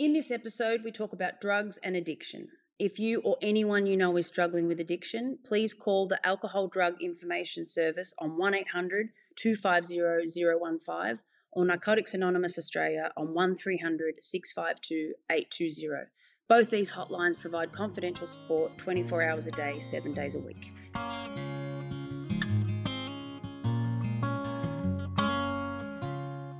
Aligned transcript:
In 0.00 0.14
this 0.14 0.30
episode, 0.30 0.82
we 0.82 0.92
talk 0.92 1.12
about 1.12 1.42
drugs 1.42 1.78
and 1.84 1.94
addiction. 1.94 2.48
If 2.78 2.98
you 2.98 3.20
or 3.20 3.36
anyone 3.42 3.84
you 3.84 3.98
know 3.98 4.16
is 4.16 4.26
struggling 4.26 4.66
with 4.66 4.80
addiction, 4.80 5.36
please 5.44 5.74
call 5.74 6.08
the 6.08 6.26
Alcohol 6.26 6.68
Drug 6.68 6.94
Information 7.02 7.66
Service 7.66 8.14
on 8.18 8.38
1 8.38 8.54
800 8.54 9.10
250 9.36 9.98
015 10.26 11.18
or 11.52 11.66
Narcotics 11.66 12.14
Anonymous 12.14 12.56
Australia 12.56 13.12
on 13.14 13.34
1300 13.34 14.24
652 14.24 15.12
820. 15.30 16.06
Both 16.48 16.70
these 16.70 16.92
hotlines 16.92 17.38
provide 17.38 17.70
confidential 17.70 18.26
support 18.26 18.78
24 18.78 19.22
hours 19.22 19.48
a 19.48 19.50
day, 19.50 19.80
7 19.80 20.14
days 20.14 20.34
a 20.34 20.40
week. 20.40 20.72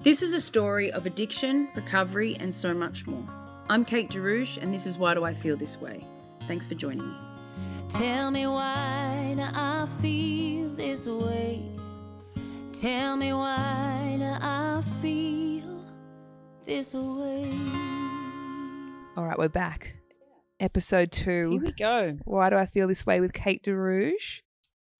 This 0.02 0.22
is 0.22 0.32
a 0.32 0.40
story 0.40 0.90
of 0.90 1.04
addiction, 1.04 1.68
recovery, 1.74 2.34
and 2.40 2.54
so 2.54 2.72
much 2.72 3.06
more. 3.06 3.22
I'm 3.68 3.84
Kate 3.84 4.08
DeAraugo, 4.08 4.62
and 4.62 4.72
this 4.72 4.86
is 4.86 4.96
Why 4.96 5.12
Do 5.12 5.24
I 5.24 5.34
Feel 5.34 5.58
This 5.58 5.78
Way? 5.78 6.02
Thanks 6.48 6.66
for 6.66 6.74
joining 6.74 7.06
me. 7.06 7.16
Tell 7.90 8.30
me 8.30 8.46
why 8.46 9.34
do 9.36 9.42
I 9.42 9.86
feel 10.00 10.70
this 10.70 11.06
way? 11.06 11.62
Tell 12.72 13.18
me 13.18 13.34
why 13.34 14.16
do 14.18 14.24
I 14.24 14.82
feel 15.02 15.84
this 16.64 16.94
way? 16.94 17.52
All 19.18 19.26
right, 19.26 19.38
we're 19.38 19.50
back. 19.50 19.96
Episode 20.60 21.12
two. 21.12 21.50
Here 21.50 21.60
we 21.60 21.72
go. 21.72 22.16
Why 22.24 22.48
do 22.48 22.56
I 22.56 22.64
feel 22.64 22.88
this 22.88 23.04
way 23.04 23.20
with 23.20 23.34
Kate 23.34 23.62
DeAraugo? 23.62 24.12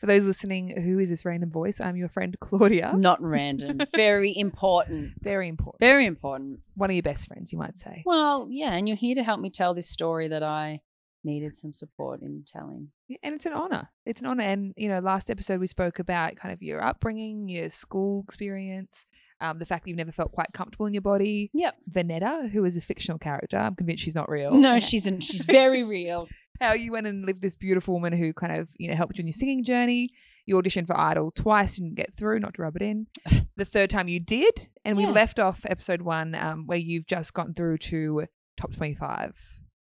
For 0.01 0.07
those 0.07 0.25
listening, 0.25 0.81
who 0.81 0.99
is 0.99 1.11
this 1.11 1.27
random 1.27 1.51
voice? 1.51 1.79
I'm 1.79 1.95
your 1.95 2.09
friend 2.09 2.35
Claudia. 2.41 2.95
Not 2.97 3.23
random. 3.23 3.81
Very 3.95 4.35
important. 4.35 5.13
Very 5.21 5.47
important. 5.47 5.79
Very 5.79 6.07
important. 6.07 6.61
One 6.75 6.89
of 6.89 6.97
your 6.97 7.03
best 7.03 7.29
friends, 7.29 7.53
you 7.53 7.59
might 7.59 7.77
say. 7.77 8.03
Well, 8.07 8.49
yeah, 8.51 8.73
and 8.73 8.89
you're 8.89 8.97
here 8.97 9.15
to 9.17 9.23
help 9.23 9.41
me 9.41 9.51
tell 9.51 9.75
this 9.75 9.91
story 9.91 10.27
that 10.29 10.43
I 10.43 10.81
needed 11.23 11.55
some 11.55 11.75
support 11.75 12.23
in 12.23 12.45
telling. 12.47 12.89
Yeah, 13.09 13.19
And 13.23 13.35
it's 13.35 13.45
an 13.45 13.53
honor. 13.53 13.91
It's 14.07 14.23
an 14.23 14.27
honor. 14.27 14.43
And, 14.43 14.73
you 14.75 14.89
know, 14.89 15.01
last 15.01 15.31
episode 15.31 15.61
we 15.61 15.67
spoke 15.67 15.99
about 15.99 16.35
kind 16.37 16.55
of 16.55 16.63
your 16.63 16.83
upbringing, 16.83 17.51
your 17.51 17.69
school 17.69 18.25
experience, 18.27 19.07
um, 19.43 19.59
the 19.59 19.67
fact 19.67 19.85
that 19.85 19.91
you've 19.91 19.99
never 19.99 20.13
felt 20.13 20.33
quite 20.33 20.55
comfortable 20.55 20.87
in 20.87 20.95
your 20.95 21.03
body. 21.03 21.51
Yep. 21.53 21.77
Vanetta, 21.93 22.51
who 22.51 22.65
is 22.65 22.79
a 22.79 22.81
fictional 22.81 23.19
character, 23.19 23.59
I'm 23.59 23.75
convinced 23.75 24.03
she's 24.03 24.15
not 24.15 24.31
real. 24.31 24.55
No, 24.55 24.79
she's 24.81 25.07
in, 25.07 25.21
she's 25.21 25.45
very 25.45 25.85
real. 25.85 26.27
How 26.61 26.73
you 26.75 26.93
went 26.93 27.07
and 27.07 27.25
lived 27.27 27.43
this 27.43 27.57
beautiful 27.57 27.95
woman 27.95 28.13
who 28.13 28.33
kind 28.33 28.59
of 28.61 28.71
you 28.79 28.89
know 28.89 28.95
helped 28.95 29.17
you 29.19 29.23
in 29.23 29.27
your 29.27 29.33
singing 29.33 29.65
journey. 29.65 30.09
You 30.47 30.57
auditioned 30.57 30.87
for 30.87 30.99
Idol 30.99 31.31
twice, 31.31 31.77
didn't 31.77 31.95
get 31.95 32.15
through. 32.15 32.41
Not 32.41 32.55
to 32.55 32.63
rub 32.63 32.77
it 32.77 32.83
in. 32.83 33.07
the 33.57 33.65
third 33.65 33.91
time 33.91 34.09
you 34.09 34.21
did, 34.21 34.69
and 34.85 34.97
we 34.97 35.05
Yeah. 35.05 35.11
left 35.11 35.39
off 35.39 35.65
episode 35.69 36.03
one 36.03 36.35
um, 36.35 36.67
where 36.67 36.79
you've 36.79 37.07
just 37.07 37.35
gotten 37.35 37.55
through 37.55 37.79
to 37.79 38.27
top 38.57 38.75
twenty-five 38.75 39.37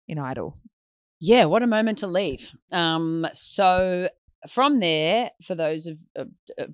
in 0.07 0.19
Idol. 0.19 0.57
Yeah, 1.19 1.45
what 1.45 1.63
a 1.63 1.67
moment 1.67 1.99
to 1.99 2.07
leave. 2.07 2.51
Um, 2.73 3.25
so 3.31 4.09
from 4.47 4.79
there, 4.79 5.31
for 5.41 5.55
those 5.55 5.87
of 5.87 5.99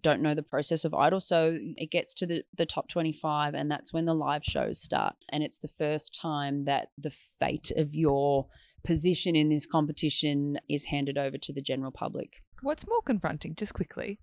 don't 0.01 0.21
know 0.21 0.33
the 0.33 0.43
process 0.43 0.85
of 0.85 0.93
Idol, 0.93 1.19
so 1.19 1.57
it 1.59 1.91
gets 1.91 2.13
to 2.15 2.25
the 2.25 2.43
the 2.55 2.65
top 2.65 2.87
twenty 2.87 3.13
five, 3.13 3.53
and 3.53 3.69
that's 3.69 3.93
when 3.93 4.05
the 4.05 4.15
live 4.15 4.43
shows 4.43 4.81
start, 4.81 5.15
and 5.29 5.43
it's 5.43 5.57
the 5.57 5.67
first 5.67 6.19
time 6.19 6.65
that 6.65 6.89
the 6.97 7.11
fate 7.11 7.71
of 7.75 7.93
your 7.93 8.47
position 8.83 9.35
in 9.35 9.49
this 9.49 9.65
competition 9.65 10.59
is 10.67 10.85
handed 10.85 11.17
over 11.17 11.37
to 11.37 11.53
the 11.53 11.61
general 11.61 11.91
public. 11.91 12.43
What's 12.61 12.87
more 12.87 13.01
confronting? 13.01 13.55
Just 13.55 13.73
quickly, 13.73 14.19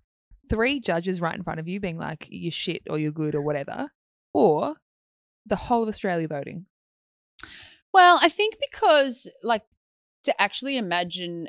three 0.49 0.79
judges 0.79 1.21
right 1.21 1.35
in 1.35 1.43
front 1.43 1.59
of 1.59 1.67
you 1.67 1.79
being 1.79 1.97
like 1.97 2.27
you're 2.29 2.51
shit 2.51 2.83
or 2.89 2.99
you're 2.99 3.11
good 3.11 3.35
or 3.35 3.41
whatever, 3.41 3.91
or 4.33 4.75
the 5.45 5.55
whole 5.55 5.83
of 5.83 5.89
Australia 5.89 6.27
voting. 6.27 6.65
Well, 7.93 8.19
I 8.21 8.29
think 8.29 8.57
because 8.69 9.29
like 9.41 9.63
to 10.23 10.41
actually 10.41 10.77
imagine 10.77 11.47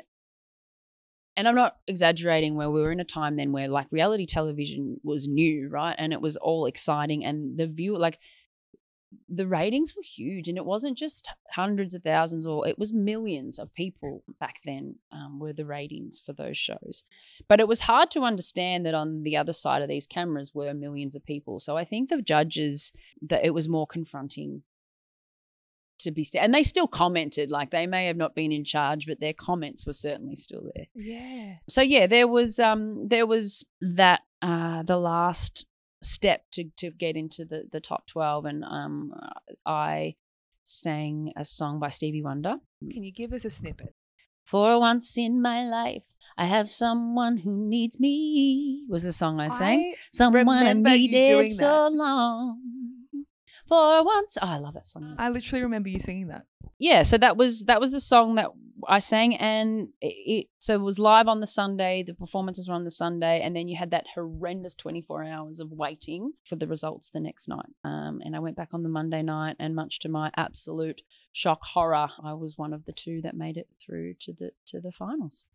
and 1.39 1.47
I'm 1.47 1.55
not 1.55 1.77
exaggerating 1.87 2.55
where 2.55 2.69
we 2.69 2.81
were 2.81 2.91
in 2.91 2.99
a 2.99 3.05
time 3.05 3.37
then 3.37 3.53
where 3.53 3.69
like 3.69 3.87
reality 3.91 4.25
television 4.25 4.99
was 5.03 5.29
new, 5.29 5.69
right? 5.69 5.95
And 5.97 6.11
it 6.11 6.19
was 6.19 6.35
all 6.35 6.65
exciting 6.65 7.23
and 7.23 7.57
the 7.57 7.65
view 7.65 7.97
like 7.97 8.19
the 9.29 9.47
ratings 9.47 9.95
were 9.95 10.03
huge 10.03 10.49
and 10.49 10.57
it 10.57 10.65
wasn't 10.65 10.97
just 10.97 11.29
hundreds 11.51 11.95
of 11.95 12.03
thousands 12.03 12.45
or 12.45 12.67
it 12.67 12.77
was 12.77 12.91
millions 12.91 13.57
of 13.57 13.73
people 13.73 14.21
back 14.37 14.57
then 14.65 14.95
um, 15.13 15.39
were 15.39 15.53
the 15.53 15.65
ratings 15.65 16.19
for 16.19 16.33
those 16.33 16.57
shows 16.57 17.03
but 17.47 17.59
it 17.59 17.67
was 17.67 17.81
hard 17.81 18.11
to 18.11 18.21
understand 18.21 18.85
that 18.85 18.93
on 18.93 19.23
the 19.23 19.35
other 19.35 19.53
side 19.53 19.81
of 19.81 19.87
these 19.87 20.05
cameras 20.05 20.53
were 20.53 20.75
millions 20.75 21.15
of 21.15 21.25
people 21.25 21.59
so 21.59 21.75
i 21.75 21.83
think 21.83 22.07
the 22.09 22.21
judges 22.21 22.91
that 23.19 23.43
it 23.43 23.51
was 23.51 23.67
more 23.67 23.87
confronting 23.87 24.61
to 25.99 26.11
be 26.11 26.23
st- 26.23 26.43
and 26.43 26.53
they 26.53 26.63
still 26.63 26.87
commented 26.87 27.51
like 27.51 27.69
they 27.71 27.87
may 27.87 28.05
have 28.05 28.17
not 28.17 28.35
been 28.35 28.51
in 28.51 28.63
charge 28.63 29.05
but 29.05 29.19
their 29.19 29.33
comments 29.33 29.85
were 29.85 29.93
certainly 29.93 30.35
still 30.35 30.63
there. 30.75 30.85
Yeah. 30.95 31.55
so 31.67 31.81
yeah 31.81 32.07
there 32.07 32.27
was 32.27 32.59
um 32.59 33.07
there 33.07 33.25
was 33.27 33.63
that 33.81 34.21
uh 34.41 34.83
the 34.83 34.97
last 34.97 35.65
step 36.01 36.43
to 36.51 36.65
to 36.77 36.91
get 36.91 37.15
into 37.15 37.43
the 37.45 37.63
the 37.71 37.81
top 37.81 38.07
12 38.07 38.45
and 38.45 38.63
um 38.63 39.11
i 39.65 40.15
sang 40.63 41.33
a 41.35 41.43
song 41.43 41.79
by 41.79 41.89
stevie 41.89 42.21
wonder. 42.23 42.55
Can 42.91 43.03
you 43.03 43.11
give 43.11 43.33
us 43.33 43.45
a 43.45 43.49
snippet? 43.49 43.93
for 44.45 44.79
once 44.79 45.15
in 45.15 45.39
my 45.41 45.63
life 45.63 46.01
i 46.35 46.45
have 46.45 46.67
someone 46.67 47.37
who 47.37 47.55
needs 47.69 47.99
me 47.99 48.83
was 48.89 49.03
the 49.03 49.11
song 49.11 49.39
i 49.39 49.47
sang. 49.47 49.93
Someone 50.11 50.47
I 50.47 50.59
remember 50.61 50.95
you 50.95 51.11
needed 51.11 51.27
doing 51.27 51.51
so 51.51 51.87
long 51.91 52.57
for 53.69 54.03
once 54.03 54.37
oh 54.41 54.47
i 54.47 54.57
love 54.57 54.73
that 54.73 54.85
song 54.85 55.15
I 55.17 55.29
literally 55.29 55.63
remember 55.63 55.89
you 55.89 55.99
singing 55.99 56.27
that. 56.27 56.45
yeah 56.79 57.03
so 57.03 57.17
that 57.17 57.37
was 57.37 57.63
that 57.65 57.79
was 57.79 57.91
the 57.91 58.01
song 58.01 58.35
that 58.35 58.47
i 58.87 58.99
sang 58.99 59.35
and 59.35 59.89
it, 60.01 60.15
it 60.35 60.47
so 60.59 60.73
it 60.75 60.81
was 60.81 60.97
live 60.99 61.27
on 61.27 61.39
the 61.39 61.45
sunday 61.45 62.03
the 62.03 62.13
performances 62.13 62.67
were 62.67 62.75
on 62.75 62.83
the 62.83 62.89
sunday 62.91 63.41
and 63.43 63.55
then 63.55 63.67
you 63.67 63.77
had 63.77 63.91
that 63.91 64.05
horrendous 64.15 64.73
24 64.75 65.23
hours 65.23 65.59
of 65.59 65.71
waiting 65.71 66.33
for 66.45 66.55
the 66.55 66.67
results 66.67 67.09
the 67.09 67.19
next 67.19 67.47
night 67.47 67.69
um, 67.83 68.19
and 68.25 68.35
i 68.35 68.39
went 68.39 68.55
back 68.57 68.69
on 68.73 68.83
the 68.83 68.89
monday 68.89 69.21
night 69.21 69.55
and 69.59 69.75
much 69.75 69.99
to 69.99 70.09
my 70.09 70.31
absolute 70.35 71.01
shock 71.31 71.63
horror 71.73 72.07
i 72.23 72.33
was 72.33 72.57
one 72.57 72.73
of 72.73 72.85
the 72.85 72.93
two 72.93 73.21
that 73.21 73.35
made 73.35 73.57
it 73.57 73.67
through 73.85 74.13
to 74.19 74.33
the 74.33 74.49
to 74.65 74.79
the 74.81 74.91
finals 74.91 75.45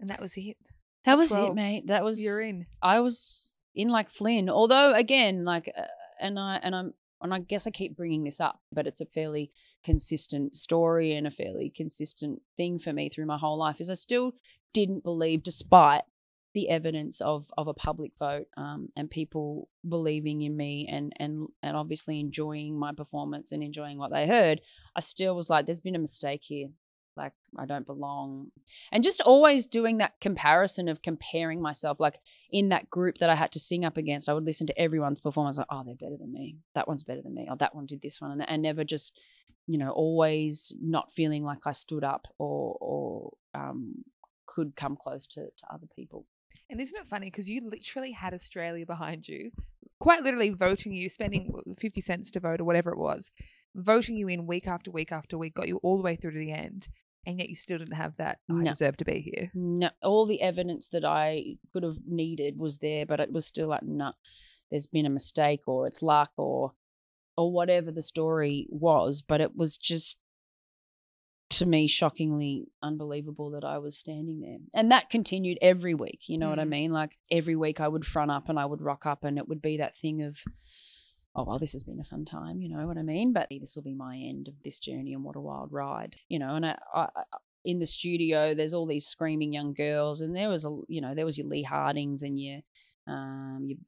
And 0.00 0.08
that 0.10 0.20
was 0.20 0.36
it. 0.36 0.56
that 1.04 1.16
was 1.18 1.30
12. 1.30 1.48
it 1.50 1.54
mate 1.54 1.86
that 1.86 2.04
was 2.04 2.22
You're 2.22 2.40
in. 2.42 2.66
I 2.82 3.00
was 3.00 3.60
in 3.74 3.88
like 3.88 4.08
Flynn. 4.10 4.48
Although 4.50 4.92
again, 4.94 5.44
like, 5.44 5.70
uh, 5.76 5.82
and 6.20 6.38
I 6.38 6.58
and 6.62 6.74
I'm 6.74 6.94
and 7.20 7.34
I 7.34 7.40
guess 7.40 7.66
I 7.66 7.70
keep 7.70 7.96
bringing 7.96 8.24
this 8.24 8.40
up, 8.40 8.60
but 8.72 8.86
it's 8.86 9.00
a 9.00 9.06
fairly 9.06 9.50
consistent 9.84 10.56
story 10.56 11.14
and 11.14 11.26
a 11.26 11.30
fairly 11.30 11.70
consistent 11.70 12.42
thing 12.56 12.78
for 12.78 12.92
me 12.92 13.08
through 13.08 13.26
my 13.26 13.38
whole 13.38 13.58
life. 13.58 13.80
Is 13.80 13.90
I 13.90 13.94
still 13.94 14.32
didn't 14.72 15.02
believe, 15.02 15.42
despite 15.42 16.02
the 16.54 16.68
evidence 16.70 17.20
of 17.20 17.50
of 17.56 17.68
a 17.68 17.74
public 17.74 18.12
vote 18.18 18.46
um, 18.56 18.88
and 18.96 19.10
people 19.10 19.68
believing 19.88 20.42
in 20.42 20.56
me 20.56 20.88
and 20.90 21.12
and 21.18 21.48
and 21.62 21.76
obviously 21.76 22.20
enjoying 22.20 22.78
my 22.78 22.92
performance 22.92 23.52
and 23.52 23.62
enjoying 23.62 23.98
what 23.98 24.10
they 24.10 24.26
heard. 24.26 24.60
I 24.96 25.00
still 25.00 25.34
was 25.34 25.50
like, 25.50 25.66
there's 25.66 25.80
been 25.80 25.96
a 25.96 26.00
mistake 26.00 26.42
here. 26.44 26.68
Like 27.18 27.32
I 27.58 27.66
don't 27.66 27.86
belong, 27.86 28.52
and 28.92 29.02
just 29.02 29.20
always 29.20 29.66
doing 29.66 29.98
that 29.98 30.20
comparison 30.20 30.88
of 30.88 31.02
comparing 31.02 31.60
myself. 31.60 32.00
Like 32.00 32.20
in 32.50 32.68
that 32.70 32.88
group 32.88 33.16
that 33.18 33.28
I 33.28 33.34
had 33.34 33.52
to 33.52 33.58
sing 33.60 33.84
up 33.84 33.96
against, 33.96 34.28
I 34.28 34.32
would 34.32 34.44
listen 34.44 34.66
to 34.68 34.80
everyone's 34.80 35.20
performance, 35.20 35.58
like, 35.58 35.66
oh, 35.70 35.82
they're 35.84 35.94
better 35.94 36.16
than 36.18 36.32
me. 36.32 36.56
That 36.74 36.88
one's 36.88 37.02
better 37.02 37.22
than 37.22 37.34
me. 37.34 37.48
Oh, 37.50 37.56
that 37.56 37.74
one 37.74 37.86
did 37.86 38.00
this 38.00 38.20
one, 38.20 38.30
and, 38.30 38.48
and 38.48 38.62
never 38.62 38.84
just, 38.84 39.18
you 39.66 39.76
know, 39.76 39.90
always 39.90 40.72
not 40.80 41.10
feeling 41.10 41.44
like 41.44 41.66
I 41.66 41.72
stood 41.72 42.04
up 42.04 42.26
or 42.38 42.78
or 42.80 43.32
um, 43.54 44.04
could 44.46 44.76
come 44.76 44.96
close 44.96 45.26
to 45.26 45.40
to 45.40 45.66
other 45.70 45.86
people. 45.94 46.24
And 46.70 46.80
isn't 46.80 47.00
it 47.00 47.06
funny 47.06 47.26
because 47.26 47.48
you 47.48 47.60
literally 47.62 48.12
had 48.12 48.34
Australia 48.34 48.86
behind 48.86 49.28
you, 49.28 49.50
quite 50.00 50.22
literally 50.22 50.50
voting 50.50 50.92
you, 50.92 51.08
spending 51.08 51.52
50 51.78 52.00
cents 52.00 52.30
to 52.32 52.40
vote 52.40 52.60
or 52.60 52.64
whatever 52.64 52.90
it 52.90 52.98
was, 52.98 53.30
voting 53.74 54.16
you 54.16 54.28
in 54.28 54.46
week 54.46 54.66
after 54.66 54.90
week 54.90 55.12
after 55.12 55.38
week, 55.38 55.54
got 55.54 55.68
you 55.68 55.78
all 55.82 55.96
the 55.96 56.02
way 56.02 56.16
through 56.16 56.32
to 56.32 56.38
the 56.38 56.52
end. 56.52 56.88
And 57.26 57.38
yet 57.38 57.48
you 57.48 57.54
still 57.56 57.78
didn't 57.78 57.94
have 57.94 58.16
that. 58.16 58.38
I 58.48 58.54
No. 58.54 58.70
deserve 58.70 58.96
to 58.98 59.04
be 59.04 59.20
here. 59.20 59.50
No, 59.54 59.90
all 60.02 60.24
the 60.24 60.40
evidence 60.40 60.88
that 60.88 61.04
I 61.04 61.58
could 61.72 61.82
have 61.82 61.98
needed 62.06 62.58
was 62.58 62.78
there, 62.78 63.04
but 63.04 63.20
it 63.20 63.32
was 63.32 63.44
still 63.46 63.68
like, 63.68 63.82
no, 63.82 64.12
there's 64.70 64.86
been 64.86 65.04
a 65.06 65.10
mistake 65.10 65.62
or 65.66 65.86
it's 65.86 66.02
luck 66.02 66.32
or 66.36 66.72
or 67.36 67.52
whatever 67.52 67.92
the 67.92 68.02
story 68.02 68.66
was. 68.70 69.22
But 69.22 69.40
it 69.40 69.54
was 69.56 69.76
just 69.78 70.18
to 71.50 71.66
me 71.66 71.86
shockingly 71.86 72.66
unbelievable 72.82 73.50
that 73.50 73.64
I 73.64 73.78
was 73.78 73.96
standing 73.96 74.40
there. 74.40 74.58
And 74.74 74.90
that 74.90 75.08
continued 75.10 75.58
every 75.62 75.94
week. 75.94 76.28
You 76.28 76.36
know 76.38 76.48
what 76.50 76.58
I 76.58 76.64
Mm. 76.64 76.68
mean? 76.70 76.92
Like 76.92 77.16
every 77.30 77.56
week 77.56 77.80
I 77.80 77.88
would 77.88 78.04
front 78.06 78.30
up 78.30 78.48
and 78.48 78.58
I 78.58 78.66
would 78.66 78.80
rock 78.82 79.06
up 79.06 79.24
and 79.24 79.38
it 79.38 79.48
would 79.48 79.62
be 79.62 79.76
that 79.78 79.96
thing 79.96 80.20
of 80.22 80.40
oh 81.36 81.44
well 81.44 81.58
this 81.58 81.72
has 81.72 81.84
been 81.84 82.00
a 82.00 82.04
fun 82.04 82.24
time 82.24 82.60
you 82.60 82.68
know 82.68 82.86
what 82.86 82.98
i 82.98 83.02
mean 83.02 83.32
but 83.32 83.46
this 83.50 83.74
will 83.76 83.82
be 83.82 83.94
my 83.94 84.16
end 84.16 84.48
of 84.48 84.54
this 84.64 84.78
journey 84.80 85.12
and 85.12 85.22
what 85.24 85.36
a 85.36 85.40
wild 85.40 85.70
ride 85.72 86.16
you 86.28 86.38
know 86.38 86.54
and 86.54 86.66
I, 86.66 86.76
I, 86.94 87.06
in 87.64 87.78
the 87.80 87.86
studio 87.86 88.54
there's 88.54 88.74
all 88.74 88.86
these 88.86 89.06
screaming 89.06 89.52
young 89.52 89.74
girls 89.74 90.20
and 90.20 90.34
there 90.34 90.48
was 90.48 90.64
a 90.64 90.74
you 90.88 91.00
know 91.00 91.14
there 91.14 91.24
was 91.26 91.38
your 91.38 91.46
lee 91.48 91.62
hardings 91.64 92.22
and 92.22 92.38
your 92.40 92.60
um 93.06 93.64
your 93.66 93.78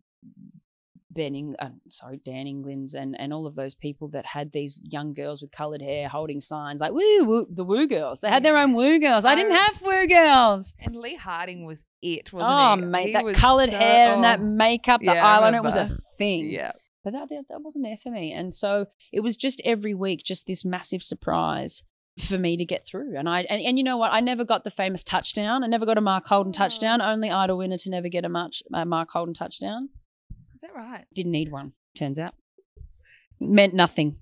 Ben, 1.12 1.34
Eng- 1.34 1.56
uh, 1.58 1.70
sorry, 1.88 2.20
Dan 2.25 2.46
England's 2.46 2.94
and 2.94 3.19
and 3.19 3.32
all 3.32 3.44
of 3.44 3.56
those 3.56 3.75
people 3.75 4.06
that 4.10 4.26
had 4.26 4.52
these 4.52 4.86
young 4.93 5.12
girls 5.12 5.43
with 5.43 5.50
coloured 5.50 5.82
hair 5.82 6.08
holding 6.08 6.38
signs 6.38 6.81
like 6.81 6.93
woo, 6.93 7.25
woo 7.25 7.46
the 7.50 7.64
woo 7.64 7.88
girls. 7.88 8.20
They 8.20 8.28
had 8.28 8.44
their 8.44 8.56
own 8.56 8.75
woo 8.75 8.93
Yes, 8.93 9.00
girls. 9.00 9.25
I 9.25 9.34
didn't 9.34 9.56
have 9.56 9.82
woo 9.82 10.06
girls. 10.06 10.72
And 10.78 10.94
Lee 10.94 11.16
Harding 11.16 11.66
was 11.66 11.84
it, 12.00 12.32
wasn't 12.32 12.54
Oh 12.56 12.76
he? 12.76 12.82
mate, 12.82 13.06
He 13.08 13.12
that 13.14 13.25
was 13.25 13.36
coloured 13.36 13.70
so- 13.70 13.76
hair 13.76 14.14
and 14.14 14.22
that 14.22 14.38
oh, 14.38 14.44
makeup, 14.44 15.00
the 15.00 15.06
Yeah, 15.06 15.25
eyeliner, 15.40 15.56
it 15.56 15.64
was 15.64 15.75
a 15.75 15.88
thing. 16.16 16.48
Yeah. 16.48 16.72
But 17.02 17.12
that 17.14 17.29
that 17.31 17.62
wasn't 17.62 17.85
there 17.85 17.97
for 18.02 18.11
me, 18.11 18.32
and 18.32 18.52
so 18.52 18.87
it 19.12 19.20
was 19.20 19.37
just 19.37 19.61
every 19.64 19.94
week, 19.94 20.23
just 20.25 20.47
this 20.47 20.64
massive 20.64 21.02
surprise 21.02 21.82
for 22.19 22.37
me 22.37 22.56
to 22.58 22.64
get 22.67 22.85
through. 22.87 23.17
And 23.17 23.26
I 23.29 23.43
and, 23.49 23.62
and 23.62 23.79
you 23.79 23.85
know 23.85 23.97
what? 23.97 24.12
I 24.12 24.20
never 24.20 24.44
got 24.44 24.64
the 24.64 24.70
famous 24.70 25.02
touchdown. 25.02 25.64
I 25.64 25.67
never 25.67 25.87
got 25.87 25.97
a 25.97 26.02
Mark 26.02 26.26
Holden 26.26 26.52
Oh. 26.55 26.58
touchdown. 26.58 27.00
Only 27.00 27.31
idol 27.31 27.56
winner 27.58 27.79
to 27.79 27.91
never 27.91 28.08
get 28.08 28.25
a 28.26 28.29
March, 28.29 28.62
a 28.75 28.85
Mark 28.85 29.11
Holden 29.12 29.32
touchdown. 29.32 29.88
Is 30.55 30.61
that 30.61 30.75
right? 30.75 31.06
Didn't 31.14 31.32
need 31.32 31.50
one. 31.50 31.73
Turns 31.97 32.19
out, 32.19 32.35
meant 33.41 33.73
nothing. 33.75 34.17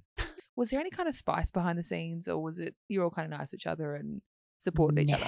Was 0.56 0.70
there 0.70 0.80
any 0.80 0.90
kind 0.90 1.08
of 1.08 1.14
spice 1.14 1.50
behind 1.52 1.78
the 1.78 1.84
scenes, 1.84 2.26
or 2.28 2.42
was 2.42 2.58
it 2.58 2.74
you're 2.88 3.04
all 3.04 3.10
kind 3.10 3.32
of 3.32 3.38
nice 3.38 3.50
to 3.50 3.56
each 3.56 3.66
other 3.66 3.94
and 3.94 4.22
supported 4.58 4.98
each 4.98 5.12
other? 5.12 5.24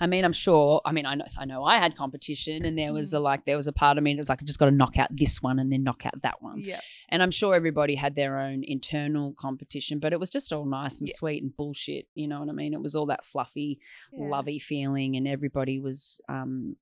I 0.00 0.06
mean, 0.06 0.24
I'm 0.24 0.32
sure. 0.32 0.80
I 0.84 0.92
mean, 0.92 1.06
I 1.06 1.14
know. 1.14 1.24
I 1.38 1.44
know. 1.44 1.64
I 1.64 1.76
had 1.78 1.96
competition, 1.96 2.64
and 2.64 2.78
there 2.78 2.92
was 2.92 3.12
a 3.12 3.20
like. 3.20 3.44
There 3.44 3.56
was 3.56 3.66
a 3.66 3.72
part 3.72 3.98
of 3.98 4.04
me 4.04 4.14
that 4.14 4.20
was 4.22 4.28
like, 4.28 4.40
I've 4.40 4.46
just 4.46 4.58
got 4.58 4.66
to 4.66 4.70
knock 4.70 4.96
out 4.98 5.08
this 5.14 5.42
one, 5.42 5.58
and 5.58 5.70
then 5.72 5.82
knock 5.82 6.06
out 6.06 6.22
that 6.22 6.40
one. 6.42 6.60
Yeah. 6.60 6.80
And 7.08 7.22
I'm 7.22 7.30
sure 7.30 7.54
everybody 7.54 7.94
had 7.94 8.14
their 8.14 8.38
own 8.38 8.62
internal 8.64 9.34
competition, 9.38 9.98
but 9.98 10.12
it 10.12 10.20
was 10.20 10.30
just 10.30 10.52
all 10.52 10.64
nice 10.64 11.00
and 11.00 11.08
Yeah. 11.08 11.14
sweet 11.16 11.42
and 11.42 11.54
bullshit. 11.56 12.06
You 12.14 12.28
know 12.28 12.40
what 12.40 12.48
I 12.48 12.52
mean? 12.52 12.72
It 12.74 12.80
was 12.80 12.94
all 12.94 13.06
that 13.06 13.24
fluffy, 13.24 13.80
Yeah. 14.12 14.28
lovey 14.28 14.58
feeling, 14.58 15.16
and 15.16 15.26
everybody 15.28 15.78
was, 15.80 16.20
um, 16.28 16.76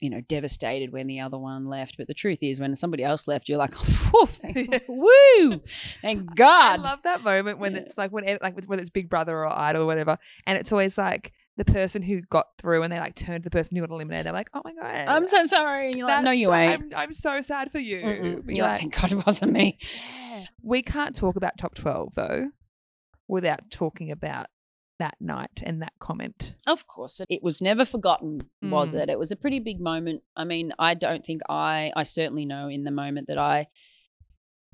you 0.00 0.10
know, 0.10 0.20
devastated 0.20 0.92
when 0.92 1.06
the 1.06 1.20
other 1.20 1.38
one 1.38 1.66
left. 1.66 1.96
But 1.96 2.06
the 2.06 2.14
truth 2.14 2.42
is, 2.42 2.60
when 2.60 2.74
somebody 2.76 3.02
else 3.02 3.26
left, 3.26 3.48
you're 3.48 3.58
like, 3.58 3.72
thank- 3.74 4.84
woo, 4.88 5.60
thank 6.02 6.34
God. 6.36 6.80
I 6.80 6.82
love 6.82 7.00
that 7.04 7.22
moment 7.24 7.58
when 7.58 7.72
Yeah. 7.74 7.80
it's 7.80 7.96
like 7.96 8.12
when 8.12 8.24
like 8.42 8.54
whether 8.66 8.80
it's 8.80 8.90
Big 8.90 9.08
Brother 9.08 9.36
or 9.38 9.46
Idol 9.58 9.82
or 9.82 9.86
whatever, 9.86 10.18
and 10.46 10.58
it's 10.58 10.70
always 10.72 10.98
like 10.98 11.32
the 11.56 11.64
person 11.64 12.02
who 12.02 12.20
got 12.28 12.46
through 12.58 12.82
and 12.82 12.92
they 12.92 12.98
like 13.00 13.14
turned 13.14 13.42
to 13.44 13.46
the 13.48 13.50
person 13.50 13.76
who 13.76 13.80
got 13.82 13.90
eliminated. 13.90 14.26
They're 14.26 14.32
like, 14.34 14.50
oh 14.52 14.60
my 14.62 14.74
god, 14.74 15.06
I'm 15.08 15.26
so 15.26 15.46
sorry. 15.46 15.86
And 15.86 15.94
you're 15.94 16.06
like, 16.06 16.22
no, 16.24 16.30
you 16.30 16.52
ain't. 16.52 16.92
I'm, 16.94 17.00
I'm 17.04 17.12
so 17.14 17.40
sad 17.40 17.72
for 17.72 17.78
you. 17.78 18.42
But 18.44 18.54
You're 18.54 18.66
like, 18.66 18.80
thank 18.80 19.00
God 19.00 19.12
it 19.12 19.24
wasn't 19.26 19.52
me. 19.52 19.78
Yeah. 19.80 20.42
We 20.62 20.82
can't 20.82 21.16
talk 21.16 21.36
about 21.36 21.56
top 21.56 21.74
12 21.74 22.14
though 22.14 22.48
without 23.26 23.70
talking 23.70 24.10
about 24.10 24.48
that 24.98 25.16
night 25.20 25.62
and 25.64 25.82
that 25.82 25.92
comment. 25.98 26.54
Of 26.66 26.86
course, 26.86 27.20
it 27.28 27.42
was 27.42 27.60
never 27.60 27.84
forgotten, 27.84 28.48
was 28.62 28.94
Mm. 28.94 29.00
it? 29.02 29.10
It 29.10 29.18
was 29.18 29.30
a 29.32 29.36
pretty 29.36 29.60
big 29.60 29.80
moment. 29.80 30.22
I 30.34 30.44
mean, 30.44 30.72
I 30.78 30.94
don't 30.94 31.24
think 31.24 31.42
I, 31.48 31.92
I 31.94 32.02
certainly 32.02 32.46
know 32.46 32.68
in 32.68 32.84
the 32.84 32.90
moment 32.90 33.28
that 33.28 33.38
I, 33.38 33.66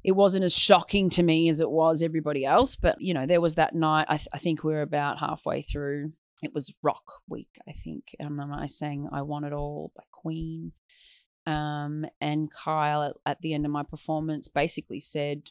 it 0.04 0.12
wasn't 0.12 0.44
as 0.44 0.56
shocking 0.56 1.10
to 1.10 1.22
me 1.22 1.48
as 1.48 1.60
it 1.60 1.70
was 1.70 2.02
everybody 2.02 2.44
else. 2.44 2.76
But 2.76 3.00
you 3.00 3.14
know, 3.14 3.26
there 3.26 3.40
was 3.40 3.54
that 3.56 3.74
night. 3.74 4.06
I, 4.08 4.16
th- 4.16 4.28
I 4.32 4.38
think 4.38 4.62
we 4.64 4.74
are 4.74 4.82
about 4.82 5.18
halfway 5.18 5.62
through. 5.62 6.12
It 6.42 6.52
was 6.54 6.74
Rock 6.82 7.04
Week, 7.28 7.58
I 7.68 7.72
think, 7.72 8.16
and 8.18 8.40
I 8.40 8.66
sang 8.66 9.08
"I 9.12 9.22
Want 9.22 9.44
It 9.44 9.52
All" 9.52 9.92
by 9.96 10.02
Queen. 10.10 10.72
Um, 11.46 12.04
and 12.20 12.50
Kyle 12.52 13.02
at, 13.02 13.14
at 13.26 13.40
the 13.40 13.52
end 13.54 13.64
of 13.66 13.72
my 13.72 13.82
performance 13.82 14.46
basically 14.46 15.00
said, 15.00 15.50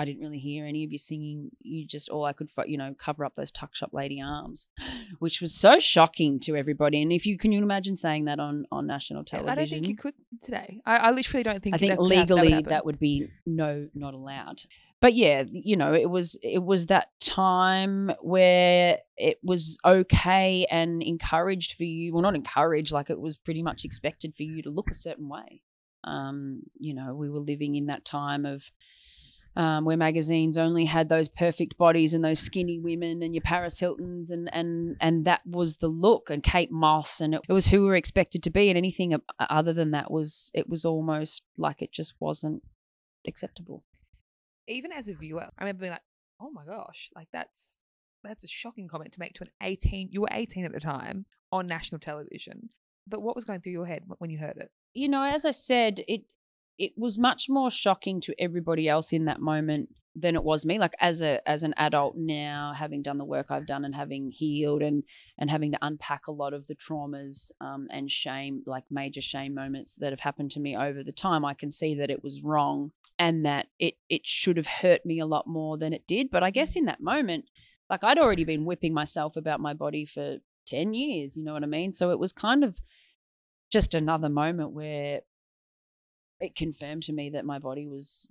I 0.00 0.04
didn't 0.04 0.22
really 0.22 0.38
hear 0.38 0.64
any 0.64 0.84
of 0.84 0.92
you 0.92 0.98
singing. 0.98 1.50
You 1.60 1.86
just 1.86 2.08
all 2.08 2.24
I 2.24 2.32
could, 2.32 2.48
you 2.66 2.78
know, 2.78 2.94
cover 2.98 3.24
up 3.24 3.34
those 3.36 3.50
tuck 3.50 3.74
shop 3.74 3.90
lady 3.92 4.20
arms, 4.20 4.66
which 5.18 5.40
was 5.40 5.54
so 5.54 5.78
shocking 5.78 6.40
to 6.40 6.56
everybody. 6.56 7.02
And 7.02 7.12
if 7.12 7.26
you 7.26 7.36
can, 7.36 7.52
you 7.52 7.62
imagine 7.62 7.96
saying 7.96 8.24
that 8.24 8.40
on 8.40 8.66
on 8.72 8.86
national 8.86 9.24
television? 9.24 9.52
I 9.52 9.54
don't 9.54 9.68
think 9.68 9.88
you 9.88 9.96
could 9.96 10.14
today. 10.42 10.80
I, 10.86 10.96
I 10.96 11.10
literally 11.10 11.42
don't 11.42 11.62
think 11.62 11.74
I 11.74 11.78
think 11.78 11.90
that 11.92 11.98
could 11.98 12.10
that 12.10 12.28
would 12.28 12.40
legally 12.40 12.62
that 12.62 12.84
would 12.86 12.98
be 12.98 13.28
no, 13.44 13.88
not 13.94 14.14
allowed. 14.14 14.62
But 15.00 15.14
yeah, 15.14 15.44
you 15.50 15.76
know, 15.76 15.94
it 15.94 16.10
was 16.10 16.38
it 16.42 16.62
was 16.62 16.86
that 16.86 17.08
time 17.20 18.12
where 18.20 18.98
it 19.16 19.38
was 19.42 19.78
okay 19.84 20.66
and 20.70 21.02
encouraged 21.02 21.74
for 21.74 21.84
you. 21.84 22.12
Well, 22.12 22.22
not 22.22 22.36
encouraged, 22.36 22.92
like 22.92 23.08
it 23.08 23.20
was 23.20 23.36
pretty 23.36 23.62
much 23.62 23.84
expected 23.84 24.34
for 24.34 24.42
you 24.42 24.62
to 24.62 24.70
look 24.70 24.90
a 24.90 24.94
certain 24.94 25.28
way. 25.28 25.62
Um, 26.04 26.62
you 26.78 26.94
know, 26.94 27.14
we 27.14 27.30
were 27.30 27.38
living 27.38 27.76
in 27.76 27.86
that 27.86 28.04
time 28.04 28.44
of 28.44 28.70
um, 29.56 29.84
where 29.84 29.96
magazines 29.96 30.56
only 30.56 30.84
had 30.84 31.08
those 31.08 31.28
perfect 31.28 31.76
bodies 31.76 32.14
and 32.14 32.24
those 32.24 32.38
skinny 32.38 32.78
women 32.78 33.22
and 33.22 33.34
your 33.34 33.42
Paris 33.42 33.80
Hiltons 33.80 34.30
and 34.30 34.48
and 34.52 34.96
and 35.00 35.24
that 35.24 35.40
was 35.44 35.76
the 35.76 35.88
look 35.88 36.30
and 36.30 36.42
Kate 36.42 36.70
Moss 36.70 37.20
and 37.20 37.34
it, 37.34 37.42
it 37.48 37.52
was 37.52 37.68
who 37.68 37.82
we 37.82 37.88
were 37.88 37.96
expected 37.96 38.42
to 38.44 38.50
be 38.50 38.68
and 38.68 38.78
anything 38.78 39.14
other 39.38 39.72
than 39.72 39.90
that 39.90 40.10
was 40.10 40.50
it 40.54 40.68
was 40.68 40.84
almost 40.84 41.42
like 41.56 41.82
it 41.82 41.92
just 41.92 42.14
wasn't 42.20 42.62
acceptable. 43.26 43.84
even 44.68 44.92
as 44.92 45.08
a 45.08 45.14
viewer, 45.14 45.48
I 45.58 45.64
remember 45.64 45.80
being 45.80 45.92
like, 45.92 46.02
"Oh 46.40 46.50
my 46.50 46.64
gosh, 46.64 47.10
like 47.14 47.28
that's 47.32 47.80
that's 48.22 48.44
a 48.44 48.48
shocking 48.48 48.88
comment 48.88 49.12
to 49.12 49.20
make 49.20 49.34
to 49.34 49.44
an 49.44 49.50
18. 49.62 50.08
You 50.10 50.22
were 50.22 50.28
18 50.30 50.64
at 50.64 50.72
the 50.72 50.80
time 50.80 51.26
on 51.52 51.66
national 51.66 51.98
television. 51.98 52.70
But 53.06 53.22
what 53.22 53.34
was 53.34 53.44
going 53.44 53.60
through 53.60 53.72
your 53.72 53.86
head 53.86 54.04
when 54.18 54.30
you 54.30 54.38
heard 54.38 54.56
it? 54.56 54.70
You 54.94 55.08
know, 55.08 55.22
as 55.22 55.44
I 55.44 55.50
said, 55.50 56.02
it 56.06 56.22
it 56.78 56.92
was 56.96 57.18
much 57.18 57.46
more 57.48 57.70
shocking 57.70 58.20
to 58.22 58.34
everybody 58.38 58.88
else 58.88 59.12
in 59.12 59.26
that 59.26 59.40
moment 59.40 59.90
than 60.16 60.34
it 60.34 60.42
was 60.42 60.66
me. 60.66 60.78
Like 60.78 60.94
as 61.00 61.22
a 61.22 61.46
as 61.48 61.62
an 61.62 61.74
adult 61.76 62.16
now, 62.16 62.72
having 62.76 63.02
done 63.02 63.18
the 63.18 63.24
work 63.24 63.46
I've 63.50 63.66
done 63.66 63.84
and 63.84 63.94
having 63.94 64.30
healed 64.30 64.82
and 64.82 65.04
and 65.38 65.50
having 65.50 65.72
to 65.72 65.78
unpack 65.82 66.26
a 66.26 66.32
lot 66.32 66.52
of 66.52 66.66
the 66.66 66.74
traumas 66.74 67.52
um, 67.60 67.88
and 67.90 68.10
shame, 68.10 68.62
like 68.66 68.84
major 68.90 69.20
shame 69.20 69.54
moments 69.54 69.96
that 70.00 70.10
have 70.10 70.20
happened 70.20 70.50
to 70.52 70.60
me 70.60 70.76
over 70.76 71.02
the 71.02 71.12
time, 71.12 71.44
I 71.44 71.54
can 71.54 71.70
see 71.70 71.94
that 71.96 72.10
it 72.10 72.22
was 72.22 72.42
wrong 72.42 72.92
and 73.18 73.44
that 73.46 73.66
it 73.78 73.94
it 74.08 74.26
should 74.26 74.56
have 74.56 74.66
hurt 74.66 75.06
me 75.06 75.20
a 75.20 75.26
lot 75.26 75.46
more 75.46 75.78
than 75.78 75.92
it 75.92 76.06
did. 76.06 76.30
But 76.30 76.42
I 76.42 76.50
guess 76.50 76.76
in 76.76 76.86
that 76.86 77.00
moment, 77.00 77.46
like 77.88 78.02
I'd 78.02 78.18
already 78.18 78.44
been 78.44 78.64
whipping 78.64 78.94
myself 78.94 79.36
about 79.36 79.60
my 79.60 79.74
body 79.74 80.04
for 80.04 80.38
ten 80.66 80.92
years. 80.94 81.36
You 81.36 81.44
know 81.44 81.52
what 81.52 81.62
I 81.62 81.66
mean? 81.66 81.92
So 81.92 82.10
it 82.10 82.18
was 82.18 82.32
kind 82.32 82.64
of 82.64 82.80
just 83.70 83.94
another 83.94 84.28
moment 84.28 84.72
where 84.72 85.20
it 86.40 86.54
confirmed 86.54 87.02
to 87.04 87.12
me 87.12 87.30
that 87.30 87.44
my 87.44 87.58
body 87.58 87.86
was 87.86 88.28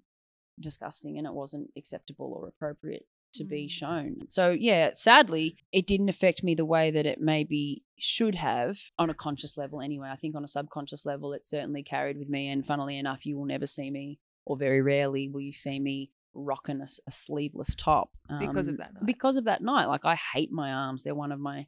disgusting 0.60 1.18
and 1.18 1.26
it 1.28 1.34
wasn't 1.34 1.70
acceptable 1.78 2.34
or 2.36 2.48
appropriate 2.48 3.06
to 3.34 3.44
be 3.44 3.66
Mm. 3.68 3.70
shown. 3.72 4.16
So 4.30 4.50
yeah, 4.52 4.92
sadly, 4.96 5.56
it 5.72 5.86
didn't 5.86 6.10
affect 6.10 6.44
me 6.44 6.56
the 6.56 6.66
way 6.66 6.90
that 6.92 7.06
it 7.06 7.22
maybe 7.22 7.84
should 8.00 8.36
have 8.36 8.80
on 8.98 9.10
a 9.10 9.14
conscious 9.14 9.56
level 9.58 9.82
anyway. 9.82 10.10
I 10.10 10.16
think 10.16 10.36
on 10.36 10.44
a 10.44 10.48
subconscious 10.48 11.06
level 11.06 11.34
it 11.34 11.46
certainly 11.46 11.84
carried 11.84 12.18
with 12.18 12.28
me 12.30 12.48
and 12.50 12.66
funnily 12.66 12.98
enough 12.98 13.26
you 13.26 13.38
will 13.38 13.46
never 13.46 13.68
see 13.68 13.92
me 13.92 14.20
or 14.46 14.58
very 14.58 14.82
rarely 14.82 15.30
will 15.30 15.42
you 15.42 15.54
see 15.54 15.80
me 15.80 16.10
rocking 16.34 16.82
a 16.82 17.12
sleeveless 17.12 17.76
top 17.76 18.12
Because 18.40 18.68
of 18.68 18.74
um, 18.74 18.78
that 18.78 18.94
night. 18.96 19.06
Because 19.06 19.38
of 19.38 19.44
that 19.46 19.62
night. 19.62 19.86
Like 19.86 20.06
I 20.06 20.16
hate 20.16 20.52
my 20.52 20.72
arms. 20.72 21.04
They're 21.04 21.14
one 21.16 21.32
of 21.32 21.40
my 21.40 21.68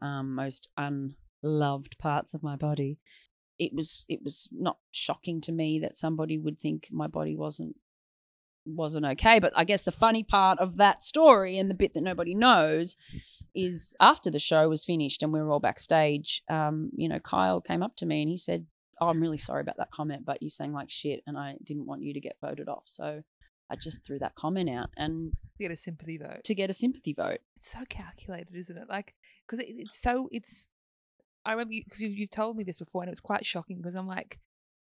um, 0.00 0.34
most 0.34 0.68
unloved 0.76 1.96
parts 1.98 2.34
of 2.34 2.42
my 2.42 2.56
body 2.56 2.98
it 3.60 3.72
was 3.72 4.06
it 4.08 4.20
was 4.24 4.48
not 4.50 4.78
shocking 4.90 5.40
to 5.42 5.52
me 5.52 5.78
that 5.78 5.94
somebody 5.94 6.36
would 6.38 6.58
think 6.60 6.88
my 6.90 7.06
body 7.06 7.36
wasn't 7.36 7.76
wasn't 8.66 9.04
okay 9.06 9.38
but 9.38 9.52
i 9.56 9.64
guess 9.64 9.82
the 9.82 9.92
funny 9.92 10.22
part 10.22 10.58
of 10.58 10.76
that 10.76 11.02
story 11.02 11.58
and 11.58 11.70
the 11.70 11.74
bit 11.74 11.92
that 11.94 12.02
nobody 12.02 12.34
knows 12.34 12.96
is 13.54 13.94
after 14.00 14.30
the 14.30 14.38
show 14.38 14.68
was 14.68 14.84
finished 14.84 15.22
and 15.22 15.32
we 15.32 15.40
were 15.40 15.50
all 15.50 15.60
backstage 15.60 16.42
um 16.48 16.90
you 16.96 17.08
know 17.08 17.18
kyle 17.18 17.60
came 17.60 17.82
up 17.82 17.96
to 17.96 18.06
me 18.06 18.22
and 18.22 18.30
he 18.30 18.36
said 18.36 18.66
oh 19.00 19.08
i'm 19.08 19.20
really 19.20 19.38
sorry 19.38 19.60
about 19.62 19.76
that 19.78 19.90
comment 19.90 20.24
but 20.24 20.42
you 20.42 20.50
sang 20.50 20.72
like 20.72 20.90
shit 20.90 21.22
and 21.26 21.36
i 21.38 21.54
didn't 21.64 21.86
want 21.86 22.02
you 22.02 22.12
to 22.12 22.20
get 22.20 22.36
voted 22.40 22.68
off 22.68 22.82
so 22.84 23.22
i 23.70 23.76
just 23.76 24.04
threw 24.04 24.18
that 24.18 24.34
comment 24.34 24.68
out 24.68 24.90
and 24.96 25.32
To 25.56 25.64
get 25.64 25.72
a 25.72 25.76
sympathy 25.76 26.18
vote. 26.18 26.44
to 26.44 26.54
get 26.54 26.70
a 26.70 26.74
sympathy 26.74 27.14
vote 27.14 27.40
It's 27.56 27.70
so 27.72 27.80
calculated, 27.88 28.54
isn't 28.54 28.76
it? 28.76 28.88
Like, 28.88 29.14
because 29.46 29.58
it, 29.60 29.74
it's 29.78 30.00
so, 30.00 30.28
it's, 30.32 30.68
I 31.44 31.52
remember 31.52 31.72
because 31.84 32.00
you, 32.00 32.08
you've, 32.08 32.18
you've 32.18 32.30
told 32.30 32.56
me 32.56 32.64
this 32.64 32.78
before 32.78 33.02
and 33.02 33.08
it 33.08 33.12
was 33.12 33.20
quite 33.20 33.46
shocking 33.46 33.78
because 33.78 33.94
I'm 33.94 34.06
like, 34.06 34.38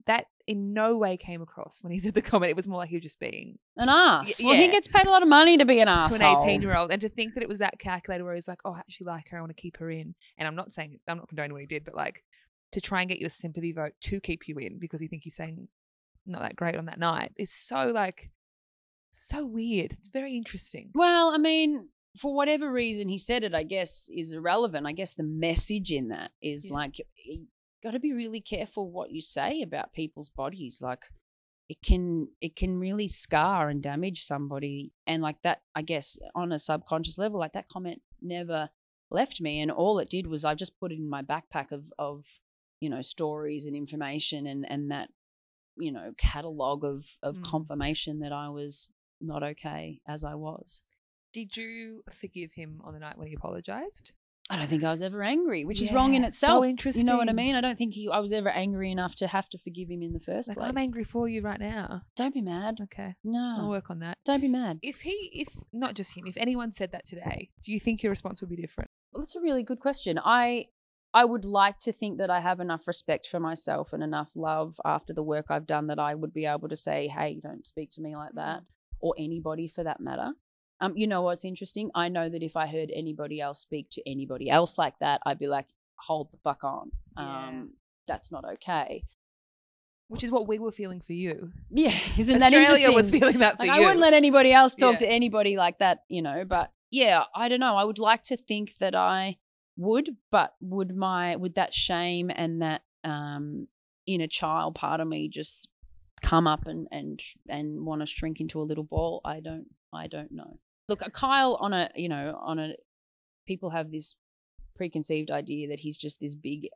that 0.06 0.26
in 0.46 0.74
no 0.74 0.98
way 0.98 1.16
came 1.16 1.42
across 1.42 1.80
when 1.82 1.92
he 1.92 2.00
said 2.04 2.14
the 2.14 2.22
comment. 2.22 2.50
It 2.50 2.56
was 2.56 2.68
more 2.68 2.80
like 2.80 2.90
he 2.90 2.96
was 2.98 3.04
just 3.04 3.20
being 3.20 3.58
an 3.78 3.90
ass 3.90 4.40
Y- 4.40 4.46
well 4.46 4.56
he 4.56 4.68
gets 4.70 4.88
paid 4.88 5.08
a 5.08 5.10
lot 5.12 5.22
of 5.24 5.30
money 5.30 5.58
to 5.58 5.66
be 5.66 5.80
an 5.80 5.88
ass 5.88 6.10
to 6.10 6.16
an 6.16 6.38
18 6.48 6.62
year 6.62 6.76
old 6.76 6.92
and 6.92 7.02
to 7.02 7.10
think 7.10 7.34
that 7.36 7.44
it 7.44 7.50
was 7.50 7.60
that 7.60 7.80
calculated 7.80 8.24
where 8.24 8.36
he's 8.36 8.48
like, 8.48 8.60
oh, 8.66 8.74
I 8.74 8.80
actually 8.80 9.06
like 9.06 9.30
her. 9.30 9.38
I 9.38 9.42
want 9.42 9.56
to 9.56 9.62
keep 9.62 9.78
her 9.78 9.90
in. 9.90 10.16
And 10.38 10.48
I'm 10.48 10.56
not 10.56 10.72
saying, 10.72 11.00
I'm 11.08 11.18
not 11.18 11.28
condoning 11.30 11.54
what 11.54 11.62
he 11.62 11.68
did, 11.68 11.86
but 11.86 11.96
like 11.96 12.24
to 12.74 12.82
try 12.82 13.02
and 13.02 13.10
get 13.10 13.20
you 13.20 13.28
a 13.28 13.30
sympathy 13.30 13.72
vote 13.72 13.94
to 14.02 14.20
keep 14.20 14.48
you 14.48 14.58
in 14.58 14.80
because 14.80 15.02
you 15.02 15.08
think 15.08 15.24
he's 15.24 15.36
saying 15.36 15.68
not 16.26 16.42
that 16.42 16.56
great 16.56 16.76
on 16.76 16.86
that 16.86 17.00
night 17.00 17.32
is 17.38 17.52
so 17.52 17.88
like, 17.88 18.30
so 19.12 19.46
weird. 19.46 19.92
It's 19.94 20.10
very 20.10 20.36
interesting. 20.36 20.90
Well, 20.96 21.30
I 21.30 21.38
mean, 21.38 21.90
for 22.16 22.34
whatever 22.34 22.72
reason 22.72 23.10
he 23.10 23.18
said 23.18 23.44
it, 23.44 23.54
I 23.56 23.64
guess 23.64 24.10
is 24.14 24.32
irrelevant. 24.34 24.86
I 24.86 24.92
guess 24.94 25.14
the 25.14 25.24
message 25.24 25.92
in 25.92 26.10
that 26.10 26.32
is 26.42 26.68
Yeah. 26.68 26.74
like 26.74 27.00
you 27.16 27.48
got 27.82 27.92
to 27.92 28.00
be 28.00 28.14
really 28.14 28.40
careful 28.42 28.90
what 28.92 29.12
you 29.12 29.20
say 29.22 29.62
about 29.62 29.94
people's 29.94 30.30
bodies. 30.30 30.80
Like 30.82 31.04
it 31.70 31.82
can 31.82 32.30
it 32.42 32.56
can 32.56 32.78
really 32.80 33.08
scar 33.08 33.70
and 33.70 33.82
damage 33.82 34.22
somebody, 34.24 34.92
and 35.08 35.22
like 35.24 35.42
that, 35.44 35.64
I 35.74 35.82
guess 35.82 36.18
on 36.36 36.52
a 36.52 36.60
subconscious 36.60 37.18
level, 37.18 37.40
like 37.40 37.54
that 37.54 37.70
comment 37.70 38.02
never 38.22 38.70
left 39.10 39.42
me, 39.42 39.60
and 39.62 39.72
all 39.72 40.00
it 40.00 40.10
did 40.10 40.28
was 40.28 40.44
I 40.46 40.56
just 40.56 40.80
put 40.80 40.92
it 40.92 40.98
in 41.00 41.10
my 41.10 41.22
backpack 41.24 41.72
of 41.72 41.92
of 41.98 42.26
you 42.80 42.90
know 42.90 43.02
stories 43.02 43.66
and 43.66 43.76
information, 43.76 44.46
and 44.46 44.70
and 44.70 44.92
that 44.92 45.10
you 45.76 45.92
know, 45.92 46.14
catalog 46.18 46.84
of 46.84 47.18
of 47.24 47.38
Mm. 47.38 47.44
confirmation 47.46 48.20
that 48.20 48.32
I 48.32 48.50
was 48.50 48.92
not 49.20 49.42
okay 49.42 50.02
as 50.06 50.24
I 50.24 50.36
was. 50.36 50.84
Did 51.34 51.58
you 51.58 52.04
forgive 52.12 52.54
him 52.54 52.80
on 52.84 52.94
the 52.94 53.00
night 53.00 53.18
when 53.18 53.28
he 53.28 53.34
apologized? 53.34 54.14
I 54.50 54.58
don't 54.58 54.68
think 54.68 54.84
I 54.84 54.92
was 54.92 55.02
ever 55.02 55.24
angry, 55.24 55.64
which 55.64 55.82
is 55.82 55.92
wrong 55.94 56.16
in 56.16 56.24
Yeah, 56.24 56.30
so 56.30 56.64
itself. 56.64 56.96
You 56.98 57.06
know 57.06 57.18
what 57.18 57.30
I 57.30 57.32
mean? 57.32 57.56
I 57.56 57.62
don't 57.62 57.78
think 57.78 57.94
he, 57.94 58.10
I 58.10 58.20
was 58.20 58.34
ever 58.34 58.50
angry 58.50 58.92
enough 58.92 59.16
to 59.16 59.28
have 59.28 59.50
to 59.50 59.58
forgive 59.58 59.90
him 59.90 60.04
in 60.04 60.12
the 60.12 60.20
first 60.20 60.50
Like 60.50 60.58
place. 60.58 60.70
I'm 60.70 60.78
angry 60.78 61.06
for 61.06 61.30
you 61.30 61.42
right 61.42 61.60
now. 61.60 62.02
Don't 62.18 62.34
be 62.34 62.42
mad. 62.42 62.80
Okay, 62.84 63.16
No. 63.24 63.58
I'll 63.62 63.70
work 63.70 63.90
on 63.90 64.00
that. 64.00 64.18
don't 64.26 64.42
be 64.42 64.50
mad. 64.50 64.80
If 64.82 65.02
he, 65.02 65.32
if 65.34 65.64
not 65.72 65.96
just 65.96 66.18
him, 66.18 66.26
if 66.28 66.36
anyone 66.38 66.72
said 66.74 66.92
that 66.92 67.06
today, 67.06 67.50
do 67.64 67.72
you 67.72 67.80
think 67.80 68.04
your 68.04 68.10
response 68.10 68.42
would 68.42 68.50
be 68.50 68.58
different? 68.58 68.90
Well, 69.12 69.22
that's 69.22 69.36
a 69.36 69.42
really 69.42 69.64
good 69.64 69.80
question. 69.80 70.20
I 70.24 70.68
I 71.14 71.26
would 71.26 71.46
like 71.46 71.80
to 71.82 71.94
think 71.94 72.18
that 72.18 72.30
I 72.30 72.42
have 72.42 72.60
enough 72.60 72.86
respect 72.88 73.28
for 73.28 73.40
myself 73.40 73.94
and 73.94 74.04
enough 74.04 74.32
love 74.36 74.80
after 74.84 75.14
the 75.14 75.24
work 75.24 75.46
I've 75.50 75.68
done 75.68 75.88
that 75.88 76.00
I 76.00 76.16
would 76.16 76.34
be 76.34 76.46
able 76.46 76.68
to 76.70 76.76
say, 76.76 77.08
"Hey, 77.08 77.40
don't 77.42 77.66
speak 77.66 77.92
to 77.92 78.02
me 78.02 78.16
like 78.16 78.34
that," 78.34 78.58
mm-hmm. 78.58 78.98
or 79.08 79.16
anybody 79.18 79.68
for 79.68 79.84
that 79.84 80.00
matter. 80.02 80.32
Um, 80.84 80.98
you 80.98 81.08
know 81.08 81.22
what's 81.22 81.46
interesting? 81.46 81.92
I 81.96 82.10
know 82.10 82.28
that 82.28 82.44
if 82.44 82.58
I 82.58 82.68
heard 82.68 82.92
anybody 82.94 83.40
else 83.40 83.60
speak 83.60 83.90
to 83.92 84.02
anybody 84.06 84.50
else 84.50 84.78
like 84.78 85.00
that, 85.00 85.22
I'd 85.26 85.40
be 85.40 85.48
like, 85.48 85.68
"Hold 85.96 86.30
the 86.32 86.38
fuck 86.44 86.66
on." 86.66 86.92
Yeah. 87.18 87.48
Um, 87.48 87.74
that's 88.06 88.34
not 88.34 88.44
okay. 88.56 89.06
Which 90.10 90.26
is 90.26 90.32
what 90.32 90.46
we 90.46 90.60
were 90.60 90.74
feeling 90.74 91.00
for 91.00 91.14
you. 91.14 91.54
Yeah, 91.70 91.98
isn't 92.18 92.40
that 92.40 92.54
interesting? 92.54 92.74
Australia 92.74 92.92
was 92.92 93.12
feeling 93.12 93.38
that 93.40 93.56
for 93.58 93.66
like, 93.66 93.68
you. 93.68 93.74
I 93.78 93.80
wouldn't 93.80 94.02
let 94.02 94.14
anybody 94.14 94.52
else 94.52 94.76
talk 94.76 94.94
Yeah. 94.94 95.00
to 95.00 95.10
anybody 95.10 95.56
like 95.56 95.80
that, 95.80 96.04
you 96.10 96.22
know. 96.22 96.44
But 96.46 96.72
yeah, 96.92 97.24
I 97.34 97.48
don't 97.48 97.62
know. 97.62 97.78
I 97.78 97.86
would 97.86 97.98
like 97.98 98.24
to 98.24 98.36
think 98.36 98.78
that 98.80 98.94
I 98.94 99.38
would, 99.78 100.18
but 100.32 100.54
would 100.60 100.98
my 100.98 101.38
would 101.38 101.56
that 101.56 101.74
shame 101.74 102.30
and 102.36 102.62
that 102.62 102.82
um 103.06 103.68
inner 104.06 104.28
child 104.28 104.76
part 104.76 105.00
of 105.00 105.08
me 105.08 105.30
just 105.30 105.70
come 106.22 106.46
up 106.46 106.68
and 106.68 106.88
and 106.92 107.22
and 107.48 107.86
want 107.86 108.02
to 108.02 108.06
shrink 108.06 108.42
into 108.42 108.62
a 108.62 108.64
little 108.64 108.84
ball? 108.84 109.22
I 109.24 109.40
don't. 109.40 109.68
I 109.94 110.08
don't 110.08 110.32
know. 110.32 110.60
Look, 110.90 111.02
Kyle 111.14 111.56
on 111.60 111.74
a 111.74 111.90
you 111.96 112.10
know 112.10 112.40
on 112.42 112.60
a 112.60 112.74
people 113.48 113.72
have 113.72 113.92
this 113.92 114.16
preconceived 114.76 115.32
idea 115.32 115.68
that 115.68 115.82
he's 115.82 115.98
just 115.98 116.20
this 116.20 116.36
big 116.36 116.68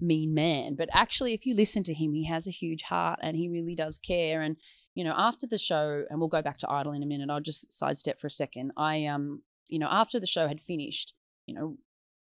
mean 0.00 0.34
man 0.34 0.74
but 0.74 0.88
actually 0.92 1.32
if 1.32 1.46
you 1.46 1.54
listen 1.54 1.84
to 1.84 1.94
him 1.94 2.12
he 2.12 2.26
has 2.26 2.48
a 2.48 2.50
huge 2.50 2.82
heart 2.82 3.20
and 3.22 3.36
he 3.36 3.48
really 3.48 3.74
does 3.74 3.98
care 3.98 4.42
and 4.42 4.56
you 4.94 5.04
know 5.04 5.14
after 5.16 5.46
the 5.46 5.58
show 5.58 6.04
and 6.10 6.18
we'll 6.18 6.28
go 6.28 6.42
back 6.42 6.58
to 6.58 6.68
idol 6.68 6.92
in 6.92 7.04
a 7.04 7.06
minute 7.06 7.30
i'll 7.30 7.40
just 7.40 7.72
sidestep 7.72 8.18
for 8.18 8.26
a 8.26 8.30
second 8.30 8.72
i 8.76 9.06
um 9.06 9.42
you 9.68 9.78
know 9.78 9.88
after 9.88 10.18
the 10.18 10.26
show 10.26 10.48
had 10.48 10.60
finished 10.60 11.14
you 11.46 11.54
know 11.54 11.76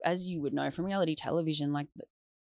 as 0.05 0.27
you 0.27 0.41
would 0.43 0.53
know 0.53 0.71
from 0.71 0.85
reality 0.85 1.15
television 1.15 1.73
like 1.73 1.87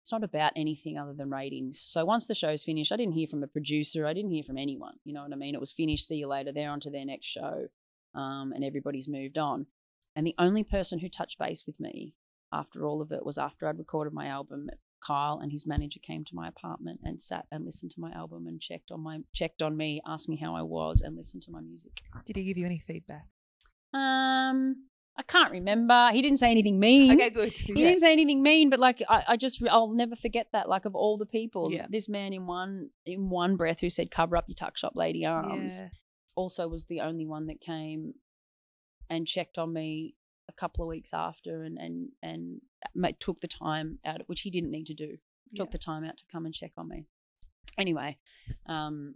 it's 0.02 0.12
not 0.12 0.24
about 0.24 0.54
anything 0.56 0.98
other 0.98 1.14
than 1.14 1.30
ratings. 1.30 1.78
So 1.80 2.06
once 2.06 2.26
the 2.26 2.34
show's 2.34 2.64
finished 2.64 2.92
i 2.92 2.98
didn't 2.98 3.14
hear 3.14 3.28
from 3.28 3.44
a 3.44 3.48
producer 3.48 4.08
i 4.08 4.14
didn't 4.14 4.32
hear 4.32 4.44
from 4.44 4.58
anyone 4.58 4.96
you 5.04 5.14
know 5.14 5.22
what 5.22 5.34
i 5.34 5.36
mean? 5.36 5.54
It 5.54 5.60
was 5.60 5.72
finished 5.72 6.08
see 6.08 6.16
you 6.16 6.28
later 6.28 6.52
they're 6.52 6.72
on 6.72 6.80
to 6.82 6.90
their 6.90 7.06
next 7.06 7.28
show 7.28 7.68
um, 8.20 8.52
and 8.54 8.64
everybody's 8.64 9.08
moved 9.08 9.38
on 9.38 9.66
and 10.16 10.26
the 10.28 10.36
only 10.38 10.64
person 10.64 11.00
who 11.00 11.10
touched 11.10 11.38
base 11.40 11.64
with 11.68 11.80
me 11.80 12.14
after 12.52 12.86
all 12.88 13.02
of 13.02 13.12
it 13.12 13.24
was 13.26 13.38
after 13.38 13.68
i'd 13.68 13.78
recorded 13.86 14.14
my 14.14 14.28
album 14.28 14.70
Kyle 15.02 15.40
and 15.42 15.52
his 15.52 15.66
manager 15.66 16.00
came 16.04 16.26
to 16.26 16.36
my 16.36 16.48
apartment 16.50 17.00
and 17.04 17.22
sat 17.22 17.46
and 17.52 17.64
listened 17.64 17.92
to 17.92 18.00
my 18.02 18.12
album 18.12 18.48
and 18.48 18.60
checked 18.60 18.92
on 18.92 19.02
my 19.02 19.20
checked 19.34 19.62
on 19.62 19.78
me, 19.78 20.02
asked 20.06 20.28
me 20.28 20.36
how 20.36 20.54
I 20.56 20.62
was, 20.62 21.02
and 21.02 21.16
listened 21.16 21.42
to 21.44 21.52
my 21.52 21.62
music. 21.62 22.02
Did 22.26 22.36
he 22.36 22.44
give 22.44 22.58
you 22.58 22.66
any 22.66 22.80
feedback? 22.86 23.26
Um, 23.94 24.88
I 25.18 25.24
can't 25.28 25.52
remember. 25.52 26.10
He 26.12 26.22
didn't 26.22 26.40
say 26.40 26.52
anything 26.52 26.80
mean. 26.80 27.14
Okay, 27.14 27.30
good. 27.30 27.54
He 27.54 27.74
didn't 27.74 28.00
say 28.00 28.12
anything 28.12 28.42
mean, 28.44 28.70
but 28.70 28.80
like 28.80 29.02
I, 29.10 29.24
I 29.30 29.38
just 29.38 29.62
I'll 29.70 29.94
never 29.94 30.16
forget 30.16 30.48
that. 30.54 30.70
Like 30.70 30.86
of 30.86 30.96
all 30.96 31.18
the 31.18 31.26
people, 31.26 31.72
Yeah. 31.72 31.88
this 31.90 32.10
man 32.10 32.34
in 32.34 32.46
one 32.46 32.90
in 33.06 33.30
one 33.30 33.56
breath 33.56 33.80
who 33.80 33.90
said 33.90 34.12
cover 34.12 34.38
up 34.38 34.46
your 34.48 34.56
tuck 34.56 34.78
shop 34.78 34.94
lady 34.96 35.26
arms 35.26 35.80
Yeah. 35.82 35.90
Also 36.36 36.68
was 36.68 36.86
the 36.86 37.02
only 37.02 37.26
one 37.26 37.48
that 37.48 37.60
came 37.62 38.14
and 39.10 39.26
checked 39.28 39.58
on 39.58 39.74
me 39.74 40.16
a 40.48 40.54
couple 40.54 40.84
of 40.84 40.90
weeks 40.90 41.12
after 41.14 41.64
and 41.64 41.78
and 41.78 42.10
and 42.24 42.62
took 43.20 43.40
the 43.42 43.48
time 43.48 44.00
out 44.06 44.22
which 44.28 44.42
he 44.42 44.50
didn't 44.50 44.72
need 44.72 44.86
to 44.88 44.94
do 44.94 45.18
took 45.56 45.68
Yeah. 45.68 45.72
the 45.72 45.78
time 45.78 46.04
out 46.04 46.18
to 46.18 46.26
come 46.32 46.46
and 46.46 46.54
check 46.54 46.72
on 46.78 46.88
me 46.90 47.06
anyway 47.78 48.18
um 48.68 49.16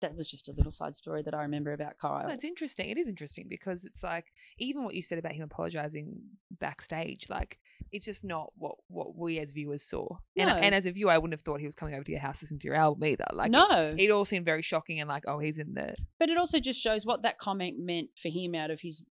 that 0.00 0.16
was 0.16 0.26
just 0.28 0.48
a 0.48 0.52
little 0.52 0.72
side 0.72 0.94
story 0.96 1.22
that 1.22 1.34
i 1.34 1.42
remember 1.42 1.72
about 1.72 1.98
kyle 1.98 2.26
No, 2.26 2.32
it's 2.34 2.44
interesting. 2.44 2.88
It 2.90 2.98
is 2.98 3.08
interesting 3.08 3.46
because 3.48 3.84
it's 3.84 4.02
like 4.02 4.26
even 4.58 4.84
what 4.84 4.94
you 4.94 5.02
said 5.02 5.18
about 5.18 5.32
him 5.32 5.42
apologizing 5.44 6.20
backstage, 6.60 7.28
like 7.28 7.58
it's 7.92 8.06
just 8.06 8.22
not 8.24 8.52
what 8.56 8.76
what 8.88 9.16
we 9.16 9.38
as 9.38 9.52
viewers 9.52 9.82
saw. 9.82 10.06
And 10.36 10.50
uh, 10.50 10.54
No. 10.54 10.58
and 10.60 10.74
as 10.74 10.86
a 10.86 10.92
viewer, 10.92 11.10
I 11.10 11.18
wouldn't 11.18 11.32
have 11.32 11.40
thought 11.40 11.60
he 11.60 11.66
was 11.66 11.74
coming 11.74 11.94
over 11.94 12.04
to 12.04 12.12
your 12.12 12.20
house 12.20 12.42
listening 12.42 12.60
to 12.60 12.66
your 12.68 12.76
album 12.76 13.02
either. 13.04 13.24
Like 13.32 13.48
it- 13.48 13.52
no 13.52 13.94
it, 13.98 14.10
all 14.10 14.24
seemed 14.24 14.44
very 14.44 14.62
shocking 14.62 15.00
and 15.00 15.08
like, 15.08 15.24
oh, 15.26 15.38
he's 15.38 15.58
in 15.58 15.74
the 15.74 15.94
but 16.18 16.28
it 16.28 16.38
also 16.38 16.58
just 16.58 16.80
shows 16.80 17.04
what 17.04 17.22
that 17.22 17.38
comment 17.38 17.76
meant 17.78 18.10
for 18.20 18.28
him 18.28 18.54
out 18.54 18.70
of 18.70 18.80
his 18.80 19.02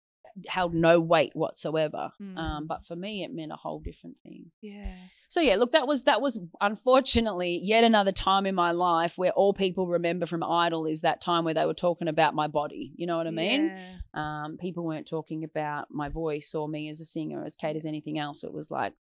held 0.47 0.75
no 0.75 1.00
weight 1.00 1.33
whatsoever 1.35 2.11
um 2.21 2.37
Mm. 2.37 2.66
but 2.68 2.85
for 2.87 2.95
me 2.97 3.25
it 3.25 3.33
meant 3.35 3.52
a 3.52 3.57
whole 3.57 3.80
different 3.80 4.16
thing 4.23 4.50
yeah. 4.61 4.92
So 5.30 5.42
yeah, 5.42 5.57
look, 5.57 5.73
that 5.73 5.87
was 5.87 6.04
that 6.04 6.23
was 6.23 6.40
unfortunately 6.61 7.61
yet 7.62 7.85
another 7.85 8.12
time 8.12 8.47
in 8.47 8.54
my 8.54 8.71
life 8.73 9.18
where 9.18 9.30
all 9.33 9.52
people 9.52 9.87
remember 9.87 10.25
from 10.25 10.42
Idol 10.42 10.87
is 10.87 11.02
that 11.02 11.21
time 11.21 11.45
where 11.45 11.52
they 11.52 11.66
were 11.66 11.75
talking 11.75 12.09
about 12.09 12.35
my 12.35 12.47
body. 12.47 12.92
You 12.97 13.07
know 13.07 13.18
what 13.18 13.26
I 13.26 13.30
mean? 13.30 13.66
Yeah. 13.66 13.97
Um, 14.14 14.57
people 14.57 14.85
weren't 14.87 15.07
talking 15.07 15.45
about 15.45 15.88
my 15.90 16.09
voice 16.09 16.54
or 16.54 16.66
me 16.66 16.88
as 16.88 17.00
a 17.00 17.04
singer, 17.04 17.45
as 17.45 17.57
Kate 17.57 17.76
as 17.76 17.85
anything 17.85 18.18
else. 18.18 18.42
It 18.42 18.54
was 18.54 18.71
like, 18.71 18.95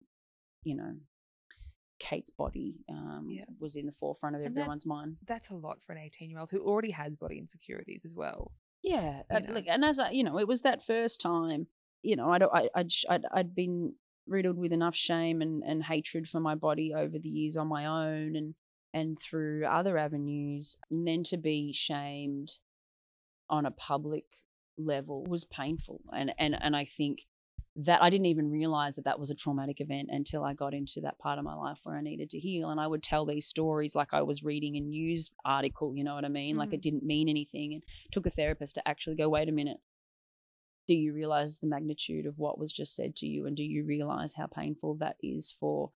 you 0.64 0.76
know, 0.76 0.94
Kate's 2.00 2.32
body 2.32 2.78
um, 2.90 3.28
Yeah. 3.30 3.46
was 3.60 3.76
in 3.76 3.86
the 3.86 3.92
forefront 3.92 4.36
of 4.36 4.42
that's- 4.42 4.58
everyone's 4.58 4.86
mind. 4.86 5.18
That's 5.28 5.50
a 5.52 5.56
lot 5.56 5.84
for 5.84 5.92
an 5.94 6.00
18 6.00 6.32
year 6.32 6.40
old 6.40 6.50
who 6.50 6.60
already 6.60 6.92
has 6.92 7.16
body 7.16 7.38
insecurities 7.38 8.04
as 8.04 8.16
well. 8.16 8.52
Yeah, 8.86 9.24
you 9.32 9.36
uh, 9.36 9.40
know. 9.40 9.54
look, 9.54 9.66
and 9.68 9.84
as 9.84 10.00
I, 10.00 10.12
you 10.12 10.24
know, 10.24 10.38
it 10.38 10.48
was 10.48 10.62
that 10.62 10.86
first 10.86 11.20
time. 11.20 11.68
You 12.04 12.16
know, 12.16 12.30
I 12.30 12.38
don't, 12.38 12.54
I, 12.54 12.70
I'd, 12.76 12.92
I'd, 13.10 13.26
I'd 13.34 13.56
been 13.56 13.96
riddled 14.28 14.60
with 14.60 14.72
enough 14.72 14.96
shame 14.96 15.42
and, 15.42 15.64
and 15.64 15.84
hatred 15.84 16.30
for 16.30 16.40
my 16.40 16.54
body 16.54 16.94
over 16.94 17.18
the 17.18 17.30
years 17.30 17.58
on 17.58 17.68
my 17.68 17.86
own 17.86 18.36
and 18.36 18.54
and 18.94 19.20
through 19.20 19.66
other 19.66 19.98
avenues, 19.98 20.78
and 20.90 21.06
then 21.06 21.24
to 21.24 21.38
be 21.38 21.74
shamed 21.74 22.52
on 23.50 23.66
a 23.66 23.72
public 23.72 24.26
level 24.78 25.26
was 25.26 25.46
painful, 25.46 26.02
and 26.14 26.34
and 26.38 26.56
and 26.62 26.76
I 26.76 26.86
think 26.86 27.26
that 27.78 28.02
I 28.02 28.10
didn't 28.10 28.28
even 28.28 28.50
realize 28.52 28.96
that 28.96 29.04
that 29.04 29.20
was 29.20 29.32
a 29.32 29.36
traumatic 29.36 29.82
event 29.82 30.10
until 30.12 30.44
I 30.46 30.54
got 30.54 30.74
into 30.74 31.02
that 31.02 31.20
part 31.20 31.38
of 31.40 31.44
my 31.44 31.56
life 31.56 31.82
where 31.84 31.98
I 31.98 32.02
needed 32.02 32.30
to 32.30 32.40
heal. 32.40 32.70
And 32.70 32.80
I 32.80 32.88
would 32.88 33.04
tell 33.04 33.26
these 33.26 33.48
stories 33.48 33.96
like 33.96 34.14
I 34.14 34.22
was 34.22 34.44
reading 34.44 34.78
a 34.78 34.80
news 34.80 35.30
article, 35.44 35.94
you 35.94 36.04
know 36.04 36.16
what 36.16 36.24
I 36.24 36.30
mean? 36.30 36.56
Like 36.56 36.70
Mm. 36.70 36.76
it 36.76 36.82
didn't 36.82 37.04
mean 37.04 37.28
anything. 37.28 37.74
And 37.74 37.84
took 38.12 38.26
a 38.26 38.30
therapist 38.30 38.76
to 38.76 38.88
actually 38.88 39.18
go, 39.18 39.28
wait 39.28 39.50
a 39.50 39.52
minute. 39.52 39.82
Do 40.88 40.94
you 40.94 41.14
realize 41.14 41.58
the 41.58 41.68
magnitude 41.68 42.26
of 42.26 42.38
what 42.38 42.58
was 42.60 42.72
just 42.72 42.96
said 42.96 43.16
to 43.18 43.28
you? 43.28 43.46
And 43.46 43.58
do 43.58 43.64
you 43.64 43.84
realize 43.84 44.36
how 44.36 44.48
painful 44.48 44.96
that 44.98 45.18
is 45.22 45.52
for 45.52 45.92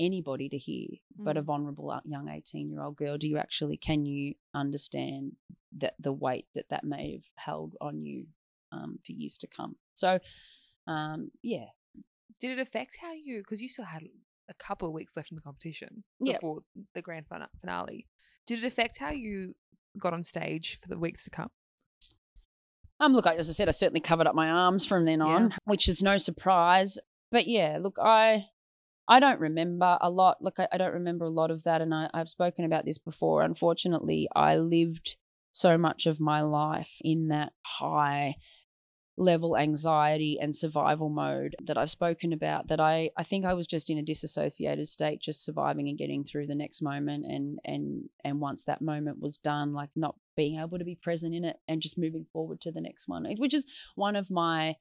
anybody 0.00 0.48
to 0.48 0.58
hear, 0.58 0.88
but 1.16 1.36
a 1.36 1.42
Mm. 1.42 1.44
vulnerable 1.44 1.90
uh, 1.90 2.00
young 2.04 2.28
18 2.28 2.68
year 2.70 2.82
old 2.82 2.96
girl? 2.96 3.16
Do 3.18 3.28
you 3.28 3.38
actually, 3.38 3.76
can 3.76 4.06
you 4.06 4.34
understand 4.54 5.36
that 5.76 5.94
the 6.00 6.12
weight 6.12 6.46
that 6.54 6.68
that 6.70 6.82
may 6.82 7.12
have 7.12 7.26
held 7.36 7.76
on 7.80 8.02
you 8.02 8.26
um, 8.72 8.98
for 9.04 9.12
years 9.12 9.36
to 9.38 9.46
come? 9.46 9.76
So, 9.94 10.18
um, 10.86 11.30
yeah, 11.42 11.66
Did 12.40 12.58
it 12.58 12.60
affect 12.60 12.98
how 13.00 13.12
you, 13.12 13.38
because 13.38 13.62
you 13.62 13.68
still 13.68 13.84
had 13.84 14.02
a 14.48 14.54
couple 14.54 14.88
of 14.88 14.94
weeks 14.94 15.16
left 15.16 15.30
in 15.30 15.36
the 15.36 15.42
competition 15.42 16.04
Yep. 16.20 16.36
before 16.36 16.60
the 16.94 17.02
grand 17.02 17.26
finale, 17.28 18.06
did 18.46 18.58
it 18.58 18.64
affect 18.66 18.98
how 18.98 19.10
you 19.10 19.54
got 19.98 20.12
on 20.12 20.22
stage 20.22 20.78
for 20.80 20.88
the 20.88 20.98
weeks 20.98 21.24
to 21.24 21.30
come? 21.30 21.50
Um, 23.00 23.12
look, 23.14 23.26
I- 23.26 23.34
as 23.36 23.48
I 23.48 23.52
said, 23.52 23.68
I 23.68 23.72
certainly 23.72 24.00
covered 24.00 24.26
up 24.26 24.34
my 24.34 24.48
arms 24.48 24.86
from 24.86 25.04
then 25.04 25.18
Yeah. 25.20 25.26
on, 25.26 25.54
which 25.64 25.88
is 25.88 26.02
no 26.02 26.16
surprise. 26.16 26.98
But 27.30 27.46
yeah, 27.46 27.78
look, 27.80 27.98
I 28.00 28.48
I 29.08 29.18
don't 29.18 29.40
remember 29.40 29.98
a 30.00 30.08
lot. 30.08 30.40
Look, 30.40 30.60
I, 30.60 30.68
I 30.72 30.78
don't 30.78 30.92
remember 30.92 31.24
a 31.24 31.28
lot 31.30 31.50
of 31.50 31.64
that, 31.64 31.80
and 31.82 31.92
I, 31.92 32.08
I've 32.14 32.28
spoken 32.28 32.64
about 32.64 32.84
this 32.84 32.98
before. 32.98 33.42
Unfortunately, 33.42 34.28
I 34.36 34.56
lived 34.56 35.16
so 35.50 35.76
much 35.76 36.06
of 36.06 36.20
my 36.20 36.40
life 36.40 36.98
in 37.02 37.26
that 37.28 37.52
high 37.62 38.36
level 39.16 39.56
anxiety 39.56 40.38
and 40.40 40.54
survival 40.54 41.10
mode 41.10 41.54
that 41.62 41.76
I've 41.76 41.90
spoken 41.90 42.32
about 42.32 42.68
that 42.68 42.80
I, 42.80 43.10
I 43.16 43.22
think 43.22 43.44
I 43.44 43.52
was 43.52 43.66
just 43.66 43.90
in 43.90 43.98
a 43.98 44.02
disassociated 44.02 44.88
state 44.88 45.20
just 45.20 45.44
surviving 45.44 45.88
and 45.88 45.98
getting 45.98 46.24
through 46.24 46.46
the 46.46 46.54
next 46.54 46.80
moment 46.80 47.26
and 47.26 47.58
and 47.64 48.08
and 48.24 48.40
once 48.40 48.64
that 48.64 48.80
moment 48.80 49.20
was 49.20 49.36
done 49.36 49.74
like 49.74 49.90
not 49.94 50.16
being 50.34 50.58
able 50.58 50.78
to 50.78 50.84
be 50.84 50.94
present 50.94 51.34
in 51.34 51.44
it 51.44 51.56
and 51.68 51.82
just 51.82 51.98
moving 51.98 52.24
forward 52.32 52.60
to 52.62 52.72
the 52.72 52.80
next 52.80 53.06
one 53.06 53.26
which 53.36 53.52
is 53.52 53.66
one 53.96 54.16
of 54.16 54.30
my 54.30 54.76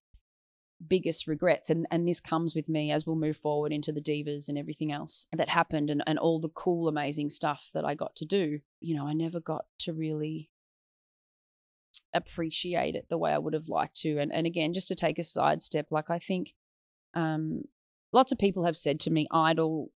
biggest 0.88 1.28
regrets 1.28 1.70
and 1.70 1.86
and 1.92 2.08
this 2.08 2.20
comes 2.20 2.56
with 2.56 2.70
me 2.70 2.92
as 2.92 3.06
we'll 3.06 3.16
move 3.16 3.38
forward 3.38 3.72
into 3.72 3.92
the 3.92 4.02
divas 4.02 4.48
and 4.48 4.58
everything 4.58 4.92
else 4.92 5.28
that 5.36 5.50
happened 5.50 5.90
and, 5.90 6.04
and 6.08 6.18
all 6.18 6.40
the 6.40 6.50
cool 6.50 6.88
amazing 6.88 7.30
stuff 7.30 7.70
that 7.74 7.86
I 7.86 7.96
got 7.96 8.16
to 8.16 8.26
do. 8.26 8.60
You 8.80 8.96
know 8.96 9.08
I 9.08 9.14
never 9.14 9.40
got 9.40 9.66
to 9.80 9.94
really 9.94 10.50
appreciate 12.13 12.96
it 12.96 13.08
the 13.10 13.18
way 13.18 13.32
I 13.32 13.38
would 13.38 13.53
have 13.53 13.70
liked 13.70 13.96
to. 14.01 14.18
And 14.20 14.32
and 14.34 14.46
again, 14.48 14.74
just 14.74 14.88
to 14.89 14.96
take 14.96 15.20
a 15.20 15.24
sidestep, 15.24 15.88
like 15.91 16.10
I 16.10 16.20
think 16.20 16.53
um 17.13 17.63
lots 18.12 18.32
of 18.32 18.38
people 18.38 18.65
have 18.65 18.77
said 18.77 19.00
to 19.01 19.12
me, 19.12 19.27
Idol, 19.32 19.91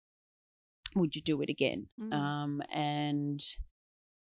would 0.94 1.16
you 1.16 1.22
do 1.22 1.40
it 1.42 1.48
again? 1.50 1.88
Mm. 2.00 2.12
Um 2.12 2.62
and 2.72 3.42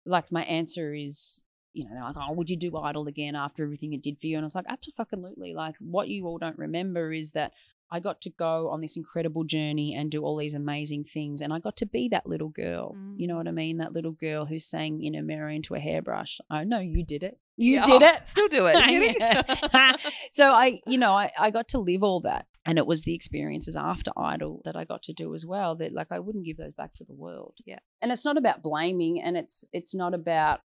like 0.05 0.31
my 0.31 0.43
answer 0.43 0.93
is, 0.93 1.43
you 1.73 1.83
know, 1.85 1.91
they're 1.93 2.03
like, 2.03 2.15
oh, 2.17 2.33
would 2.33 2.49
you 2.49 2.57
do 2.57 2.75
Idol 2.77 3.07
again 3.07 3.35
after 3.35 3.63
everything 3.63 3.93
it 3.93 4.01
did 4.01 4.17
for 4.19 4.27
you? 4.27 4.37
And 4.37 4.43
I 4.43 4.47
was 4.47 4.55
like, 4.55 4.65
absolutely. 4.67 5.53
Like, 5.53 5.75
what 5.79 6.07
you 6.07 6.25
all 6.25 6.37
don't 6.39 6.57
remember 6.57 7.13
is 7.13 7.31
that 7.31 7.53
I 7.93 7.99
got 7.99 8.21
to 8.21 8.29
go 8.29 8.69
on 8.69 8.81
this 8.81 8.95
incredible 8.97 9.43
journey 9.43 9.93
and 9.93 10.09
do 10.09 10.23
all 10.23 10.37
these 10.37 10.53
amazing 10.55 11.03
things. 11.03 11.41
And 11.41 11.53
I 11.53 11.59
got 11.59 11.75
to 11.77 11.85
be 11.85 12.07
that 12.09 12.25
little 12.25 12.49
girl. 12.49 12.95
You 13.15 13.27
know 13.27 13.35
Mm. 13.35 13.37
what 13.37 13.47
I 13.49 13.51
mean? 13.51 13.77
That 13.77 13.93
little 13.93 14.13
girl 14.13 14.45
who 14.45 14.59
sang 14.59 15.03
in 15.03 15.13
a 15.13 15.21
mirror 15.21 15.49
into 15.49 15.75
a 15.75 15.79
hairbrush. 15.79 16.39
I 16.49 16.63
know 16.63 16.79
you 16.79 17.03
did 17.03 17.21
it. 17.21 17.37
You 17.61 17.75
Yeah. 17.75 17.85
did 17.85 18.01
it. 18.01 18.27
Still 18.27 18.47
do 18.47 18.65
it. 18.65 18.75
Are 18.75 18.89
you 18.95 19.13
kidding? 19.13 19.95
So 20.31 20.51
I, 20.51 20.81
you 20.87 20.97
know, 20.97 21.13
I, 21.13 21.31
I 21.37 21.51
got 21.51 21.67
to 21.69 21.77
live 21.79 22.03
all 22.03 22.21
that. 22.21 22.47
And 22.65 22.77
it 22.77 22.85
was 22.85 23.03
the 23.03 23.13
experiences 23.15 23.75
after 23.75 24.11
Idol 24.17 24.61
that 24.65 24.75
I 24.75 24.85
got 24.85 25.01
to 25.03 25.13
do 25.13 25.33
as 25.33 25.45
well 25.45 25.75
that 25.77 25.93
like 25.93 26.07
I 26.11 26.19
wouldn't 26.19 26.45
give 26.45 26.57
those 26.57 26.73
back 26.73 26.95
for 26.95 27.03
the 27.03 27.13
world. 27.15 27.55
Yeah. 27.65 27.79
And 28.01 28.11
it's 28.11 28.23
not 28.25 28.37
about 28.37 28.61
blaming 28.61 29.21
and 29.21 29.35
it's 29.35 29.65
it's 29.73 29.95
not 29.95 30.13
about 30.13 30.59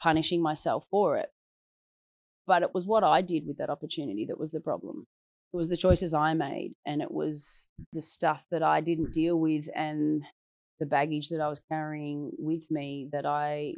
punishing 0.00 0.40
myself 0.42 0.86
for 0.90 1.16
it. 1.16 1.30
But 2.46 2.62
it 2.62 2.70
was 2.74 2.86
what 2.86 3.02
I 3.02 3.22
did 3.22 3.44
with 3.46 3.58
that 3.58 3.70
opportunity 3.70 4.24
that 4.26 4.38
was 4.38 4.52
the 4.52 4.60
problem. 4.60 5.06
It 5.52 5.56
was 5.56 5.68
the 5.68 5.76
choices 5.76 6.14
I 6.14 6.34
made 6.34 6.74
and 6.86 7.02
it 7.02 7.10
was 7.10 7.66
the 7.92 8.02
stuff 8.02 8.46
that 8.50 8.62
I 8.62 8.80
didn't 8.80 9.12
deal 9.12 9.40
with 9.40 9.68
and 9.74 10.24
the 10.78 10.86
baggage 10.86 11.28
that 11.30 11.40
I 11.40 11.48
was 11.48 11.60
carrying 11.70 12.30
with 12.38 12.70
me 12.70 13.08
that 13.12 13.26
I 13.26 13.74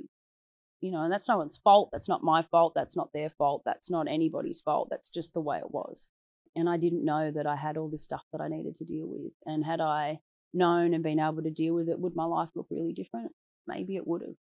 you 0.80 0.92
know, 0.92 1.02
and 1.02 1.12
that's 1.12 1.28
no 1.28 1.38
one's 1.38 1.56
fault. 1.56 1.90
That's 1.92 2.08
not 2.08 2.22
my 2.22 2.42
fault. 2.42 2.72
That's 2.74 2.96
not 2.96 3.10
their 3.12 3.30
fault. 3.30 3.62
That's 3.64 3.90
not 3.90 4.06
anybody's 4.08 4.60
fault. 4.60 4.88
That's 4.90 5.08
just 5.08 5.34
the 5.34 5.40
way 5.40 5.58
it 5.58 5.70
was. 5.70 6.08
And 6.54 6.68
I 6.68 6.76
didn't 6.76 7.04
know 7.04 7.30
that 7.30 7.46
I 7.46 7.56
had 7.56 7.76
all 7.76 7.88
this 7.88 8.04
stuff 8.04 8.22
that 8.32 8.40
I 8.40 8.48
needed 8.48 8.74
to 8.76 8.84
deal 8.84 9.06
with. 9.06 9.32
And 9.44 9.64
had 9.64 9.80
I 9.80 10.18
known 10.54 10.94
and 10.94 11.02
been 11.02 11.20
able 11.20 11.42
to 11.42 11.50
deal 11.50 11.74
with 11.74 11.88
it, 11.88 11.98
would 11.98 12.16
my 12.16 12.24
life 12.24 12.50
look 12.54 12.66
really 12.70 12.92
different? 12.92 13.32
Maybe 13.66 13.96
it 13.96 14.06
would 14.06 14.22
have. 14.22 14.34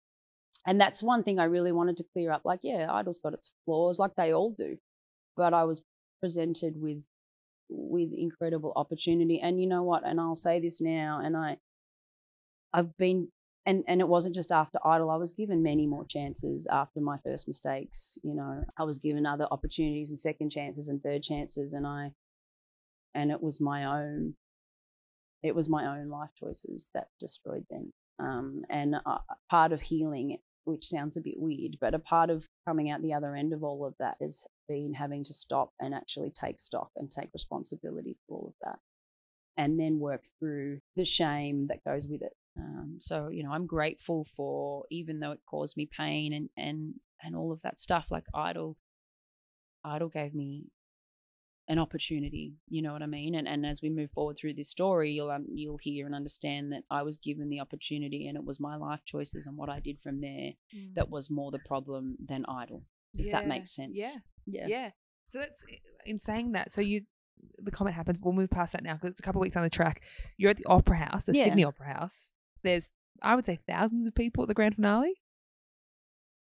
And 0.65 0.79
that's 0.79 1.03
one 1.03 1.23
thing 1.23 1.39
I 1.39 1.45
really 1.45 1.71
wanted 1.71 1.97
to 1.97 2.05
clear 2.13 2.31
up. 2.31 2.41
Like, 2.45 2.61
yeah, 2.63 2.87
Idol's 2.91 3.19
got 3.19 3.33
its 3.33 3.53
flaws, 3.65 3.99
like 3.99 4.15
they 4.15 4.33
all 4.33 4.53
do. 4.55 4.77
But 5.35 5.53
I 5.53 5.63
was 5.63 5.81
presented 6.21 6.75
with 6.77 7.05
with 7.67 8.11
incredible 8.15 8.73
opportunity. 8.75 9.39
And 9.39 9.59
you 9.59 9.67
know 9.67 9.83
what? 9.83 10.05
And 10.05 10.19
I'll 10.19 10.35
say 10.35 10.59
this 10.59 10.81
now, 10.81 11.19
and 11.23 11.35
I 11.35 11.57
I've 12.73 12.95
been 12.97 13.29
and 13.65 13.83
and 13.87 14.01
it 14.01 14.07
wasn't 14.07 14.35
just 14.35 14.51
after 14.51 14.77
idol 14.85 15.09
i 15.09 15.15
was 15.15 15.31
given 15.31 15.63
many 15.63 15.87
more 15.87 16.05
chances 16.05 16.67
after 16.67 16.99
my 16.99 17.17
first 17.23 17.47
mistakes 17.47 18.17
you 18.23 18.33
know. 18.33 18.63
I 18.77 18.83
was 18.83 18.99
given 18.99 19.25
other 19.25 19.47
opportunities 19.51 20.09
and 20.09 20.19
second 20.19 20.51
chances 20.51 20.87
and 20.89 21.01
third 21.01 21.23
chances 21.23 21.73
and 21.73 21.85
i 21.87 22.11
and 23.13 23.31
it 23.31 23.41
was 23.41 23.59
my 23.59 23.85
own 23.85 24.35
it 25.41 25.55
was 25.55 25.69
my 25.69 25.85
own 25.85 26.09
life 26.09 26.31
choices 26.35 26.89
that 26.95 27.09
destroyed 27.19 27.65
them. 27.69 27.93
Um, 28.17 28.63
and 28.69 28.95
part 29.49 29.71
of 29.71 29.81
healing 29.81 30.37
which 30.63 30.85
sounds 30.85 31.17
a 31.17 31.21
bit 31.21 31.35
weird 31.37 31.77
but 31.81 31.93
a 31.93 31.99
part 31.99 32.29
of 32.29 32.47
coming 32.65 32.89
out 32.89 33.01
the 33.01 33.13
other 33.13 33.35
end 33.35 33.53
of 33.53 33.61
all 33.63 33.85
of 33.85 33.93
that 33.99 34.15
has 34.21 34.47
been 34.69 34.93
having 34.93 35.23
to 35.25 35.33
stop 35.33 35.71
and 35.79 35.93
actually 35.93 36.31
take 36.31 36.57
stock 36.57 36.89
and 36.95 37.11
take 37.11 37.29
responsibility 37.33 38.17
for 38.25 38.37
all 38.37 38.47
of 38.47 38.53
that 38.63 38.79
and 39.57 39.79
then 39.79 39.99
work 39.99 40.23
through 40.39 40.79
the 40.95 41.05
shame 41.05 41.67
that 41.67 41.83
goes 41.83 42.07
with 42.07 42.21
it 42.21 42.33
um, 42.57 42.97
so 42.99 43.29
you 43.29 43.43
know, 43.43 43.51
I'm 43.51 43.67
grateful 43.67 44.25
for 44.35 44.85
even 44.89 45.19
though 45.19 45.31
it 45.31 45.41
caused 45.49 45.75
me 45.77 45.85
pain 45.91 46.33
and 46.33 46.49
and 46.57 46.95
and 47.23 47.35
all 47.35 47.51
of 47.51 47.61
that 47.63 47.79
stuff. 47.79 48.07
Like 48.11 48.25
Idol, 48.33 48.77
Idol 49.83 50.09
gave 50.09 50.33
me 50.33 50.65
an 51.67 51.79
opportunity. 51.79 52.53
You 52.69 52.81
know 52.81 52.93
what 52.93 53.01
I 53.01 53.07
mean? 53.07 53.35
And 53.35 53.47
and 53.47 53.65
as 53.65 53.81
we 53.81 53.89
move 53.89 54.11
forward 54.11 54.37
through 54.39 54.53
this 54.53 54.69
story, 54.69 55.11
you'll 55.11 55.31
un- 55.31 55.47
you'll 55.53 55.79
hear 55.81 56.05
and 56.05 56.15
understand 56.15 56.71
that 56.71 56.83
I 56.89 57.01
was 57.03 57.17
given 57.17 57.49
the 57.49 57.59
opportunity, 57.59 58.27
and 58.27 58.37
it 58.37 58.45
was 58.45 58.59
my 58.59 58.75
life 58.75 59.01
choices 59.05 59.47
and 59.47 59.57
what 59.57 59.69
I 59.69 59.79
did 59.79 59.99
from 60.01 60.21
there 60.21 60.51
that 60.93 61.09
was 61.09 61.29
more 61.29 61.51
the 61.51 61.59
problem 61.59 62.17
than 62.25 62.45
Idol. 62.47 62.83
If 63.17 63.31
that 63.31 63.47
makes 63.47 63.73
sense. 63.75 63.93
Yeah. 63.95 64.13
Yeah. 64.45 64.67
Yeah. 64.67 64.89
So 65.23 65.39
that's 65.39 65.65
in 66.05 66.19
saying 66.19 66.51
that. 66.51 66.71
So 66.71 66.81
you, 66.81 67.01
the 67.57 67.71
comment 67.71 67.95
happened. 67.95 68.19
We'll 68.21 68.33
move 68.33 68.49
past 68.51 68.73
that 68.73 68.83
now 68.83 68.93
because 68.93 69.11
it's 69.11 69.19
a 69.19 69.23
couple 69.23 69.41
of 69.41 69.43
weeks 69.43 69.55
on 69.55 69.63
the 69.63 69.69
track. 69.69 70.03
You're 70.37 70.51
at 70.51 70.57
the 70.57 70.65
Opera 70.67 70.97
House, 70.97 71.23
the 71.23 71.33
Yeah. 71.33 71.45
Sydney 71.45 71.63
Opera 71.63 71.93
House. 71.93 72.33
There's, 72.65 72.89
I 73.21 73.35
would 73.35 73.45
say, 73.45 73.59
thousands 73.67 74.07
of 74.07 74.13
people 74.15 74.43
at 74.43 74.47
the 74.49 74.53
grand 74.53 74.75
finale. 74.75 75.13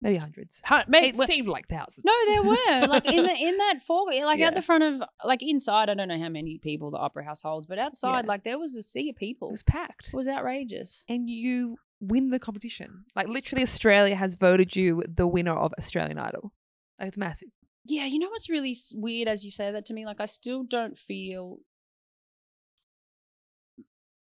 Maybe 0.03 0.17
hundreds. 0.17 0.61
Hu- 0.67 0.77
mate, 0.89 1.05
It 1.07 1.17
well- 1.17 1.27
seemed 1.27 1.49
like 1.49 1.67
thousands. 1.69 2.05
No, 2.05 2.13
there 2.27 2.43
were 2.43 2.87
like 2.89 3.07
in 3.07 3.23
the 3.23 3.35
in 3.49 3.57
that 3.57 3.81
four 3.87 4.07
like 4.13 4.39
Yeah. 4.39 4.49
at 4.49 4.55
the 4.55 4.61
front 4.61 4.85
of 4.85 5.03
like 5.25 5.41
inside. 5.43 5.89
I 5.89 5.95
don't 5.95 6.09
know 6.09 6.19
how 6.19 6.29
many 6.29 6.59
people 6.59 6.91
the 6.91 6.99
opera 6.99 7.25
house 7.25 7.41
holds, 7.43 7.67
but 7.67 7.79
outside, 7.79 8.25
Yeah. 8.25 8.29
like 8.29 8.45
there 8.45 8.59
was 8.59 8.77
a 8.77 8.83
sea 8.83 9.09
of 9.11 9.17
people. 9.17 9.49
it 9.49 9.53
was 9.53 9.63
packed. 9.63 10.09
It 10.09 10.15
was 10.17 10.29
outrageous. 10.29 11.05
and 11.09 11.31
you 11.31 11.77
win 12.01 12.29
the 12.31 12.39
competition. 12.39 13.05
Like 13.17 13.29
literally, 13.29 13.63
Australia 13.63 14.15
has 14.17 14.35
voted 14.35 14.77
you 14.77 15.05
the 15.09 15.27
winner 15.27 15.55
of 15.55 15.73
Australian 15.79 16.19
Idol. 16.19 16.53
Like 16.99 17.09
it's 17.09 17.17
massive. 17.17 17.49
Yeah, 17.87 18.05
you 18.05 18.19
know 18.19 18.29
what's 18.29 18.51
really 18.51 18.75
weird 18.95 19.27
as 19.29 19.43
you 19.45 19.51
say 19.51 19.71
that 19.71 19.87
to 19.87 19.95
me? 19.95 20.05
Like 20.05 20.21
I 20.21 20.27
still 20.27 20.65
don't 20.65 20.99
feel. 20.99 21.59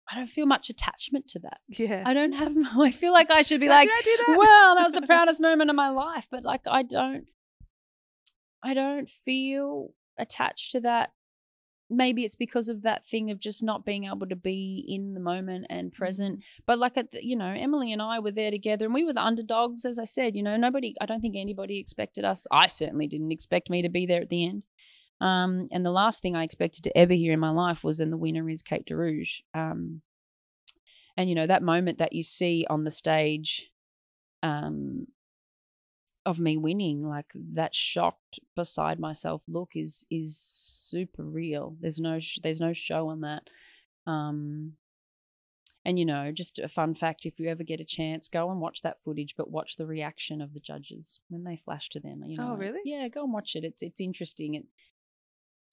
I 0.09 0.15
don't 0.15 0.29
feel 0.29 0.45
much 0.45 0.69
attachment 0.69 1.27
to 1.29 1.39
that. 1.39 1.59
Yeah. 1.67 2.03
I 2.05 2.13
don't 2.13 2.33
have. 2.33 2.53
I 2.77 2.91
feel 2.91 3.13
like 3.13 3.31
I 3.31 3.41
should 3.41 3.59
be 3.59 3.67
How 3.67 3.73
like, 3.73 3.89
did 3.89 3.97
I 3.97 4.01
do 4.01 4.17
that? 4.27 4.37
well, 4.37 4.75
that 4.75 4.83
was 4.83 4.93
the 4.93 5.01
proudest 5.07 5.41
moment 5.41 5.69
of 5.69 5.75
my 5.75 5.89
life. 5.89 6.27
But 6.29 6.43
like, 6.43 6.61
I 6.67 6.83
don't. 6.83 7.25
I 8.63 8.73
don't 8.73 9.09
feel 9.09 9.93
attached 10.17 10.71
to 10.71 10.81
that. 10.81 11.11
Maybe 11.87 12.23
it's 12.23 12.35
because 12.35 12.67
of 12.67 12.81
that 12.81 13.05
thing 13.05 13.29
of 13.29 13.39
just 13.39 13.61
not 13.61 13.85
being 13.85 14.05
able 14.05 14.25
to 14.25 14.35
be 14.35 14.83
in 14.87 15.13
the 15.13 15.19
moment 15.19 15.67
and 15.69 15.93
present. 15.93 16.39
Mm. 16.39 16.43
But 16.65 16.79
like, 16.79 16.97
at 16.97 17.11
the, 17.11 17.23
you 17.23 17.35
know, 17.35 17.53
Emily 17.55 17.93
and 17.93 18.01
I 18.01 18.17
were 18.17 18.31
there 18.31 18.49
together, 18.49 18.85
and 18.85 18.93
we 18.93 19.03
were 19.03 19.13
the 19.13 19.23
underdogs. 19.23 19.85
As 19.85 19.99
I 19.99 20.03
said, 20.03 20.35
you 20.35 20.41
know, 20.43 20.57
nobody. 20.57 20.95
I 20.99 21.05
don't 21.05 21.21
think 21.21 21.35
anybody 21.35 21.79
expected 21.79 22.25
us. 22.25 22.47
I 22.51 22.67
certainly 22.67 23.07
didn't 23.07 23.31
expect 23.31 23.69
me 23.69 23.81
to 23.83 23.89
be 23.89 24.05
there 24.05 24.21
at 24.21 24.29
the 24.29 24.45
end. 24.47 24.63
Um, 25.21 25.67
and 25.71 25.85
the 25.85 25.91
last 25.91 26.21
thing 26.21 26.35
I 26.35 26.43
expected 26.43 26.83
to 26.83 26.97
ever 26.97 27.13
hear 27.13 27.33
in 27.33 27.39
my 27.39 27.49
life 27.49 27.83
was, 27.83 27.99
and 27.99 28.11
the 28.11 28.17
winner 28.17 28.49
is 28.49 28.61
Kate 28.61 28.85
DeAraugo. 28.85 29.41
Um, 29.53 30.01
and 31.17 31.29
you 31.29 31.35
know 31.35 31.47
that 31.47 31.63
moment 31.63 31.97
that 31.99 32.13
you 32.13 32.23
see 32.23 32.65
on 32.69 32.83
the 32.83 32.91
stage, 32.91 33.71
um, 34.43 35.07
of 36.25 36.39
me 36.39 36.57
winning, 36.57 37.07
like 37.07 37.31
that 37.35 37.75
shocked 37.75 38.39
beside 38.55 38.99
myself 38.99 39.43
look 39.47 39.71
is 39.75 40.05
is 40.09 40.37
super 40.37 41.23
real. 41.23 41.77
There's 41.79 41.99
no 41.99 42.19
sh- 42.19 42.39
there's 42.41 42.59
no 42.59 42.73
show 42.73 43.09
on 43.09 43.21
that. 43.21 43.49
Um, 44.07 44.73
and 45.85 45.99
you 45.99 46.05
know, 46.05 46.31
just 46.31 46.57
a 46.59 46.67
fun 46.67 46.95
fact: 46.95 47.25
if 47.25 47.39
you 47.39 47.47
ever 47.47 47.63
get 47.63 47.79
a 47.79 47.85
chance, 47.85 48.27
go 48.27 48.49
and 48.49 48.59
watch 48.59 48.81
that 48.81 48.99
footage, 49.01 49.35
but 49.37 49.51
watch 49.51 49.75
the 49.75 49.85
reaction 49.85 50.41
of 50.41 50.53
the 50.53 50.59
judges 50.59 51.19
when 51.29 51.43
they 51.43 51.55
flash 51.55 51.89
to 51.89 51.99
them. 51.99 52.23
You 52.25 52.37
know, 52.37 52.53
Oh, 52.53 52.55
really? 52.57 52.79
Yeah, 52.83 53.07
go 53.07 53.23
and 53.23 53.33
watch 53.33 53.55
it. 53.55 53.63
It's 53.63 53.83
it's 53.83 54.01
interesting. 54.01 54.55
It, 54.55 54.65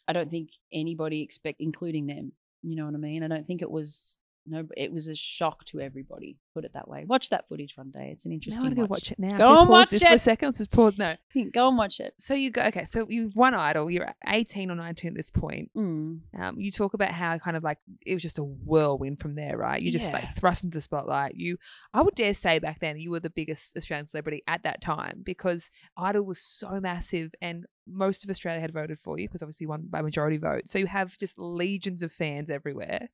I 0.08 0.12
don't 0.12 0.30
think 0.30 0.50
anybody 0.72 1.22
expect, 1.22 1.60
including 1.60 2.06
them. 2.06 2.32
You 2.62 2.76
know 2.76 2.86
what 2.86 2.94
I 2.94 2.98
mean? 2.98 3.22
I 3.22 3.28
don't 3.28 3.46
think 3.46 3.62
it 3.62 3.70
was 3.70 4.18
no. 4.46 4.64
It 4.76 4.92
was 4.92 5.08
a 5.08 5.14
shock 5.14 5.64
to 5.66 5.80
everybody. 5.80 6.38
Put 6.54 6.64
it 6.64 6.72
that 6.74 6.88
way. 6.88 7.04
Watch 7.06 7.30
that 7.30 7.48
footage 7.48 7.76
one 7.76 7.90
day. 7.90 8.10
It's 8.12 8.24
an 8.26 8.30
Now 8.30 8.34
I 8.34 8.36
interesting. 8.36 8.62
want 8.64 8.74
to 8.74 8.76
go 8.76 8.82
watch. 8.82 8.90
watch 8.90 9.12
it 9.12 9.18
now. 9.18 9.36
Go 9.38 9.60
and 9.60 9.68
watch 9.68 9.88
this 9.90 10.02
for 10.02 10.08
a 10.10 10.14
it. 10.14 10.18
second. 10.18 10.48
Let's 10.48 10.58
just 10.58 10.72
pause. 10.72 10.98
No. 10.98 11.14
Go 11.52 11.68
and 11.68 11.78
watch 11.78 12.00
it. 12.00 12.14
So 12.18 12.34
you 12.34 12.50
go. 12.50 12.62
Okay. 12.64 12.84
So 12.84 13.06
you've 13.08 13.34
won 13.36 13.54
Idol. 13.54 13.90
You're 13.90 14.12
18 14.26 14.70
or 14.70 14.74
19 14.74 15.08
at 15.12 15.16
this 15.16 15.30
point. 15.30 15.70
Mm. 15.76 16.20
Um, 16.38 16.58
you 16.60 16.70
talk 16.70 16.94
about 16.94 17.10
how 17.12 17.38
kind 17.38 17.56
of 17.56 17.62
like 17.64 17.78
it 18.06 18.14
was 18.14 18.22
just 18.22 18.38
a 18.38 18.44
whirlwind 18.44 19.20
from 19.20 19.34
there, 19.34 19.56
right? 19.56 19.80
You 19.80 19.90
just 19.92 20.08
Yeah. 20.08 20.18
like 20.18 20.34
thrust 20.36 20.64
into 20.64 20.76
the 20.76 20.82
spotlight. 20.82 21.34
You, 21.36 21.56
I 21.94 22.02
would 22.02 22.14
dare 22.14 22.34
say 22.34 22.58
back 22.58 22.80
then 22.80 22.98
you 22.98 23.10
were 23.10 23.20
the 23.20 23.30
biggest 23.30 23.76
Australian 23.76 24.06
celebrity 24.06 24.42
at 24.46 24.62
that 24.64 24.80
time 24.80 25.22
because 25.24 25.70
Idol 25.96 26.24
was 26.24 26.40
so 26.40 26.80
massive 26.80 27.34
and 27.40 27.64
most 27.86 28.22
of 28.24 28.30
Australia 28.30 28.60
had 28.60 28.72
voted 28.72 28.98
for 28.98 29.18
you 29.18 29.26
because 29.28 29.42
obviously 29.42 29.64
you 29.64 29.68
won 29.68 29.86
by 29.88 30.02
majority 30.02 30.36
vote. 30.36 30.68
So 30.68 30.78
you 30.78 30.86
have 30.86 31.16
just 31.18 31.38
legions 31.38 32.02
of 32.02 32.12
fans 32.12 32.50
everywhere. 32.50 33.08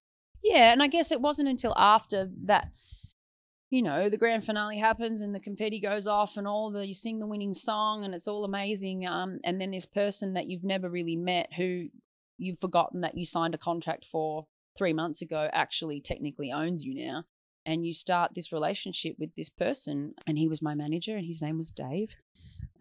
Yeah, 0.49 0.73
and 0.73 0.83
I 0.83 0.87
guess 0.87 1.13
it 1.13 1.21
wasn't 1.21 1.51
until 1.51 1.75
after 1.77 2.31
that, 2.45 2.71
you 3.71 3.83
know, 3.83 4.09
the 4.09 4.17
grand 4.17 4.47
finale 4.47 4.79
happens 4.79 5.21
and 5.21 5.35
the 5.35 5.41
confetti 5.41 5.79
goes 5.79 6.07
off 6.07 6.39
and 6.39 6.49
all 6.49 6.71
the 6.71 6.87
you 6.87 6.95
sing 6.95 7.21
the 7.21 7.27
winning 7.27 7.53
song 7.53 8.03
and 8.03 8.15
it's 8.15 8.27
all 8.27 8.45
amazing. 8.45 9.07
Um, 9.07 9.41
and 9.45 9.61
then 9.61 9.73
this 9.73 9.85
person 9.85 10.33
that 10.35 10.47
you've 10.47 10.65
never 10.65 10.89
really 10.89 11.17
met 11.17 11.53
who 11.55 11.89
you've 12.39 12.59
forgotten 12.59 13.03
that 13.03 13.19
you 13.19 13.27
signed 13.27 13.55
a 13.55 13.59
contract 13.59 14.07
for 14.07 14.47
three 14.77 14.95
months 14.95 15.21
ago 15.21 15.51
actually 15.53 16.01
technically 16.01 16.51
owns 16.51 16.83
you 16.83 16.95
now. 16.95 17.25
And 17.67 17.87
you 17.87 17.93
start 17.93 18.31
this 18.35 18.51
relationship 18.51 19.17
with 19.19 19.35
this 19.35 19.51
person, 19.51 20.15
and 20.27 20.39
he 20.39 20.49
was 20.49 20.63
my 20.63 20.75
manager, 20.75 21.19
and 21.19 21.27
his 21.27 21.43
name 21.43 21.59
was 21.59 21.71
Dave, 21.71 22.17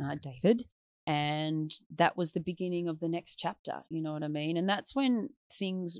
uh, 0.02 0.16
David. 0.22 0.64
And 1.06 1.74
that 1.94 2.16
was 2.16 2.32
the 2.32 2.40
beginning 2.40 2.88
of 2.88 3.02
the 3.02 3.10
next 3.10 3.36
chapter. 3.36 3.84
You 3.90 4.02
know 4.02 4.14
what 4.14 4.24
I 4.24 4.30
mean? 4.30 4.56
And 4.56 4.70
that's 4.70 4.96
when 4.96 5.32
things 5.52 6.00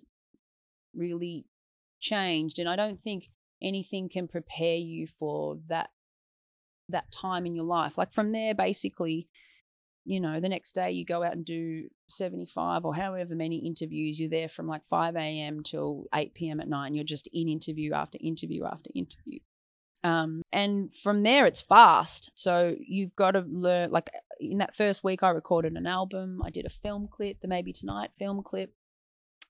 really 0.96 1.46
changed 2.00 2.60
and 2.60 2.70
i 2.70 2.76
don't 2.76 3.00
think 3.00 3.30
anything 3.62 4.08
can 4.10 4.28
prepare 4.28 4.76
you 4.76 5.08
for 5.08 5.58
that 5.68 5.90
that 6.90 7.12
time 7.12 7.46
in 7.46 7.56
your 7.56 7.66
life 7.66 7.98
like 7.98 8.14
from 8.14 8.32
there 8.32 8.54
basically 8.54 9.28
you 10.06 10.22
know 10.22 10.40
the 10.40 10.48
next 10.48 10.74
day 10.74 10.92
you 10.92 11.04
go 11.04 11.24
out 11.24 11.34
and 11.34 11.44
do 11.44 11.90
75 12.10 12.86
or 12.86 12.96
however 12.96 13.36
many 13.36 13.58
interviews 13.58 14.20
you're 14.20 14.30
there 14.30 14.48
from 14.48 14.68
like 14.68 14.86
5 14.86 15.16
a.m 15.16 15.64
till 15.64 16.06
8 16.14 16.34
p.m 16.34 16.62
at 16.62 16.70
night 16.70 16.88
and 16.88 16.96
you're 16.96 17.04
just 17.04 17.28
in 17.34 17.50
interview 17.50 17.94
after 17.94 18.18
interview 18.22 18.64
after 18.66 18.90
interview 18.96 19.40
Um, 20.04 20.42
and 20.52 20.96
from 20.96 21.24
there, 21.24 21.46
it's 21.46 21.62
fast. 21.62 22.32
So 22.36 22.76
you've 22.80 23.16
got 23.16 23.32
to 23.32 23.42
learn. 23.48 23.92
Like 23.92 24.10
in 24.40 24.60
that 24.60 24.76
first 24.76 25.04
week, 25.04 25.24
I 25.24 25.30
recorded 25.30 25.74
an 25.74 25.88
album. 25.88 26.42
I 26.44 26.50
did 26.50 26.66
a 26.66 26.70
film 26.70 27.08
clip, 27.12 27.42
the 27.42 27.48
Maybe 27.48 27.74
Tonight 27.74 28.12
film 28.18 28.44
clip. 28.44 28.74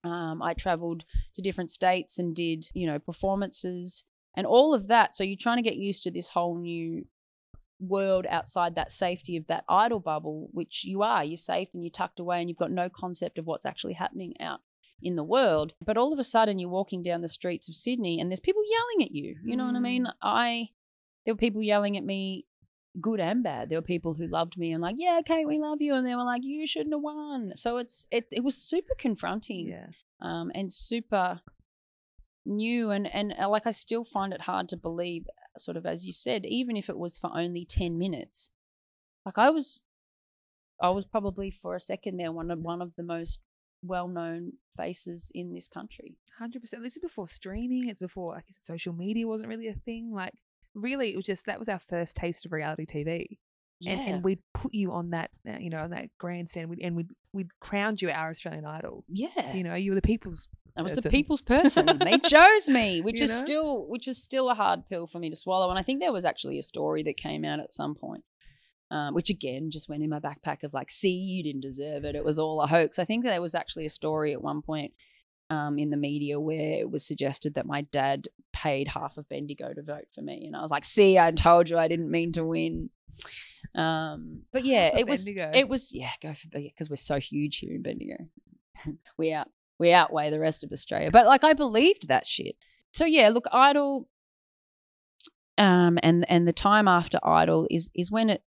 Um, 0.03 0.41
I 0.41 0.53
traveled 0.53 1.03
to 1.33 1.41
different 1.41 1.69
states 1.69 2.19
and 2.19 2.35
did, 2.35 2.69
you 2.73 2.85
know, 2.87 2.99
performances 2.99 4.03
and 4.35 4.45
all 4.45 4.73
of 4.73 4.87
that. 4.87 5.15
So 5.15 5.23
you're 5.23 5.37
trying 5.39 5.57
to 5.57 5.67
get 5.67 5.75
used 5.75 6.03
to 6.03 6.11
this 6.11 6.29
whole 6.29 6.57
new 6.57 7.05
world 7.79 8.25
outside 8.29 8.75
that 8.75 8.91
safety 8.91 9.37
of 9.37 9.47
that 9.47 9.63
idol 9.67 9.99
bubble, 9.99 10.49
which 10.51 10.83
you 10.85 11.01
are. 11.01 11.23
You're 11.23 11.37
safe 11.37 11.69
and 11.73 11.83
you're 11.83 11.91
tucked 11.91 12.19
away 12.19 12.39
and 12.39 12.49
you've 12.49 12.57
got 12.57 12.71
no 12.71 12.89
concept 12.89 13.37
of 13.37 13.45
what's 13.45 13.65
actually 13.65 13.93
happening 13.93 14.33
out 14.39 14.61
in 15.01 15.15
the 15.15 15.23
world. 15.23 15.73
But 15.83 15.97
all 15.97 16.13
of 16.13 16.19
a 16.19 16.23
sudden 16.23 16.59
you're 16.59 16.69
walking 16.69 17.03
down 17.03 17.21
the 17.21 17.27
streets 17.27 17.67
of 17.67 17.75
Sydney 17.75 18.19
and 18.19 18.31
there's 18.31 18.39
people 18.39 18.63
yelling 18.69 19.07
at 19.07 19.13
you. 19.13 19.35
You 19.43 19.55
know 19.57 19.65
what 19.65 19.75
I 19.75 19.79
mean? 19.79 20.07
I 20.21 20.69
there 21.25 21.33
were 21.33 21.39
people 21.39 21.61
yelling 21.61 21.97
at 21.97 22.05
me 22.05 22.45
good 22.99 23.19
and 23.19 23.43
bad. 23.43 23.69
There 23.69 23.77
were 23.77 23.83
people 23.83 24.13
who 24.13 24.27
loved 24.27 24.57
me 24.57 24.71
and 24.71 24.81
like, 24.81 24.95
yeah, 24.97 25.17
okay, 25.21 25.45
we 25.45 25.59
love 25.59 25.81
you. 25.81 25.93
And 25.93 26.05
they 26.05 26.15
were 26.15 26.23
like, 26.23 26.43
you 26.43 26.65
shouldn't 26.65 26.93
have 26.93 27.01
won. 27.01 27.53
So 27.55 27.77
it's 27.77 28.07
it 28.11 28.25
it 28.31 28.43
was 28.43 28.55
super 28.55 28.93
confronting 28.97 29.67
Yeah. 29.67 29.87
um, 30.21 30.51
and 30.55 30.71
super 30.71 31.41
new 32.45 32.91
and 32.91 33.07
and 33.13 33.33
uh, 33.37 33.49
like 33.49 33.67
I 33.67 33.71
still 33.71 34.05
find 34.05 34.33
it 34.33 34.41
hard 34.41 34.69
to 34.69 34.77
believe 34.77 35.25
sort 35.57 35.75
of 35.75 35.85
as 35.85 36.05
you 36.05 36.13
said 36.13 36.45
even 36.45 36.77
if 36.77 36.87
it 36.89 36.97
was 36.97 37.17
for 37.17 37.29
only 37.35 37.65
10 37.65 37.97
minutes 37.97 38.51
like 39.25 39.37
I 39.37 39.49
was 39.49 39.83
I 40.81 40.89
was 40.91 41.05
probably 41.05 41.51
for 41.51 41.75
a 41.75 41.79
second 41.79 42.17
there 42.17 42.31
one 42.31 42.49
of 42.51 42.59
one 42.59 42.81
of 42.81 42.93
the 42.95 43.03
most 43.03 43.39
well-known 43.83 44.53
faces 44.75 45.29
in 45.35 45.53
this 45.53 45.67
country 45.67 46.15
Hundred 46.39 46.61
percent. 46.61 46.83
This 46.83 46.95
is 46.95 47.01
before 47.01 47.27
streaming. 47.27 47.89
It's 47.89 47.99
before, 47.99 48.33
like 48.33 48.43
you 48.47 48.53
said, 48.53 48.63
social 48.63 48.93
media 48.93 49.25
wasn't 49.27 49.49
really 49.49 49.67
a 49.69 49.73
thing. 49.73 50.11
Like, 50.13 50.33
really, 50.77 51.11
it 51.13 51.15
was 51.15 51.25
just 51.25 51.45
that 51.45 51.59
was 51.59 51.69
our 51.69 51.79
first 51.79 52.15
taste 52.15 52.45
of 52.45 52.51
reality 52.51 52.85
TV, 52.85 53.37
and 53.85 53.99
and 54.01 54.23
we'd 54.23 54.39
put 54.53 54.73
you 54.73 54.91
on 54.91 55.09
that, 55.11 55.31
uh, 55.47 55.57
you 55.59 55.69
know, 55.69 55.79
on 55.79 55.89
that 55.91 56.09
grandstand, 56.17 56.69
we'd, 56.69 56.79
and 56.81 56.95
we'd 56.95 57.09
we'd 57.33 57.49
crowned 57.59 58.01
you 58.01 58.09
our 58.09 58.29
Australian 58.29 58.65
Idol. 58.65 59.03
yeah 59.07 59.53
You 59.53 59.63
know, 59.63 59.75
you 59.75 59.91
were 59.91 59.95
the 59.95 60.01
people's. 60.01 60.47
I 60.75 60.83
was 60.83 60.93
the 60.93 61.09
people's 61.09 61.41
person. 61.41 61.87
they 61.87 62.19
chose 62.23 62.69
me, 62.69 63.01
which 63.01 63.17
You 63.19 63.23
is 63.23 63.31
know? 63.31 63.37
still 63.45 63.87
which 63.87 64.07
is 64.07 64.21
still 64.21 64.47
a 64.49 64.53
hard 64.53 64.87
pill 64.87 65.07
for 65.07 65.17
me 65.17 65.29
to 65.31 65.35
swallow. 65.35 65.69
And 65.71 65.79
I 65.79 65.81
think 65.81 65.99
there 65.99 66.13
was 66.13 66.23
actually 66.23 66.59
a 66.59 66.61
story 66.61 67.01
that 67.03 67.17
came 67.17 67.43
out 67.43 67.59
at 67.59 67.73
some 67.73 67.95
point, 67.95 68.23
um, 68.91 69.15
which 69.15 69.31
again 69.31 69.71
just 69.71 69.89
went 69.89 70.03
in 70.03 70.09
my 70.11 70.19
backpack 70.19 70.61
of 70.63 70.75
like, 70.75 70.91
see, 70.91 71.09
you 71.15 71.41
didn't 71.43 71.61
deserve 71.61 72.05
it. 72.05 72.13
It 72.15 72.23
was 72.23 72.37
all 72.37 72.61
a 72.61 72.67
hoax. 72.67 72.99
I 72.99 73.05
think 73.05 73.23
there 73.23 73.41
was 73.41 73.55
actually 73.55 73.87
a 73.87 73.89
story 73.89 74.33
at 74.33 74.41
one 74.43 74.61
point 74.61 74.93
um, 75.49 75.77
in 75.79 75.89
the 75.89 75.97
media 75.97 76.39
where 76.39 76.79
it 76.79 76.89
was 76.89 77.05
suggested 77.05 77.55
that 77.55 77.65
my 77.65 77.81
dad 77.81 78.27
paid 78.53 78.87
half 78.87 79.17
of 79.17 79.29
Bendigo 79.29 79.73
to 79.73 79.81
vote 79.81 80.07
for 80.13 80.21
me, 80.21 80.45
and 80.45 80.55
I 80.55 80.61
was 80.61 80.71
like, 80.71 80.85
see, 80.85 81.17
I 81.17 81.31
told 81.31 81.69
you 81.69 81.77
I 81.77 81.87
didn't 81.87 82.11
mean 82.11 82.31
to 82.33 82.45
win. 82.45 82.89
Um, 83.75 84.43
but 84.51 84.65
yeah, 84.65 84.97
it 84.97 85.07
was 85.07 85.23
Bendigo. 85.23 85.51
it 85.53 85.69
was 85.69 85.93
yeah, 85.93 86.11
go 86.21 86.33
for 86.33 86.47
because 86.53 86.89
we're 86.89 86.95
so 86.95 87.19
huge 87.19 87.57
here 87.57 87.73
in 87.73 87.81
Bendigo. 87.81 88.17
we 89.17 89.33
out 89.33 89.47
we 89.79 89.93
outweigh 89.93 90.29
the 90.29 90.39
rest 90.39 90.63
of 90.63 90.71
Australia. 90.71 91.11
But 91.11 91.25
like 91.25 91.43
I 91.43 91.53
believed 91.53 92.07
that 92.07 92.25
shit. 92.25 92.55
So 92.93 93.05
yeah, 93.05 93.29
look, 93.29 93.45
Idol 93.51 94.07
um 95.57 95.97
and 96.03 96.29
and 96.29 96.47
the 96.47 96.53
time 96.53 96.87
after 96.87 97.19
Idol 97.23 97.67
is 97.69 97.89
is 97.95 98.11
when 98.11 98.29
it 98.29 98.43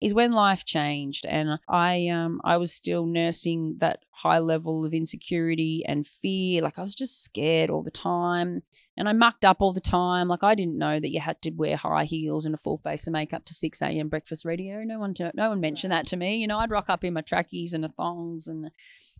is 0.00 0.14
when 0.14 0.32
life 0.32 0.64
changed 0.64 1.26
and 1.26 1.58
I 1.68 2.08
um 2.08 2.40
I 2.44 2.56
was 2.56 2.72
still 2.72 3.04
nursing 3.06 3.76
that 3.78 4.04
high 4.10 4.38
level 4.38 4.84
of 4.84 4.92
insecurity 4.92 5.84
and 5.86 6.06
fear. 6.06 6.62
Like 6.62 6.78
I 6.78 6.82
was 6.82 6.94
just 6.94 7.24
scared 7.24 7.70
all 7.70 7.82
the 7.82 7.90
time. 7.90 8.62
And 8.96 9.08
I 9.08 9.12
mucked 9.12 9.44
up 9.44 9.58
all 9.60 9.72
the 9.72 9.80
time. 9.80 10.26
Like 10.26 10.42
I 10.42 10.56
didn't 10.56 10.78
know 10.78 10.98
that 10.98 11.10
you 11.10 11.20
had 11.20 11.40
to 11.42 11.50
wear 11.50 11.76
high 11.76 12.04
heels 12.04 12.44
and 12.44 12.54
a 12.54 12.58
full 12.58 12.78
face 12.78 13.06
of 13.06 13.12
makeup 13.12 13.44
to 13.44 13.54
six 13.54 13.80
AM 13.80 14.08
breakfast 14.08 14.44
radio. 14.44 14.82
No 14.82 14.98
one 14.98 15.14
to, 15.14 15.30
no 15.34 15.50
one 15.50 15.60
mentioned 15.60 15.92
that 15.92 16.06
to 16.08 16.16
me. 16.16 16.36
You 16.36 16.48
know, 16.48 16.58
I'd 16.58 16.70
rock 16.70 16.86
up 16.88 17.04
in 17.04 17.14
my 17.14 17.20
trackies 17.20 17.74
and 17.74 17.84
a 17.84 17.88
thongs 17.88 18.48
and 18.48 18.70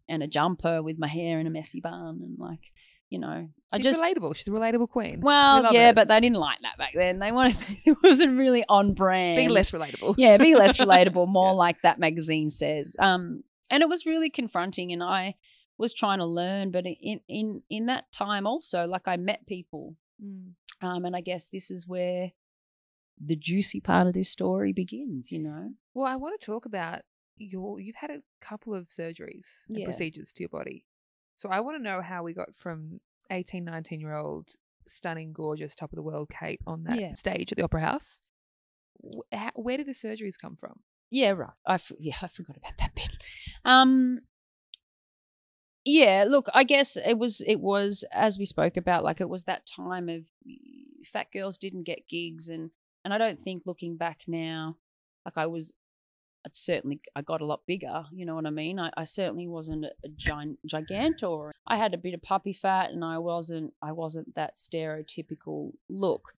and 0.08 0.22
a 0.22 0.26
jumper 0.26 0.82
with 0.82 0.98
my 0.98 1.06
hair 1.06 1.38
in 1.38 1.46
a 1.46 1.50
messy 1.50 1.80
bun 1.80 2.20
and 2.22 2.38
like, 2.38 2.72
you 3.10 3.18
know, 3.18 3.48
I 3.72 3.76
She's 3.76 3.84
just 3.84 4.02
relatable. 4.02 4.36
She's 4.36 4.48
a 4.48 4.50
relatable 4.50 4.88
queen. 4.90 5.20
Well, 5.20 5.62
love 5.62 5.72
yeah, 5.72 5.90
it. 5.90 5.94
but 5.94 6.08
they 6.08 6.20
didn't 6.20 6.36
like 6.38 6.60
that 6.62 6.76
back 6.78 6.92
then. 6.94 7.18
They 7.18 7.32
wanted 7.32 7.56
it 7.86 7.96
wasn't 8.02 8.38
really 8.38 8.64
on 8.68 8.94
brand. 8.94 9.36
be 9.36 9.48
less 9.48 9.70
relatable. 9.72 10.14
yeah, 10.18 10.36
be 10.36 10.54
less 10.54 10.76
relatable, 10.78 11.26
more 11.38 11.50
Yeah. 11.50 11.56
like 11.56 11.82
that 11.82 11.98
magazine 11.98 12.48
says. 12.48 12.96
Um, 12.98 13.42
and 13.70 13.82
it 13.82 13.88
was 13.88 14.06
really 14.06 14.30
confronting, 14.30 14.92
and 14.92 15.02
I 15.02 15.34
was 15.76 15.92
trying 15.94 16.18
to 16.18 16.26
learn, 16.26 16.70
but 16.70 16.84
in 16.86 17.20
in 17.28 17.62
in 17.70 17.86
that 17.86 18.10
time 18.12 18.46
also, 18.46 18.86
like 18.86 19.06
I 19.08 19.16
met 19.16 19.46
people, 19.46 19.96
Mm. 20.22 20.54
um, 20.82 21.04
and 21.04 21.14
I 21.14 21.20
guess 21.20 21.46
this 21.48 21.70
is 21.70 21.86
where 21.86 22.32
the 23.24 23.36
juicy 23.36 23.80
part 23.80 24.06
of 24.08 24.14
this 24.14 24.28
story 24.30 24.72
begins. 24.72 25.30
You 25.30 25.38
know, 25.40 25.70
Well, 25.94 26.06
I 26.06 26.16
want 26.16 26.40
to 26.40 26.44
talk 26.44 26.64
about 26.66 27.02
your. 27.36 27.78
You've 27.80 27.96
had 27.96 28.10
a 28.10 28.22
couple 28.40 28.74
of 28.74 28.88
surgeries 28.88 29.68
and 29.68 29.78
Yeah. 29.78 29.84
procedures 29.84 30.32
to 30.32 30.42
your 30.42 30.48
body, 30.48 30.84
so 31.38 31.48
I 31.50 31.60
want 31.60 31.76
to 31.78 31.82
know 31.82 32.02
how 32.02 32.22
we 32.24 32.32
got 32.32 32.54
from 32.56 33.00
18, 33.30 33.64
19 33.64 34.00
year 34.00 34.14
old 34.16 34.50
stunning, 34.86 35.32
gorgeous, 35.32 35.74
top 35.74 35.92
of 35.92 35.96
the 35.96 36.02
world 36.02 36.28
Kate 36.30 36.60
on 36.66 36.82
that 36.84 36.98
Yeah. 37.00 37.14
stage 37.14 37.52
at 37.52 37.58
the 37.58 37.64
Opera 37.64 37.80
House. 37.80 38.20
How- 39.32 39.52
Where 39.54 39.76
did 39.76 39.86
the 39.86 39.92
surgeries 39.92 40.38
come 40.40 40.56
from? 40.56 40.80
Yeah, 41.10 41.30
right. 41.30 41.50
I 41.66 41.74
f- 41.74 41.92
yeah, 41.98 42.16
I 42.22 42.26
forgot 42.26 42.56
about 42.56 42.76
that 42.78 42.94
bit. 42.94 43.16
Um 43.64 44.20
yeah, 45.84 46.24
look, 46.28 46.48
I 46.52 46.64
guess 46.64 46.96
it 46.96 47.18
was 47.18 47.40
it 47.46 47.60
was 47.60 48.04
as 48.12 48.38
we 48.38 48.44
spoke 48.44 48.76
about 48.76 49.04
like 49.04 49.20
it 49.20 49.28
was 49.28 49.44
that 49.44 49.64
time 49.66 50.08
of 50.08 50.22
fat 51.04 51.28
girls 51.32 51.56
didn't 51.56 51.84
get 51.84 52.08
gigs 52.08 52.48
and 52.48 52.70
and 53.04 53.14
I 53.14 53.18
don't 53.18 53.40
think 53.40 53.62
looking 53.64 53.96
back 53.96 54.22
now 54.26 54.76
like 55.24 55.38
I 55.38 55.46
was 55.46 55.72
I'd 56.48 56.56
certainly 56.56 57.00
I 57.14 57.20
got 57.20 57.42
a 57.42 57.46
lot 57.46 57.66
bigger, 57.66 58.06
you 58.10 58.24
know 58.24 58.34
what 58.34 58.46
I 58.46 58.50
mean? 58.50 58.78
I, 58.80 58.90
I 58.96 59.04
certainly 59.04 59.46
wasn't 59.46 59.84
a, 59.84 59.90
a 60.02 60.08
giant 60.08 60.58
gigantor. 60.66 61.50
I 61.66 61.76
had 61.76 61.92
a 61.92 61.98
bit 61.98 62.14
of 62.14 62.22
puppy 62.22 62.54
fat 62.54 62.90
and 62.90 63.04
I 63.04 63.18
wasn't 63.18 63.74
I 63.82 63.92
wasn't 63.92 64.34
that 64.34 64.54
stereotypical 64.54 65.72
look. 65.90 66.32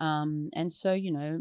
Um 0.00 0.50
and 0.52 0.70
so, 0.70 0.92
you 0.92 1.12
know, 1.12 1.40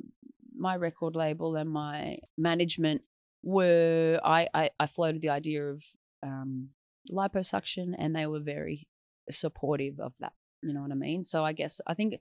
my 0.56 0.78
record 0.78 1.16
label 1.16 1.58
and 1.58 1.70
my 1.70 2.20
management 2.38 3.02
were 3.44 4.22
I, 4.24 4.48
I, 4.54 4.70
I 4.80 4.88
floated 4.88 5.22
the 5.22 5.30
idea 5.30 5.66
of 5.66 5.84
um, 6.24 6.70
liposuction 7.12 7.94
and 7.98 8.16
they 8.16 8.26
were 8.26 8.40
very 8.40 8.88
supportive 9.30 10.00
of 10.00 10.14
that. 10.22 10.32
You 10.62 10.74
know 10.74 10.82
what 10.82 10.92
I 10.92 10.96
mean? 10.96 11.24
So 11.24 11.44
I 11.44 11.52
guess 11.52 11.82
I 11.86 11.94
think 11.94 12.14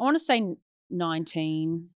I 0.00 0.02
want 0.02 0.16
to 0.16 0.24
say 0.24 0.56
19. 0.90 1.90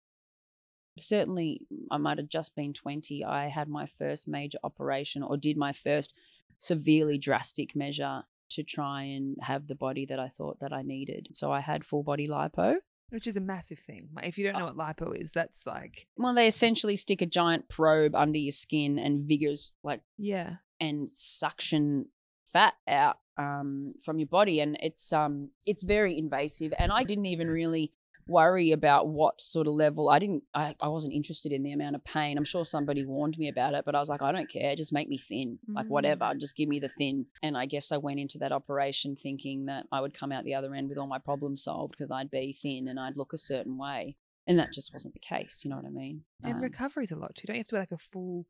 Certainly, 0.99 1.63
I 1.91 1.99
might 1.99 2.19
have 2.19 2.29
just 2.29 2.55
been 2.55 2.73
20. 2.73 3.25
I 3.25 3.49
had 3.49 3.69
my 3.69 3.87
first 3.87 4.27
major 4.27 4.59
operation 4.65 5.23
or 5.23 5.37
did 5.37 5.57
my 5.57 5.73
first 5.73 6.15
severely 6.59 7.19
drastic 7.19 7.77
measure 7.77 8.23
to 8.51 8.63
try 8.63 9.03
and 9.03 9.37
have 9.43 9.67
the 9.67 9.75
body 9.75 10.07
that 10.07 10.19
I 10.19 10.29
thought 10.29 10.61
that 10.61 10.73
I 10.73 10.83
needed. 10.83 11.29
So 11.33 11.53
I 11.53 11.61
had 11.61 11.85
full 11.85 12.03
body 12.03 12.29
lipo. 12.29 12.77
Which 13.11 13.27
is 13.27 13.37
a 13.37 13.41
massive 13.41 13.79
thing. 13.79 14.09
If 14.23 14.37
you 14.37 14.45
don't 14.45 14.59
know 14.59 14.73
what 14.73 14.77
lipo 14.77 15.19
is, 15.19 15.31
that's 15.31 15.67
like 15.67 16.07
Well, 16.17 16.35
they 16.35 16.47
essentially 16.47 16.97
stick 16.97 17.23
a 17.23 17.27
giant 17.27 17.69
probe 17.69 18.17
under 18.17 18.39
your 18.39 18.53
skin 18.53 18.99
and 18.99 19.25
vigors 19.25 19.73
like 19.85 20.01
yeah, 20.19 20.55
and 20.81 21.09
suction 21.11 22.07
fat 22.53 22.75
out 22.89 23.19
um, 23.39 23.95
from 24.03 24.19
your 24.19 24.27
body, 24.27 24.59
and 24.61 24.77
it's 24.83 25.13
um 25.13 25.51
it's 25.65 25.85
very 25.85 26.19
invasive. 26.19 26.73
And 26.79 26.91
I 26.91 27.05
didn't 27.05 27.27
even 27.27 27.49
really 27.49 27.93
worry 28.27 28.73
about 28.73 29.09
what 29.09 29.41
sort 29.41 29.67
of 29.67 29.75
level. 29.75 30.09
I 30.09 30.19
didn't. 30.19 30.43
I, 30.55 30.75
I 30.81 30.89
wasn't 30.89 31.15
interested 31.15 31.53
in 31.53 31.62
the 31.62 31.73
amount 31.73 31.95
of 31.97 32.05
pain. 32.05 32.37
I'm 32.37 32.45
sure 32.45 32.65
somebody 32.65 33.05
warned 33.07 33.39
me 33.39 33.49
about 33.49 33.75
it, 33.75 33.85
but 33.85 33.95
I 33.95 34.01
was 34.01 34.09
like, 34.09 34.23
I 34.23 34.33
don't 34.33 34.51
care. 34.51 34.75
Just 34.77 34.93
make 34.93 35.09
me 35.09 35.19
thin, 35.19 35.59
like 35.69 35.87
whatever. 35.87 36.33
Just 36.39 36.57
give 36.57 36.69
me 36.69 36.79
the 36.81 36.89
thin. 36.89 37.27
And 37.43 37.57
I 37.57 37.67
guess 37.67 37.93
I 37.93 37.97
went 37.97 38.21
into 38.21 38.39
that 38.39 38.53
operation 38.53 39.17
thinking 39.17 39.67
that 39.67 39.87
I 39.93 40.01
would 40.01 40.15
come 40.15 40.33
out 40.33 40.45
the 40.45 40.55
other 40.55 40.75
end 40.75 40.89
with 40.89 40.99
all 40.99 41.07
my 41.07 41.19
problems 41.19 41.62
solved 41.62 41.93
because 41.97 42.11
I'd 42.11 42.31
be 42.31 42.53
thin 42.53 42.89
and 42.89 42.99
I'd 42.99 43.17
look 43.17 43.33
a 43.33 43.39
certain 43.39 43.79
way. 43.79 44.17
And 44.49 44.59
that 44.59 44.73
just 44.73 44.93
wasn't 44.93 45.15
the 45.15 45.21
case. 45.21 45.62
You 45.65 45.71
know 45.71 45.77
what 45.77 45.87
I 45.87 45.91
mean? 45.91 46.23
and 46.43 46.55
Um, 46.55 46.61
recovery's 46.61 47.11
a 47.12 47.17
lot 47.17 47.35
too. 47.35 47.47
Don't 47.47 47.57
you 47.57 47.61
have 47.61 47.69
to 47.69 47.75
wear 47.77 47.83
like 47.83 47.93
a 47.93 47.99
full, 47.99 48.47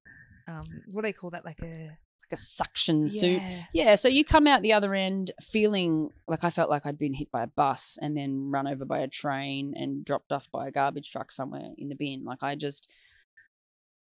um, 0.46 0.64
what 0.90 1.02
do 1.02 1.08
they 1.08 1.12
call 1.12 1.30
that? 1.30 1.44
Like 1.44 1.60
a 1.62 1.96
like 2.26 2.38
a 2.38 2.40
suction 2.40 3.08
suit. 3.08 3.42
Yeah. 3.42 3.64
Yeah, 3.72 3.94
so 3.94 4.08
you 4.08 4.24
come 4.24 4.46
out 4.46 4.62
the 4.62 4.72
other 4.72 4.94
end 4.94 5.30
feeling 5.40 6.10
like 6.26 6.44
I 6.44 6.50
felt 6.50 6.70
like 6.70 6.86
I'd 6.86 6.98
been 6.98 7.14
hit 7.14 7.30
by 7.30 7.42
a 7.42 7.46
bus 7.46 7.98
and 8.00 8.16
then 8.16 8.50
run 8.50 8.66
over 8.66 8.84
by 8.84 8.98
a 8.98 9.08
train 9.08 9.74
and 9.76 10.04
dropped 10.04 10.32
off 10.32 10.48
by 10.50 10.66
a 10.66 10.72
garbage 10.72 11.10
truck 11.10 11.30
somewhere 11.30 11.70
in 11.78 11.88
the 11.88 11.94
bin. 11.94 12.24
Like 12.24 12.42
I 12.42 12.54
just 12.54 12.90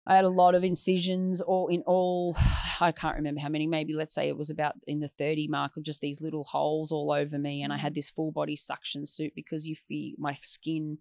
I 0.06 0.15
had 0.15 0.26
a 0.26 0.30
lot 0.30 0.54
of 0.54 0.63
incisions 0.63 1.41
all 1.41 1.67
in 1.67 1.82
all 1.86 2.38
I 2.82 2.91
can't 2.91 3.15
remember 3.15 3.39
how 3.39 3.49
many, 3.49 3.67
maybe 3.67 3.93
let's 3.93 4.13
say 4.13 4.28
it 4.28 4.38
was 4.38 4.49
about 4.49 4.76
in 4.88 4.99
the 4.99 5.08
30 5.08 5.47
mark 5.47 5.78
of 5.78 5.84
just 5.84 6.02
these 6.02 6.21
little 6.21 6.43
holes 6.43 6.91
all 6.91 7.12
over 7.12 7.39
me 7.39 7.62
and 7.63 7.71
I 7.71 7.78
had 7.78 7.93
mm. 7.93 7.95
this 7.95 8.10
full 8.10 8.32
body 8.32 8.56
suction 8.56 9.06
suit 9.06 9.34
because 9.36 9.67
you 9.67 9.76
feel 9.76 10.15
my 10.17 10.38
skin 10.41 10.99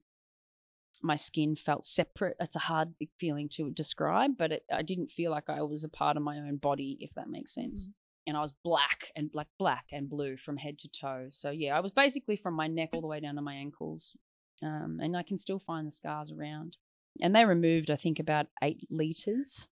my 1.03 1.15
skin 1.17 1.57
felt 1.57 1.85
separate. 1.85 2.37
It's 2.41 2.57
a 2.57 2.61
hard 2.61 2.95
feeling 3.19 3.49
to 3.51 3.71
describe, 3.71 4.33
but 4.39 4.53
it, 4.53 4.65
I 4.73 4.83
didn't 4.83 5.11
feel 5.11 5.31
like 5.31 5.49
I 5.51 5.63
was 5.63 5.85
a 5.85 5.89
part 5.89 6.17
of 6.17 6.23
my 6.23 6.39
own 6.39 6.57
body, 6.57 6.97
if 7.01 7.13
that 7.15 7.29
makes 7.29 7.53
sense. 7.55 7.91
And 8.27 8.37
I 8.37 8.41
was 8.41 8.53
black 8.53 9.11
and 9.17 9.33
black, 9.33 9.49
black 9.59 9.87
and 9.91 10.09
blue 10.09 10.37
from 10.37 10.57
head 10.59 10.79
to 10.79 10.89
toe. 10.89 11.27
So 11.31 11.51
yeah, 11.51 11.77
I 11.77 11.81
was 11.81 11.91
basically 11.91 12.37
from 12.37 12.55
my 12.55 12.69
neck 12.69 12.91
all 12.93 13.01
the 13.01 13.09
way 13.09 13.19
down 13.21 13.35
to 13.35 13.43
my 13.43 13.55
ankles. 13.55 14.17
um, 14.63 15.01
and 15.03 15.17
I 15.17 15.25
can 15.25 15.39
still 15.39 15.59
find 15.59 15.87
the 15.87 15.91
scars 15.91 16.31
around. 16.31 16.77
And 17.21 17.35
they 17.35 17.45
removed, 17.45 17.91
I 17.91 17.97
think, 17.97 18.21
about 18.21 18.47
eight 18.63 18.87
liters, 18.91 19.67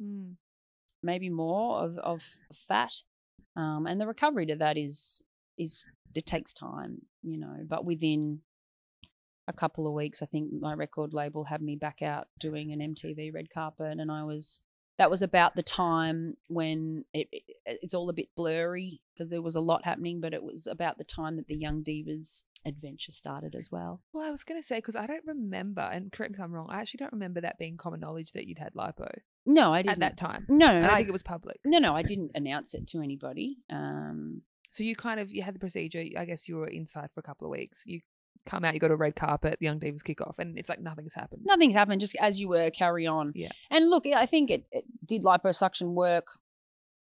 Mm. 0.00 0.36
maybe 1.02 1.28
more 1.28 1.82
of 1.84 1.98
of 1.98 2.22
fat, 2.54 3.02
um, 3.56 3.86
and 3.86 4.00
the 4.00 4.06
recovery 4.06 4.46
to 4.46 4.56
that 4.56 4.76
is 4.78 5.22
is 5.58 5.84
it 6.14 6.26
takes 6.26 6.52
time, 6.52 7.02
you 7.22 7.36
know. 7.38 7.56
But 7.66 7.84
within 7.84 8.42
a 9.50 9.56
couple 9.56 9.86
of 9.86 9.92
weeks, 9.92 10.22
I 10.22 10.26
think 10.26 10.52
my 10.52 10.72
record 10.74 11.12
label 11.12 11.44
had 11.44 11.60
me 11.60 11.76
back 11.76 12.00
out 12.02 12.28
doing 12.38 12.72
an 12.72 12.80
MTV 12.94 13.32
red 13.34 13.50
carpet, 13.52 13.98
and 13.98 14.10
I 14.10 14.24
was 14.24 14.60
that 14.98 15.10
was 15.10 15.22
about 15.22 15.56
the 15.56 15.62
time 15.62 16.34
when 16.48 17.04
it, 17.14 17.26
it 17.32 17.42
it's 17.64 17.94
all 17.94 18.10
a 18.10 18.14
bit 18.14 18.28
blurry 18.36 19.00
because 19.14 19.30
there 19.30 19.40
was 19.42 19.54
a 19.56 19.60
lot 19.60 19.84
happening, 19.84 20.20
but 20.20 20.34
it 20.34 20.42
was 20.42 20.66
about 20.66 20.98
the 20.98 21.04
time 21.04 21.36
that 21.36 21.46
the 21.48 21.56
Young 21.56 21.82
Divas 21.82 22.42
adventure 22.66 23.10
started 23.12 23.54
as 23.54 23.70
well. 23.72 24.02
Well, 24.12 24.26
I 24.26 24.30
was 24.30 24.44
going 24.44 24.60
to 24.60 24.66
say 24.66 24.76
because 24.78 24.96
I 24.96 25.06
don't 25.06 25.24
remember, 25.26 25.80
and 25.80 26.12
correct 26.12 26.32
me 26.32 26.36
if 26.38 26.42
I'm 26.44 26.52
wrong. 26.52 26.68
I 26.70 26.80
actually 26.80 26.98
don't 26.98 27.12
remember 27.14 27.40
that 27.40 27.58
being 27.58 27.76
common 27.78 28.00
knowledge 28.00 28.32
that 28.32 28.46
you'd 28.46 28.58
had 28.58 28.74
lipo 28.74 29.08
No, 29.46 29.72
I 29.72 29.80
didn't. 29.82 29.92
at 29.94 30.00
that 30.00 30.16
time. 30.18 30.44
no, 30.48 30.66
no, 30.66 30.78
I 30.78 30.80
no, 30.80 30.86
I, 30.88 30.96
think 30.96 31.08
it 31.08 31.12
was 31.12 31.22
public. 31.22 31.58
no, 31.64 31.78
no, 31.78 31.96
I 31.96 32.02
didn't 32.02 32.32
announce 32.34 32.74
it 32.74 32.86
to 32.88 33.00
anybody. 33.00 33.56
Um, 33.70 34.42
So 34.70 34.84
you 34.84 34.94
kind 34.94 35.18
of 35.18 35.32
you 35.32 35.42
had 35.42 35.54
the 35.54 35.58
procedure. 35.58 36.04
I 36.18 36.26
guess 36.26 36.46
you 36.48 36.56
were 36.56 36.68
inside 36.68 37.10
for 37.12 37.20
a 37.20 37.22
couple 37.24 37.46
of 37.46 37.50
weeks. 37.50 37.84
You 37.86 38.00
come 38.46 38.64
out, 38.64 38.74
you 38.74 38.80
got 38.80 38.90
a 38.90 38.96
red 38.96 39.16
carpet, 39.16 39.58
the 39.60 39.66
Young 39.66 39.80
Divas 39.80 40.04
kick 40.04 40.20
off, 40.20 40.38
and 40.38 40.58
it's 40.58 40.68
like 40.68 40.80
nothing's 40.80 41.14
happened. 41.14 41.42
nothing's 41.44 41.74
happened. 41.74 42.00
Just 42.00 42.16
as 42.20 42.40
you 42.40 42.48
were, 42.48 42.70
carry 42.70 43.06
on. 43.06 43.32
Yeah. 43.34 43.52
And 43.70 43.88
look, 43.90 44.06
I 44.06 44.26
think 44.26 44.50
it, 44.50 44.64
it 44.70 44.84
did 45.04 45.22
liposuction 45.22 45.94
work. 45.94 46.26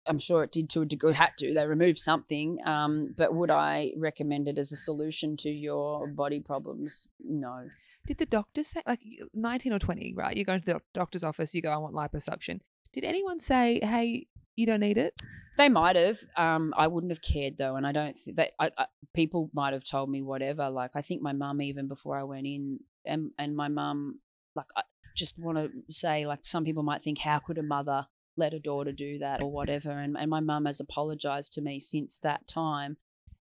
I'm 0.08 0.20
sure 0.20 0.44
it 0.44 0.52
did 0.52 0.70
to 0.72 0.82
a 0.82 0.86
degree. 0.86 1.12
It 1.12 1.18
had 1.18 1.38
to. 1.38 1.54
They 1.54 1.68
removed 1.68 2.00
something. 2.00 2.60
Um, 2.66 3.14
but 3.16 3.36
would 3.36 3.52
I 3.52 3.92
recommend 3.98 4.48
it 4.48 4.58
as 4.58 4.72
a 4.72 4.76
solution 4.76 5.38
to 5.38 5.50
your 5.50 6.08
body 6.08 6.40
problems? 6.40 7.08
No. 7.24 7.68
Did 8.08 8.18
the 8.18 8.26
doctor 8.26 8.64
say 8.64 8.82
like 8.88 9.02
19 9.34 9.74
or 9.74 9.80
20, 9.80 10.14
right? 10.16 10.36
You 10.36 10.46
go 10.46 10.54
into 10.54 10.74
the 10.74 10.82
doctor's 10.94 11.24
office, 11.24 11.54
you 11.54 11.62
go, 11.62 11.72
I 11.72 11.78
want 11.78 11.94
liposuction. 11.94 12.62
Did 12.92 13.04
anyone 13.04 13.40
say, 13.40 13.80
hey, 13.84 14.28
you 14.60 14.66
don't 14.66 14.82
need 14.82 14.98
it? 14.98 15.14
They 15.58 15.70
might 15.70 15.96
have. 15.96 16.20
Um, 16.38 16.74
I 16.78 16.88
wouldn't 16.88 17.12
have 17.12 17.22
cared 17.22 17.58
though, 17.58 17.76
and 17.76 17.88
I 17.88 17.92
don't 17.92 18.18
think 18.18 18.38
that 18.38 18.52
I, 18.60 18.72
I, 18.78 18.86
people 19.14 19.50
might 19.54 19.74
have 19.74 19.84
told 19.84 20.10
me 20.10 20.22
whatever. 20.22 20.70
Like 20.70 20.92
I 20.96 21.02
think 21.02 21.22
my 21.22 21.34
mum 21.34 21.62
even 21.62 21.88
before 21.88 22.18
I 22.18 22.24
went 22.24 22.46
in, 22.46 22.80
and 23.06 23.32
and 23.38 23.56
my 23.56 23.70
mum, 23.70 24.20
like 24.56 24.68
I 24.76 24.84
just 25.16 25.40
want 25.40 25.58
to 25.58 25.70
say, 25.94 26.26
like 26.26 26.40
some 26.44 26.66
people 26.66 26.84
might 26.84 27.04
think, 27.04 27.20
how 27.20 27.40
could 27.40 27.58
a 27.58 27.64
mother 27.64 28.08
let 28.38 28.54
a 28.54 28.60
daughter 28.60 28.92
do 28.92 29.20
that 29.20 29.42
or 29.42 29.52
whatever? 29.52 29.92
And 29.92 30.18
and 30.18 30.30
my 30.30 30.40
mum 30.40 30.66
has 30.66 30.80
apologized 30.80 31.54
to 31.54 31.62
me 31.62 31.80
since 31.80 32.18
that 32.20 32.48
time, 32.48 32.98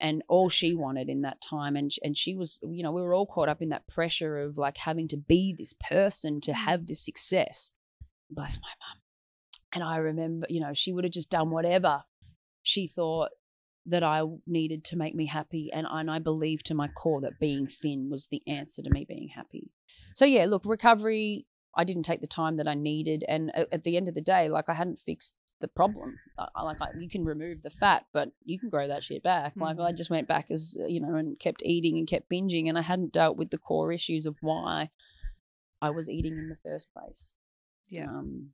and 0.00 0.22
all 0.28 0.48
she 0.48 0.74
wanted 0.74 1.08
in 1.08 1.22
that 1.22 1.40
time, 1.40 1.76
and 1.76 1.90
and 2.02 2.16
she 2.16 2.34
was, 2.34 2.58
you 2.62 2.82
know, 2.82 2.92
we 2.92 3.02
were 3.02 3.14
all 3.14 3.26
caught 3.26 3.48
up 3.48 3.62
in 3.62 3.70
that 3.70 3.86
pressure 3.86 4.40
of 4.40 4.58
like 4.58 4.78
having 4.78 5.08
to 5.08 5.16
be 5.16 5.54
this 5.56 5.74
person 5.74 6.40
to 6.42 6.52
have 6.52 6.86
this 6.86 7.04
success. 7.04 7.72
Bless 8.30 8.58
my 8.60 8.68
mum. 8.68 9.00
And 9.72 9.84
I 9.84 9.96
remember, 9.96 10.46
you 10.48 10.60
know, 10.60 10.72
she 10.74 10.92
would 10.92 11.04
have 11.04 11.12
just 11.12 11.30
done 11.30 11.50
whatever 11.50 12.04
she 12.62 12.86
thought 12.86 13.30
that 13.86 14.02
I 14.02 14.22
needed 14.46 14.84
to 14.84 14.96
make 14.96 15.14
me 15.14 15.26
happy. 15.26 15.70
And, 15.72 15.86
and 15.90 16.10
I 16.10 16.18
believed 16.18 16.66
to 16.66 16.74
my 16.74 16.88
core 16.88 17.20
that 17.22 17.38
being 17.40 17.66
thin 17.66 18.08
was 18.10 18.26
the 18.26 18.42
answer 18.46 18.82
to 18.82 18.90
me 18.90 19.04
being 19.08 19.28
happy. 19.34 19.70
So, 20.14 20.24
yeah, 20.24 20.44
look, 20.46 20.62
recovery, 20.64 21.46
I 21.74 21.84
didn't 21.84 22.02
take 22.04 22.20
the 22.20 22.26
time 22.26 22.56
that 22.56 22.68
I 22.68 22.74
needed. 22.74 23.24
And 23.28 23.54
at, 23.56 23.68
at 23.72 23.84
the 23.84 23.96
end 23.96 24.08
of 24.08 24.14
the 24.14 24.20
day, 24.20 24.48
like 24.48 24.68
I 24.68 24.74
hadn't 24.74 25.00
fixed 25.00 25.34
the 25.60 25.68
problem. 25.68 26.18
I, 26.38 26.48
I- 26.54 26.62
like 26.62 26.80
I, 26.80 26.88
you 26.98 27.08
can 27.08 27.24
remove 27.24 27.62
the 27.62 27.70
fat, 27.70 28.06
but 28.12 28.32
you 28.44 28.58
can 28.58 28.68
grow 28.68 28.88
that 28.88 29.04
shit 29.04 29.22
back. 29.22 29.54
Like 29.56 29.78
I 29.78 29.92
Mhm. 29.92 29.96
just 29.96 30.10
went 30.10 30.28
back 30.28 30.50
as, 30.50 30.76
uh, 30.80 30.86
you 30.86 31.00
know, 31.00 31.14
and 31.14 31.38
kept 31.38 31.62
eating 31.64 31.96
and 31.98 32.06
kept 32.06 32.30
binging. 32.30 32.68
And 32.68 32.78
I 32.78 32.82
hadn't 32.82 33.12
dealt 33.12 33.36
with 33.36 33.50
the 33.50 33.58
core 33.58 33.92
issues 33.92 34.24
of 34.26 34.36
why 34.40 34.90
I 35.80 35.90
was 35.90 36.08
eating 36.10 36.36
in 36.38 36.48
the 36.48 36.56
first 36.62 36.92
place. 36.92 37.32
Yeah. 37.90 38.04
Um, 38.06 38.50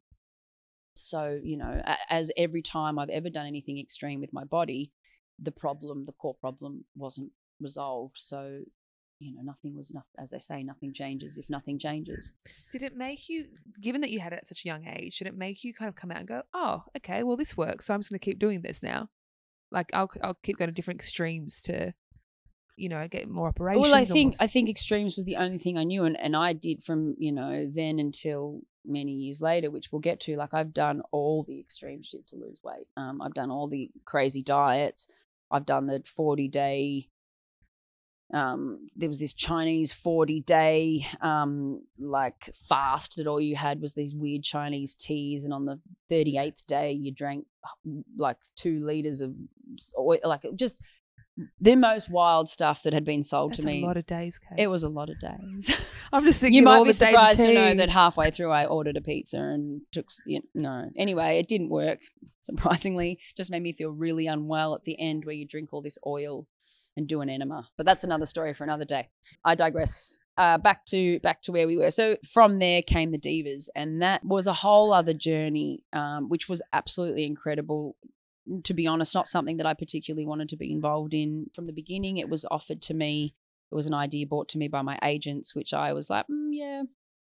so, 0.94 1.38
you 1.42 1.56
know, 1.56 1.82
as 2.08 2.30
every 2.36 2.62
time 2.62 2.98
I've 2.98 3.10
ever 3.10 3.30
done 3.30 3.46
anything 3.46 3.78
extreme 3.78 4.20
with 4.20 4.32
my 4.32 4.44
body, 4.44 4.92
the 5.38 5.52
problem, 5.52 6.06
the 6.06 6.12
core 6.12 6.34
problem 6.34 6.84
wasn't 6.96 7.32
resolved. 7.60 8.16
So, 8.18 8.60
you 9.18 9.34
know, 9.34 9.42
nothing 9.42 9.76
was 9.76 9.90
enough. 9.90 10.06
As 10.18 10.30
they 10.30 10.38
say, 10.38 10.62
nothing 10.62 10.92
changes 10.92 11.38
if 11.38 11.48
nothing 11.48 11.78
changes. 11.78 12.32
Did 12.70 12.82
it 12.82 12.96
make 12.96 13.28
you, 13.28 13.46
given 13.80 14.00
that 14.02 14.10
you 14.10 14.20
had 14.20 14.32
it 14.32 14.40
at 14.42 14.48
such 14.48 14.64
a 14.64 14.68
young 14.68 14.86
age, 14.86 15.18
did 15.18 15.28
it 15.28 15.36
make 15.36 15.64
you 15.64 15.74
kind 15.74 15.88
of 15.88 15.94
come 15.94 16.10
out 16.10 16.18
and 16.18 16.28
go, 16.28 16.42
oh, 16.52 16.84
okay, 16.96 17.22
well, 17.22 17.36
this 17.36 17.56
works. 17.56 17.86
So 17.86 17.94
I'm 17.94 18.00
just 18.00 18.10
going 18.10 18.18
to 18.18 18.24
keep 18.24 18.38
doing 18.38 18.62
this 18.62 18.82
now? 18.82 19.08
Like, 19.70 19.90
I'll, 19.92 20.10
I'll 20.22 20.38
keep 20.42 20.58
going 20.58 20.68
to 20.68 20.74
different 20.74 21.00
extremes 21.00 21.62
to, 21.62 21.94
you 22.76 22.88
know, 22.88 23.06
get 23.08 23.28
more 23.28 23.48
operations. 23.48 23.82
Well, 23.82 23.94
I 23.94 24.04
think 24.04 24.34
almost. 24.34 24.42
I 24.42 24.46
think 24.46 24.68
extremes 24.68 25.16
was 25.16 25.24
the 25.24 25.36
only 25.36 25.58
thing 25.58 25.78
I 25.78 25.84
knew, 25.84 26.04
and, 26.04 26.18
and 26.18 26.36
I 26.36 26.52
did 26.52 26.82
from 26.82 27.14
you 27.18 27.32
know 27.32 27.70
then 27.72 27.98
until 27.98 28.62
many 28.84 29.12
years 29.12 29.40
later, 29.40 29.70
which 29.70 29.90
we'll 29.90 30.00
get 30.00 30.20
to. 30.20 30.36
Like 30.36 30.54
I've 30.54 30.72
done 30.72 31.02
all 31.10 31.42
the 31.42 31.58
extreme 31.60 32.02
shit 32.02 32.26
to 32.28 32.36
lose 32.36 32.60
weight. 32.62 32.86
Um, 32.96 33.20
I've 33.22 33.34
done 33.34 33.50
all 33.50 33.68
the 33.68 33.90
crazy 34.04 34.42
diets. 34.42 35.06
I've 35.50 35.66
done 35.66 35.86
the 35.86 36.02
forty 36.06 36.48
day. 36.48 37.08
Um, 38.32 38.88
there 38.96 39.08
was 39.08 39.20
this 39.20 39.34
Chinese 39.34 39.92
forty 39.92 40.40
day 40.40 41.06
um 41.20 41.82
like 41.98 42.50
fast 42.54 43.16
that 43.16 43.26
all 43.26 43.40
you 43.40 43.54
had 43.54 43.80
was 43.80 43.94
these 43.94 44.14
weird 44.14 44.42
Chinese 44.42 44.94
teas, 44.94 45.44
and 45.44 45.52
on 45.52 45.66
the 45.66 45.78
thirty 46.08 46.38
eighth 46.38 46.66
day 46.66 46.92
you 46.92 47.12
drank 47.12 47.46
like 48.16 48.38
two 48.56 48.78
liters 48.78 49.20
of 49.20 49.34
oil, 49.98 50.18
like 50.24 50.44
just 50.56 50.80
the 51.60 51.74
most 51.74 52.08
wild 52.08 52.48
stuff 52.48 52.82
that 52.84 52.92
had 52.92 53.04
been 53.04 53.22
sold 53.22 53.52
That's 53.52 53.60
to 53.60 53.66
me. 53.66 53.82
a 53.82 53.86
lot 53.86 53.96
of 53.96 54.06
days, 54.06 54.38
Kate. 54.38 54.62
It 54.62 54.66
was 54.68 54.82
a 54.82 54.88
lot 54.88 55.10
of 55.10 55.18
days. 55.18 55.74
I'm 56.12 56.24
just 56.24 56.40
thinking 56.40 56.58
you 56.58 56.62
might 56.62 56.76
all 56.76 56.84
be 56.84 56.90
the 56.90 56.94
surprised 56.94 57.40
to 57.40 57.52
know 57.52 57.74
that 57.74 57.90
halfway 57.90 58.30
through 58.30 58.50
I 58.50 58.66
ordered 58.66 58.96
a 58.96 59.00
pizza 59.00 59.38
and 59.38 59.82
took 59.90 60.08
you 60.26 60.42
no. 60.54 60.90
Anyway, 60.96 61.38
it 61.38 61.48
didn't 61.48 61.70
work. 61.70 62.00
Surprisingly, 62.40 63.18
just 63.36 63.50
made 63.50 63.62
me 63.62 63.72
feel 63.72 63.90
really 63.90 64.26
unwell 64.26 64.74
at 64.74 64.84
the 64.84 65.00
end 65.00 65.24
where 65.24 65.34
you 65.34 65.46
drink 65.46 65.70
all 65.72 65.82
this 65.82 65.98
oil 66.06 66.46
and 66.96 67.08
do 67.08 67.20
an 67.20 67.28
enema. 67.28 67.68
But 67.76 67.86
that's 67.86 68.04
another 68.04 68.26
story 68.26 68.54
for 68.54 68.64
another 68.64 68.84
day. 68.84 69.08
I 69.44 69.54
digress. 69.54 70.20
Uh, 70.36 70.58
back 70.58 70.84
to 70.86 71.20
back 71.20 71.42
to 71.42 71.52
where 71.52 71.66
we 71.66 71.76
were. 71.76 71.90
So 71.90 72.16
from 72.28 72.58
there 72.58 72.82
came 72.82 73.12
the 73.12 73.18
divas, 73.18 73.68
and 73.74 74.02
that 74.02 74.24
was 74.24 74.46
a 74.46 74.52
whole 74.52 74.92
other 74.92 75.14
journey, 75.14 75.82
um, 75.92 76.28
which 76.28 76.48
was 76.48 76.62
absolutely 76.72 77.24
incredible 77.24 77.96
to 78.64 78.74
be 78.74 78.86
honest, 78.86 79.14
not 79.14 79.26
something 79.26 79.56
that 79.58 79.66
I 79.66 79.74
particularly 79.74 80.26
wanted 80.26 80.48
to 80.50 80.56
be 80.56 80.72
involved 80.72 81.14
in 81.14 81.46
from 81.54 81.66
the 81.66 81.72
beginning. 81.72 82.18
It 82.18 82.28
was 82.28 82.46
offered 82.50 82.82
to 82.82 82.94
me. 82.94 83.34
It 83.70 83.74
was 83.74 83.86
an 83.86 83.94
idea 83.94 84.26
brought 84.26 84.48
to 84.50 84.58
me 84.58 84.68
by 84.68 84.82
my 84.82 84.98
agents, 85.02 85.54
which 85.54 85.72
I 85.72 85.92
was 85.92 86.10
like, 86.10 86.26
mm, 86.30 86.48
yeah, 86.50 86.82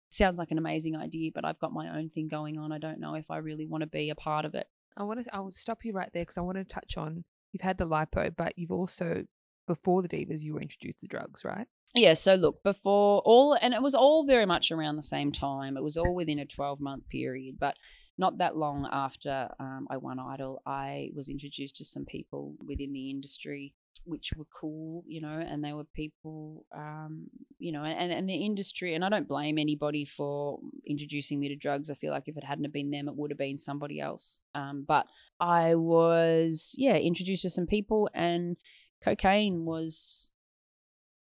sounds 0.10 0.38
like 0.38 0.51
an 0.51 0.58
amazing 0.58 0.95
idea, 0.95 1.32
but 1.34 1.45
I've 1.45 1.60
got 1.60 1.73
my 1.73 1.97
own 1.97 2.10
thing 2.10 2.28
going 2.28 2.58
on. 2.58 2.71
I 2.71 2.78
don't 2.78 2.99
know 2.99 3.15
if 3.15 3.30
I 3.32 3.38
really 3.38 3.65
want 3.65 3.82
to 3.82 3.88
be 3.88 4.10
a 4.10 4.15
part 4.15 4.45
of 4.45 4.56
it. 4.56 4.67
I 4.97 5.04
want 5.04 5.23
to. 5.23 5.36
I 5.36 5.39
will 5.39 5.51
stop 5.51 5.84
you 5.84 5.93
right 5.93 6.10
there 6.13 6.23
because 6.23 6.38
I 6.38 6.41
want 6.41 6.58
to 6.58 6.63
touch 6.63 6.97
on. 6.97 7.23
You've 7.51 7.62
had 7.62 7.78
the 7.78 7.88
lipo, 7.88 8.36
but 8.36 8.54
you've 8.58 8.71
also 8.71 9.25
before 9.67 10.01
the 10.01 10.10
divas, 10.10 10.41
you 10.41 10.54
were 10.54 10.62
introduced 10.62 10.99
to 10.99 11.08
drugs, 11.08 11.43
right? 11.43 11.67
Yeah, 11.93 12.13
so 12.13 12.36
look, 12.36 12.62
before 12.63 13.21
all, 13.25 13.58
and 13.60 13.73
it 13.73 13.82
was 13.82 13.95
all 13.95 14.25
very 14.25 14.45
much 14.45 14.71
around 14.71 14.95
the 14.95 15.01
same 15.01 15.32
time. 15.32 15.78
It 15.78 15.84
was 15.84 15.97
all 15.97 16.13
within 16.13 16.39
a 16.39 16.45
12 16.45 16.80
month 16.80 17.08
period, 17.10 17.56
but 17.60 17.75
not 18.17 18.38
that 18.38 18.56
long 18.56 18.88
after 18.91 19.49
um, 19.60 19.88
I 19.89 19.97
won 19.97 20.19
Idol, 20.19 20.62
I 20.65 21.10
was 21.15 21.30
introduced 21.30 21.75
to 21.78 21.86
some 21.86 22.06
people 22.06 22.56
within 22.65 22.93
the 22.93 23.10
industry 23.10 23.73
which 24.06 24.34
were 24.38 24.45
cool, 24.54 25.04
you 25.08 25.19
know, 25.19 25.39
and 25.39 25.63
they 25.63 25.73
were 25.73 25.84
people, 25.84 26.65
um, 26.75 27.25
you 27.58 27.71
know, 27.71 27.84
and, 27.84 28.12
and 28.12 28.30
the 28.30 28.36
industry, 28.36 28.93
and 28.93 29.04
I 29.04 29.10
don't 29.10 29.28
blame 29.28 29.58
anybody 29.58 30.06
for 30.06 30.60
introducing 30.88 31.39
me 31.39 31.49
to 31.49 31.56
drugs. 31.56 31.89
I 31.89 31.95
feel 31.95 32.12
like 32.12 32.28
if 32.28 32.38
it 32.38 32.43
hadn't 32.43 32.65
have 32.65 32.73
been 32.73 32.91
them, 32.91 33.08
it 33.08 33.15
would 33.15 33.32
have 33.32 33.38
been 33.38 33.58
somebody 33.58 33.99
else. 33.99 34.39
Um, 34.54 34.86
but 34.88 35.08
I 35.39 35.75
was, 35.75 36.75
yeah, 36.78 36.97
introduced 36.97 37.43
to 37.43 37.49
some 37.49 37.65
people, 37.65 38.10
and 38.13 38.58
cocaine 39.04 39.65
was 39.65 40.32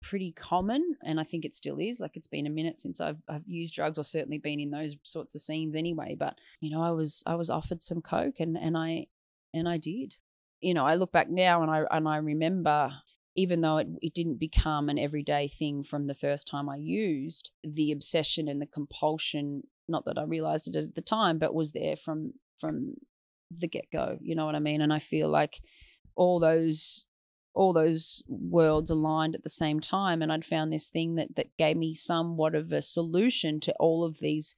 pretty 0.02 0.32
common 0.32 0.96
and 1.02 1.18
I 1.18 1.24
think 1.24 1.44
it 1.44 1.52
still 1.52 1.78
is 1.78 2.00
like 2.00 2.16
it's 2.16 2.26
been 2.26 2.46
a 2.46 2.50
minute 2.50 2.78
since 2.78 3.00
I've 3.00 3.20
I've 3.28 3.46
used 3.46 3.74
drugs 3.74 3.98
or 3.98 4.04
certainly 4.04 4.38
been 4.38 4.60
in 4.60 4.70
those 4.70 4.96
sorts 5.02 5.34
of 5.34 5.40
scenes 5.40 5.74
anyway 5.74 6.16
but 6.18 6.38
you 6.60 6.70
know 6.70 6.82
I 6.82 6.90
was 6.92 7.22
I 7.26 7.34
was 7.34 7.50
offered 7.50 7.82
some 7.82 8.00
coke 8.00 8.40
and 8.40 8.56
and 8.56 8.76
I 8.76 9.06
and 9.52 9.68
I 9.68 9.76
did. 9.78 10.16
You 10.60 10.74
know 10.74 10.86
I 10.86 10.94
look 10.94 11.12
back 11.12 11.28
now 11.28 11.62
and 11.62 11.70
I 11.70 11.84
and 11.90 12.08
I 12.08 12.18
remember 12.18 12.92
even 13.36 13.60
though 13.60 13.78
it, 13.78 13.88
it 14.02 14.14
didn't 14.14 14.38
become 14.38 14.88
an 14.88 14.98
everyday 14.98 15.46
thing 15.48 15.84
from 15.84 16.06
the 16.06 16.14
first 16.14 16.48
time 16.48 16.68
I 16.68 16.76
used 16.76 17.52
the 17.62 17.92
obsession 17.92 18.48
and 18.48 18.60
the 18.60 18.66
compulsion 18.66 19.62
not 19.88 20.04
that 20.04 20.18
I 20.18 20.24
realized 20.24 20.68
it 20.68 20.76
at 20.76 20.94
the 20.94 21.02
time 21.02 21.38
but 21.38 21.54
was 21.54 21.72
there 21.72 21.96
from 21.96 22.34
from 22.58 22.94
the 23.50 23.68
get-go 23.68 24.18
you 24.20 24.34
know 24.34 24.46
what 24.46 24.54
I 24.54 24.60
mean? 24.60 24.80
And 24.80 24.92
I 24.92 24.98
feel 24.98 25.28
like 25.28 25.60
all 26.14 26.40
those 26.40 27.06
all 27.58 27.72
those 27.72 28.22
worlds 28.28 28.90
aligned 28.90 29.34
at 29.34 29.42
the 29.42 29.50
same 29.50 29.80
time 29.80 30.22
and 30.22 30.32
i'd 30.32 30.44
found 30.44 30.72
this 30.72 30.88
thing 30.88 31.16
that 31.16 31.34
that 31.36 31.56
gave 31.56 31.76
me 31.76 31.92
somewhat 31.92 32.54
of 32.54 32.72
a 32.72 32.80
solution 32.80 33.58
to 33.58 33.74
all 33.80 34.04
of 34.04 34.20
these 34.20 34.54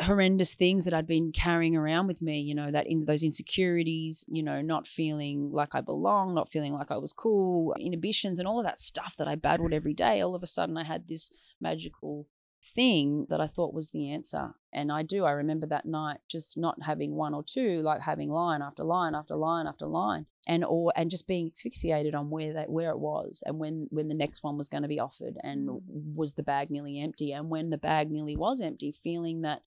horrendous 0.00 0.54
things 0.54 0.84
that 0.84 0.94
I'd 0.94 1.06
been 1.06 1.32
carrying 1.32 1.76
around 1.76 2.06
with 2.06 2.22
me, 2.22 2.40
you 2.40 2.54
know, 2.54 2.70
that 2.70 2.86
in 2.86 3.04
those 3.04 3.22
insecurities, 3.22 4.24
you 4.28 4.42
know, 4.42 4.62
not 4.62 4.86
feeling 4.86 5.50
like 5.52 5.74
I 5.74 5.80
belong, 5.80 6.34
not 6.34 6.50
feeling 6.50 6.72
like 6.72 6.90
I 6.90 6.96
was 6.96 7.12
cool, 7.12 7.74
inhibitions 7.78 8.38
and 8.38 8.48
all 8.48 8.58
of 8.58 8.66
that 8.66 8.78
stuff 8.78 9.14
that 9.18 9.28
I 9.28 9.34
battled 9.34 9.72
every 9.72 9.94
day. 9.94 10.20
All 10.20 10.34
of 10.34 10.42
a 10.42 10.46
sudden 10.46 10.76
I 10.76 10.84
had 10.84 11.08
this 11.08 11.30
magical 11.60 12.26
thing 12.62 13.26
that 13.30 13.40
I 13.40 13.46
thought 13.46 13.74
was 13.74 13.90
the 13.90 14.10
answer. 14.10 14.54
And 14.72 14.92
I 14.92 15.02
do. 15.02 15.24
I 15.24 15.32
remember 15.32 15.66
that 15.66 15.86
night 15.86 16.18
just 16.28 16.56
not 16.56 16.82
having 16.82 17.14
one 17.14 17.34
or 17.34 17.42
two, 17.42 17.80
like 17.80 18.02
having 18.02 18.30
line 18.30 18.62
after 18.62 18.84
line 18.84 19.14
after 19.14 19.34
line 19.34 19.66
after 19.66 19.86
line. 19.86 20.26
And 20.46 20.64
or 20.64 20.92
and 20.96 21.10
just 21.10 21.26
being 21.26 21.50
asphyxiated 21.54 22.14
on 22.14 22.30
where 22.30 22.52
that 22.54 22.70
where 22.70 22.90
it 22.90 22.98
was 22.98 23.42
and 23.44 23.58
when 23.58 23.88
when 23.90 24.08
the 24.08 24.14
next 24.14 24.42
one 24.42 24.56
was 24.56 24.68
going 24.68 24.82
to 24.82 24.88
be 24.88 24.98
offered 24.98 25.36
and 25.42 25.68
mm. 25.68 25.80
was 26.14 26.32
the 26.32 26.42
bag 26.42 26.70
nearly 26.70 26.98
empty 26.98 27.32
and 27.32 27.50
when 27.50 27.70
the 27.70 27.78
bag 27.78 28.10
nearly 28.10 28.36
was 28.36 28.60
empty, 28.60 28.90
feeling 28.90 29.42
that 29.42 29.62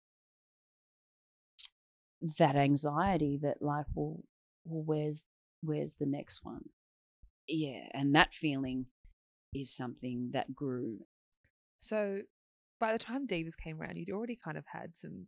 that 2.38 2.56
anxiety 2.56 3.38
that 3.42 3.62
like 3.62 3.86
well, 3.94 4.24
well 4.66 4.84
where's 4.84 5.22
where's 5.62 5.96
the 5.96 6.06
next 6.06 6.40
one 6.44 6.70
yeah 7.48 7.88
and 7.94 8.16
that 8.16 8.34
feeling 8.34 8.86
is 9.54 9.76
something 9.76 10.32
that 10.34 10.56
grew 10.56 11.00
So 11.78 12.22
by 12.84 12.92
the 12.92 13.00
time 13.00 13.28
Divas 13.28 13.56
came 13.58 13.80
around, 13.82 13.98
you'd 13.98 14.10
already 14.12 14.36
kind 14.36 14.58
of 14.58 14.66
had 14.74 14.96
some 14.98 15.28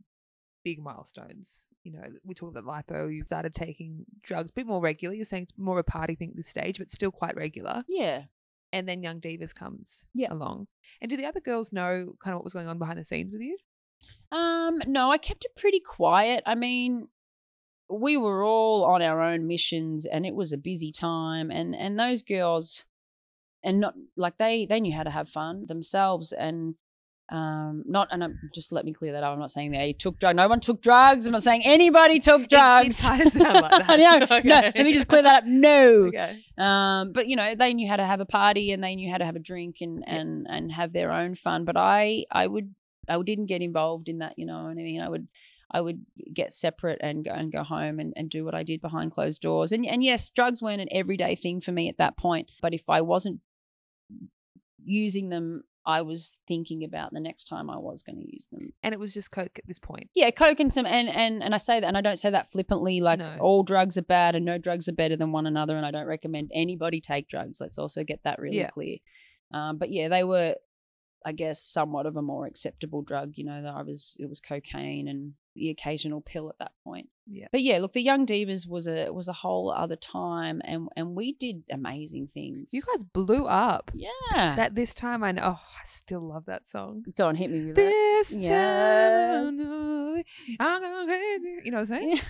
big 0.64 0.80
milestones. 0.80 1.70
You 1.84 1.92
know, 1.94 2.04
we 2.24 2.34
talked 2.36 2.56
about 2.58 2.66
lipo, 2.88 3.14
you've 3.14 3.28
started 3.28 3.54
taking 3.54 4.06
drugs 4.24 4.50
a 4.50 4.54
bit 4.54 4.68
more 4.68 4.82
regularly. 4.82 5.18
You're 5.18 5.26
saying 5.26 5.44
it's 5.44 5.54
more 5.58 5.80
of 5.80 5.86
a 5.88 5.92
party 5.92 6.16
thing 6.16 6.32
at 6.32 6.36
this 6.36 6.48
stage, 6.48 6.78
but 6.80 6.90
still 6.90 7.12
quite 7.12 7.36
regular. 7.36 7.84
yeah 7.88 8.24
And 8.74 8.88
then 8.90 9.04
Young 9.04 9.22
Divas 9.22 9.54
comes 9.54 10.08
Yeah. 10.14 10.34
along. 10.34 10.68
And 11.02 11.10
do 11.10 11.16
the 11.18 11.26
other 11.26 11.40
girls 11.40 11.72
know 11.72 11.92
kind 12.24 12.34
of 12.34 12.40
what 12.40 12.44
was 12.44 12.54
going 12.54 12.68
on 12.68 12.78
behind 12.80 13.00
the 13.00 13.04
scenes 13.04 13.32
with 13.32 13.42
you? 13.42 13.58
um 14.32 14.82
no 14.86 15.10
i 15.12 15.18
kept 15.18 15.46
it 15.46 15.56
pretty 15.56 15.80
quiet 15.80 16.44
i 16.46 16.54
mean 16.54 17.08
we 17.90 18.18
were 18.18 18.44
all 18.44 18.84
on 18.84 19.02
our 19.02 19.22
own 19.22 19.48
missions 19.48 20.06
and 20.06 20.26
it 20.26 20.36
was 20.36 20.52
a 20.52 20.58
busy 20.58 20.92
time 20.92 21.50
and 21.50 21.74
and 21.76 21.98
those 21.98 22.22
girls 22.22 22.86
and 23.64 23.80
not 23.80 23.94
like 24.18 24.38
they 24.38 24.66
they 24.66 24.80
knew 24.82 24.94
how 24.94 25.04
to 25.04 25.10
have 25.10 25.30
fun 25.30 25.66
themselves 25.68 26.34
and 26.34 26.76
um 27.32 27.84
not 27.88 28.08
and 28.12 28.24
I'm, 28.24 28.40
just 28.54 28.72
let 28.72 28.86
me 28.86 28.94
clear 28.94 29.14
that 29.14 29.24
up 29.24 29.34
i'm 29.34 29.40
not 29.40 29.50
saying 29.50 29.72
they 29.72 29.94
took 29.94 30.20
drugs 30.20 30.36
no 30.36 30.48
one 30.48 30.60
took 30.60 30.80
drugs 30.80 31.26
i'm 31.26 31.32
not 31.32 31.42
saying 31.42 31.64
anybody 31.66 32.20
took 32.20 32.48
drugs 32.48 32.86
It 32.86 33.02
did 33.02 33.08
kind 33.08 33.22
of 33.22 33.34
sound 33.34 33.62
like 33.62 33.88
that. 33.88 34.00
no, 34.30 34.40
no, 34.44 34.62
let 34.62 34.76
me 34.76 34.94
just 34.94 35.08
clear 35.08 35.24
that 35.24 35.44
up. 35.44 35.44
No. 35.46 36.06
Okay. 36.08 36.40
Um, 36.58 37.12
but 37.12 37.28
you 37.28 37.36
know, 37.36 37.56
they 37.56 37.74
knew 37.74 37.88
how 37.88 37.96
to 37.96 38.06
have 38.06 38.20
a 38.20 38.26
party 38.26 38.72
and 38.72 38.84
they 38.84 38.96
knew 38.96 39.12
how 39.12 39.18
to 39.18 39.26
have 39.26 39.36
a 39.36 39.40
drink 39.40 39.78
and 39.82 40.04
and 40.08 40.48
and 40.50 40.72
have 40.72 40.94
their 40.94 41.12
own 41.12 41.36
fun. 41.36 41.66
But 41.66 41.78
I 41.78 42.26
I 42.32 42.48
would 42.48 42.74
I 43.08 43.22
didn't 43.22 43.48
get 43.48 43.62
involved 43.62 44.10
in 44.10 44.20
that. 44.20 44.34
You 44.38 44.46
know 44.46 44.64
what 44.64 44.72
I 44.72 44.76
mean? 44.76 45.02
I 45.02 45.10
would 45.10 45.28
I 45.72 45.82
would 45.82 46.06
get 46.34 46.54
separate 46.54 47.00
and 47.02 47.26
go 47.26 47.32
and 47.32 47.52
go 47.52 47.64
home 47.64 48.00
and, 48.00 48.14
and 48.16 48.30
do 48.30 48.46
what 48.46 48.56
I 48.56 48.64
did 48.64 48.82
behind 48.82 49.12
closed 49.12 49.42
doors. 49.42 49.72
And 49.72 49.86
and 49.86 50.04
yes, 50.04 50.30
drugs 50.30 50.62
weren't 50.62 50.82
an 50.82 50.90
everyday 50.92 51.36
thing 51.36 51.62
for 51.62 51.72
me 51.72 51.90
at 51.90 51.98
that 51.98 52.18
point. 52.18 52.50
But 52.62 52.74
if 52.74 52.90
I 52.90 53.02
wasn't 53.02 53.40
using 54.84 55.30
them, 55.30 55.64
I 55.88 56.02
was 56.02 56.40
thinking 56.48 56.84
about 56.84 57.14
the 57.14 57.20
next 57.20 57.44
time 57.46 57.70
I 57.70 57.78
was 57.78 58.02
going 58.02 58.18
to 58.18 58.26
use 58.32 58.48
them. 58.52 58.74
And 58.82 58.94
it 58.94 59.00
was 59.00 59.14
just 59.14 59.30
coke 59.32 59.60
at 59.60 59.68
this 59.68 59.80
point. 59.80 60.10
Yeah, 60.16 60.32
coke 60.32 60.60
and 60.60 60.74
some 60.74 60.86
and 60.86 61.08
and 61.10 61.44
and 61.44 61.54
I 61.54 61.58
say 61.58 61.80
that 61.80 61.86
and 61.88 61.98
I 61.98 62.02
don't 62.02 62.18
say 62.18 62.30
that 62.32 62.50
flippantly 62.50 63.02
like 63.02 63.20
No. 63.20 63.38
all 63.40 63.64
drugs 63.64 63.98
are 63.98 64.02
bad 64.04 64.36
and 64.36 64.46
no 64.46 64.58
drugs 64.58 64.88
are 64.90 64.94
better 64.94 65.16
than 65.16 65.32
one 65.32 65.46
another 65.46 65.78
and 65.78 65.86
I 65.86 65.92
don't 65.92 66.08
recommend 66.08 66.52
anybody 66.54 67.02
take 67.02 67.28
drugs. 67.28 67.60
Let's 67.62 67.78
also 67.78 68.04
get 68.04 68.22
that 68.24 68.40
really 68.40 68.58
Yeah. 68.58 68.70
clear. 68.70 68.98
Um, 69.52 69.78
but 69.78 69.92
yeah, 69.92 70.08
they 70.10 70.24
were 70.24 70.56
I 71.26 71.32
guess 71.32 71.60
somewhat 71.60 72.06
of 72.06 72.16
a 72.16 72.22
more 72.22 72.46
acceptable 72.46 73.02
drug, 73.02 73.34
you 73.36 73.44
know, 73.44 73.62
that 73.62 73.74
I 73.74 73.82
was 73.82 74.16
it 74.20 74.30
was 74.30 74.40
cocaine 74.40 75.08
and 75.08 75.34
the 75.56 75.70
occasional 75.70 76.22
pill 76.22 76.50
at 76.50 76.60
that 76.60 76.72
point. 76.84 77.10
Yeah. 77.28 77.48
But 77.52 77.64
yeah, 77.64 77.80
look, 77.80 77.94
the 77.94 78.02
Young 78.02 78.26
Divas 78.26 78.68
was 78.68 78.88
a 78.88 79.10
was 79.12 79.28
a 79.28 79.34
whole 79.34 79.72
other 79.72 79.96
time 79.96 80.62
and 80.66 80.90
and 80.96 81.16
we 81.16 81.34
did 81.34 81.64
amazing 81.72 82.28
things. 82.28 82.74
You 82.74 82.82
guys 82.82 83.04
blew 83.04 83.48
up. 83.48 83.92
yeah. 83.94 84.56
That 84.56 84.76
this 84.76 84.94
time 84.94 85.24
I 85.24 85.32
know. 85.32 85.42
Oh, 85.46 85.60
I 85.62 85.84
still 85.86 86.22
love 86.22 86.46
that 86.46 86.68
song. 86.68 87.04
Go 87.18 87.28
on, 87.28 87.36
hit 87.36 87.50
me 87.50 87.66
with 87.66 87.76
that. 87.76 87.82
This 87.82 88.48
time. 88.48 88.52
I 88.52 89.50
know 89.52 90.22
I'm 90.60 90.82
going 90.82 91.08
crazy. 91.08 91.58
You 91.64 91.72
know 91.72 91.78
what 91.78 91.82
I'm 91.82 91.86
saying? 91.86 92.12
Yeah. 92.18 92.22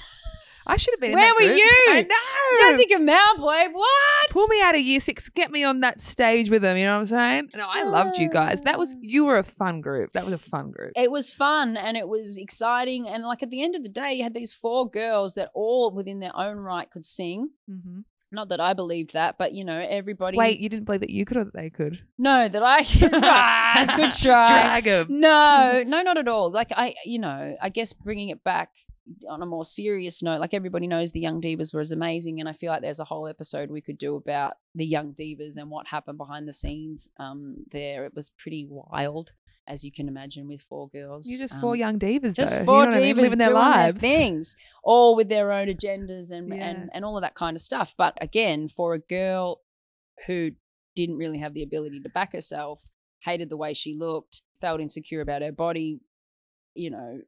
I 0.67 0.77
should 0.77 0.93
have 0.93 0.99
been. 1.01 1.11
in 1.11 1.17
Where 1.19 1.33
were 1.33 1.39
group. 1.41 1.57
you? 1.57 1.83
I 1.89 2.01
know. 2.01 2.71
Jessica 2.71 2.95
Mauboy, 2.95 3.71
what? 3.73 4.29
Pull 4.31 4.47
me 4.47 4.61
out 4.63 4.75
of 4.75 4.81
year 4.81 4.99
six. 4.99 5.29
Get 5.29 5.51
me 5.51 5.63
on 5.63 5.81
that 5.81 5.99
stage 5.99 6.49
with 6.49 6.61
them. 6.63 6.77
You 6.77 6.85
know 6.85 6.93
what 6.95 6.99
I'm 7.01 7.05
saying? 7.05 7.49
No, 7.55 7.67
I 7.69 7.83
loved 7.83 8.17
you 8.17 8.29
guys. 8.29 8.61
That 8.61 8.79
was 8.79 8.95
you 9.01 9.25
were 9.25 9.37
a 9.37 9.43
fun 9.43 9.81
group. 9.81 10.11
That 10.13 10.25
was 10.25 10.33
a 10.33 10.37
fun 10.39 10.71
group. 10.71 10.93
it 10.95 11.11
was 11.11 11.29
fun 11.31 11.77
and 11.77 11.95
it 11.97 12.07
was 12.07 12.37
exciting 12.37 13.07
and 13.07 13.23
like 13.23 13.43
at 13.43 13.49
the 13.49 13.63
end 13.63 13.75
of 13.75 13.83
the 13.83 13.89
day 13.89 14.13
you 14.13 14.23
had 14.23 14.33
these 14.33 14.53
four 14.53 14.89
girls 14.89 15.33
that 15.35 15.49
all 15.53 15.91
within 15.91 16.19
their 16.19 16.35
own 16.35 16.57
right 16.57 16.89
could 16.89 17.05
sing 17.05 17.49
Mm-hmm. 17.69 17.99
not 18.31 18.49
that 18.49 18.59
i 18.59 18.73
believed 18.73 19.13
that 19.13 19.37
but 19.37 19.53
you 19.53 19.63
know 19.63 19.79
everybody 19.79 20.37
Wait, 20.37 20.59
you 20.59 20.69
didn't 20.69 20.85
believe 20.85 21.01
that 21.01 21.09
you 21.09 21.25
could 21.25 21.37
or 21.37 21.43
that 21.45 21.53
they 21.55 21.69
could? 21.69 21.99
no 22.17 22.47
that 22.47 22.63
i 22.63 22.83
could. 22.83 23.09
ah, 23.13 23.93
good 23.95 24.13
try 24.13 24.47
Drag 24.81 24.87
'em. 24.87 25.07
no 25.09 25.83
no 25.87 26.01
not 26.01 26.17
at 26.17 26.27
all 26.27 26.51
like 26.51 26.71
i 26.75 26.93
you 27.05 27.19
know 27.19 27.55
i 27.61 27.69
guess 27.69 27.93
bringing 27.93 28.29
it 28.29 28.43
back 28.43 28.69
on 29.29 29.41
a 29.41 29.45
more 29.45 29.63
serious 29.65 30.23
note 30.23 30.39
like 30.39 30.53
everybody 30.53 30.87
knows 30.87 31.11
the 31.11 31.19
young 31.19 31.39
divas 31.39 31.73
was 31.73 31.91
amazing 31.91 32.39
and 32.39 32.49
i 32.49 32.53
feel 32.53 32.71
like 32.71 32.81
there's 32.81 32.99
a 32.99 33.05
whole 33.05 33.27
episode 33.27 33.69
we 33.69 33.79
could 33.81 33.97
do 33.99 34.15
about 34.15 34.53
the 34.73 34.85
young 34.85 35.13
divas 35.13 35.57
and 35.57 35.69
what 35.69 35.87
happened 35.87 36.17
behind 36.17 36.47
the 36.47 36.53
scenes 36.53 37.07
um 37.19 37.57
there 37.71 38.05
it 38.05 38.13
was 38.15 38.31
pretty 38.37 38.65
wild 38.67 39.31
as 39.67 39.83
you 39.83 39.91
can 39.91 40.07
imagine 40.07 40.47
with 40.47 40.61
four 40.69 40.87
girls 40.89 41.27
You're 41.29 41.39
just 41.39 41.55
Um, 41.55 41.61
four 41.61 41.75
young 41.75 41.97
divas, 41.99 42.35
just 42.35 42.53
though. 42.53 42.59
You 42.61 42.65
four 42.65 42.83
know 42.83 42.89
what 42.91 42.97
I 42.97 43.01
mean? 43.01 43.15
divas 43.15 43.21
living 43.21 43.37
their 43.39 43.47
doing 43.47 43.59
lives. 43.59 44.01
their 44.01 44.11
things, 44.11 44.55
all 44.83 45.15
with 45.15 45.27
their 45.29 45.51
own 45.51 45.67
agendas 45.69 46.29
and, 46.31 46.49
Yeah. 46.49 46.67
and 46.67 46.89
and 46.93 47.03
all 47.03 47.17
of 47.17 47.23
that 47.23 47.33
kind 47.33 47.55
of 47.57 47.61
stuff. 47.61 47.95
But 47.97 48.15
again, 48.21 48.67
for 48.69 48.93
a 48.93 48.99
girl 48.99 49.61
who 50.27 50.51
didn't 50.95 51.17
really 51.17 51.39
have 51.39 51.55
the 51.55 51.63
ability 51.63 51.99
to 52.01 52.09
back 52.09 52.33
herself, 52.33 52.83
hated 53.23 53.49
the 53.49 53.57
way 53.57 53.73
she 53.73 53.95
looked, 53.97 54.43
felt 54.61 54.81
insecure 54.81 55.21
about 55.21 55.41
her 55.41 55.51
body, 55.51 55.99
you 56.75 56.91
know, 56.91 57.21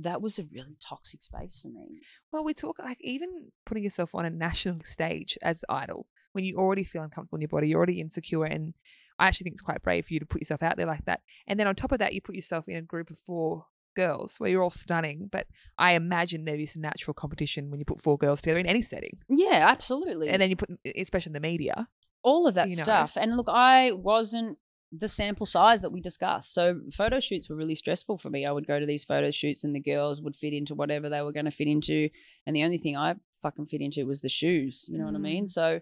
that 0.00 0.20
was 0.22 0.38
a 0.38 0.44
really 0.52 0.76
toxic 0.80 1.22
space 1.22 1.58
for 1.60 1.68
me. 1.68 2.00
Well, 2.32 2.44
we 2.44 2.54
talk 2.54 2.78
like 2.78 2.98
even 3.00 3.50
putting 3.66 3.84
yourself 3.84 4.14
on 4.14 4.24
a 4.24 4.30
national 4.30 4.78
stage 4.84 5.36
as 5.42 5.64
idol 5.68 6.06
when 6.32 6.44
you 6.44 6.56
already 6.56 6.82
feel 6.84 7.02
uncomfortable 7.02 7.36
in 7.36 7.42
your 7.42 7.48
body, 7.48 7.68
you're 7.68 7.76
already 7.78 8.00
insecure, 8.00 8.44
and 8.44 8.74
I 9.20 9.28
actually 9.28 9.44
think 9.44 9.54
it's 9.54 9.60
quite 9.62 9.82
brave 9.82 10.06
for 10.06 10.14
you 10.14 10.18
to 10.20 10.26
put 10.26 10.40
yourself 10.40 10.62
out 10.64 10.76
there 10.76 10.86
like 10.86 11.04
that. 11.04 11.20
And 11.46 11.60
then 11.60 11.68
on 11.68 11.76
top 11.76 11.92
of 11.92 12.00
that, 12.00 12.12
you 12.12 12.20
put 12.20 12.34
yourself 12.34 12.66
in 12.68 12.74
a 12.76 12.82
group 12.82 13.08
of 13.10 13.18
four 13.18 13.66
girls 13.94 14.40
where 14.40 14.50
you're 14.50 14.62
all 14.64 14.70
stunning. 14.70 15.28
But 15.30 15.46
I 15.78 15.92
imagine 15.92 16.44
there'd 16.44 16.58
be 16.58 16.66
some 16.66 16.82
natural 16.82 17.14
competition 17.14 17.70
when 17.70 17.78
you 17.78 17.84
put 17.84 18.00
four 18.00 18.18
girls 18.18 18.42
together 18.42 18.58
in 18.58 18.66
any 18.66 18.82
setting, 18.82 19.18
Yeah, 19.28 19.66
absolutely. 19.68 20.28
and 20.30 20.42
then 20.42 20.50
you 20.50 20.56
put, 20.56 20.70
especially 20.96 21.30
in 21.30 21.34
the 21.34 21.40
media. 21.40 21.86
all 22.24 22.48
of 22.48 22.54
that 22.54 22.68
you 22.70 22.76
know. 22.76 22.82
stuff. 22.82 23.16
And 23.16 23.36
look, 23.36 23.48
I 23.48 23.92
wasn't 23.92 24.58
the 24.96 25.08
sample 25.08 25.46
size 25.46 25.80
that 25.80 25.90
we 25.90 26.00
discussed. 26.00 26.52
So 26.54 26.80
photo 26.92 27.20
shoots 27.20 27.48
were 27.48 27.56
really 27.56 27.74
stressful 27.74 28.18
for 28.18 28.30
me. 28.30 28.46
I 28.46 28.52
would 28.52 28.66
go 28.66 28.78
to 28.78 28.86
these 28.86 29.04
photo 29.04 29.30
shoots 29.30 29.64
and 29.64 29.74
the 29.74 29.80
girls 29.80 30.22
would 30.22 30.36
fit 30.36 30.52
into 30.52 30.74
whatever 30.74 31.08
they 31.08 31.22
were 31.22 31.32
going 31.32 31.46
to 31.46 31.50
fit 31.50 31.68
into. 31.68 32.10
And 32.46 32.54
the 32.54 32.62
only 32.64 32.78
thing 32.78 32.96
I 32.96 33.16
fucking 33.42 33.66
fit 33.66 33.80
into 33.80 34.06
was 34.06 34.20
the 34.20 34.28
shoes. 34.28 34.86
You 34.88 34.98
know 34.98 35.06
what 35.06 35.14
I 35.14 35.18
mean? 35.18 35.44
Mm. 35.44 35.48
So 35.48 35.80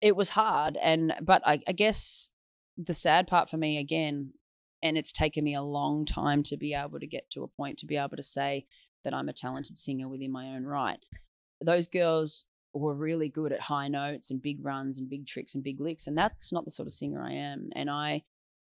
it 0.00 0.16
was 0.16 0.30
hard. 0.30 0.78
And, 0.80 1.14
but 1.20 1.42
I, 1.46 1.60
I 1.66 1.72
guess 1.72 2.30
the 2.76 2.94
sad 2.94 3.26
part 3.26 3.50
for 3.50 3.56
me 3.56 3.78
again, 3.78 4.32
and 4.82 4.96
it's 4.96 5.12
taken 5.12 5.44
me 5.44 5.54
a 5.54 5.62
long 5.62 6.04
time 6.04 6.42
to 6.44 6.56
be 6.56 6.74
able 6.74 7.00
to 7.00 7.06
get 7.06 7.28
to 7.30 7.42
a 7.42 7.48
point 7.48 7.78
to 7.78 7.86
be 7.86 7.96
able 7.96 8.16
to 8.16 8.22
say 8.22 8.66
that 9.04 9.14
I'm 9.14 9.28
a 9.28 9.32
talented 9.32 9.78
singer 9.78 10.08
within 10.08 10.32
my 10.32 10.46
own 10.54 10.64
right. 10.64 10.98
Those 11.60 11.86
girls 11.86 12.44
were 12.74 12.94
really 12.94 13.28
good 13.28 13.52
at 13.52 13.60
high 13.60 13.88
notes 13.88 14.30
and 14.30 14.40
big 14.42 14.64
runs 14.64 14.98
and 14.98 15.08
big 15.10 15.26
tricks 15.26 15.54
and 15.54 15.62
big 15.64 15.80
licks. 15.80 16.06
And 16.06 16.16
that's 16.16 16.52
not 16.52 16.64
the 16.64 16.70
sort 16.70 16.86
of 16.86 16.92
singer 16.92 17.22
I 17.22 17.32
am. 17.32 17.68
And 17.74 17.90
I 17.90 18.22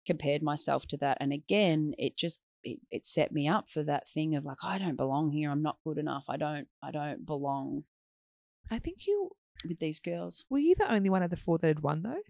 compared 0.07 0.43
myself 0.43 0.87
to 0.89 0.97
that. 0.99 1.19
And 1.21 1.33
again, 1.33 1.95
it 1.99 2.17
just 2.17 2.39
it, 2.65 2.79
it 2.91 3.07
set 3.07 3.33
me 3.33 3.47
up 3.49 3.69
for 3.69 3.83
that 3.85 4.09
thing 4.09 4.35
of 4.35 4.45
like, 4.45 4.59
I 4.65 4.79
don't 4.79 4.97
belong 4.97 5.31
here. 5.33 5.51
I'm 5.51 5.63
not 5.63 5.79
good 5.85 5.99
enough. 5.99 6.25
I 6.29 6.37
don't 6.37 6.67
I 6.83 6.91
don't 6.91 7.25
belong 7.27 7.85
I 8.71 8.79
think 8.79 9.07
you 9.07 9.31
with 9.69 9.79
these 9.81 9.99
girls. 10.01 10.45
were 10.51 10.59
you 10.59 10.75
the 10.79 10.93
only 10.93 11.11
one 11.11 11.23
of 11.23 11.31
the 11.31 11.37
four 11.37 11.59
that 11.59 11.67
had 11.67 11.81
won 11.81 12.03
though. 12.03 12.23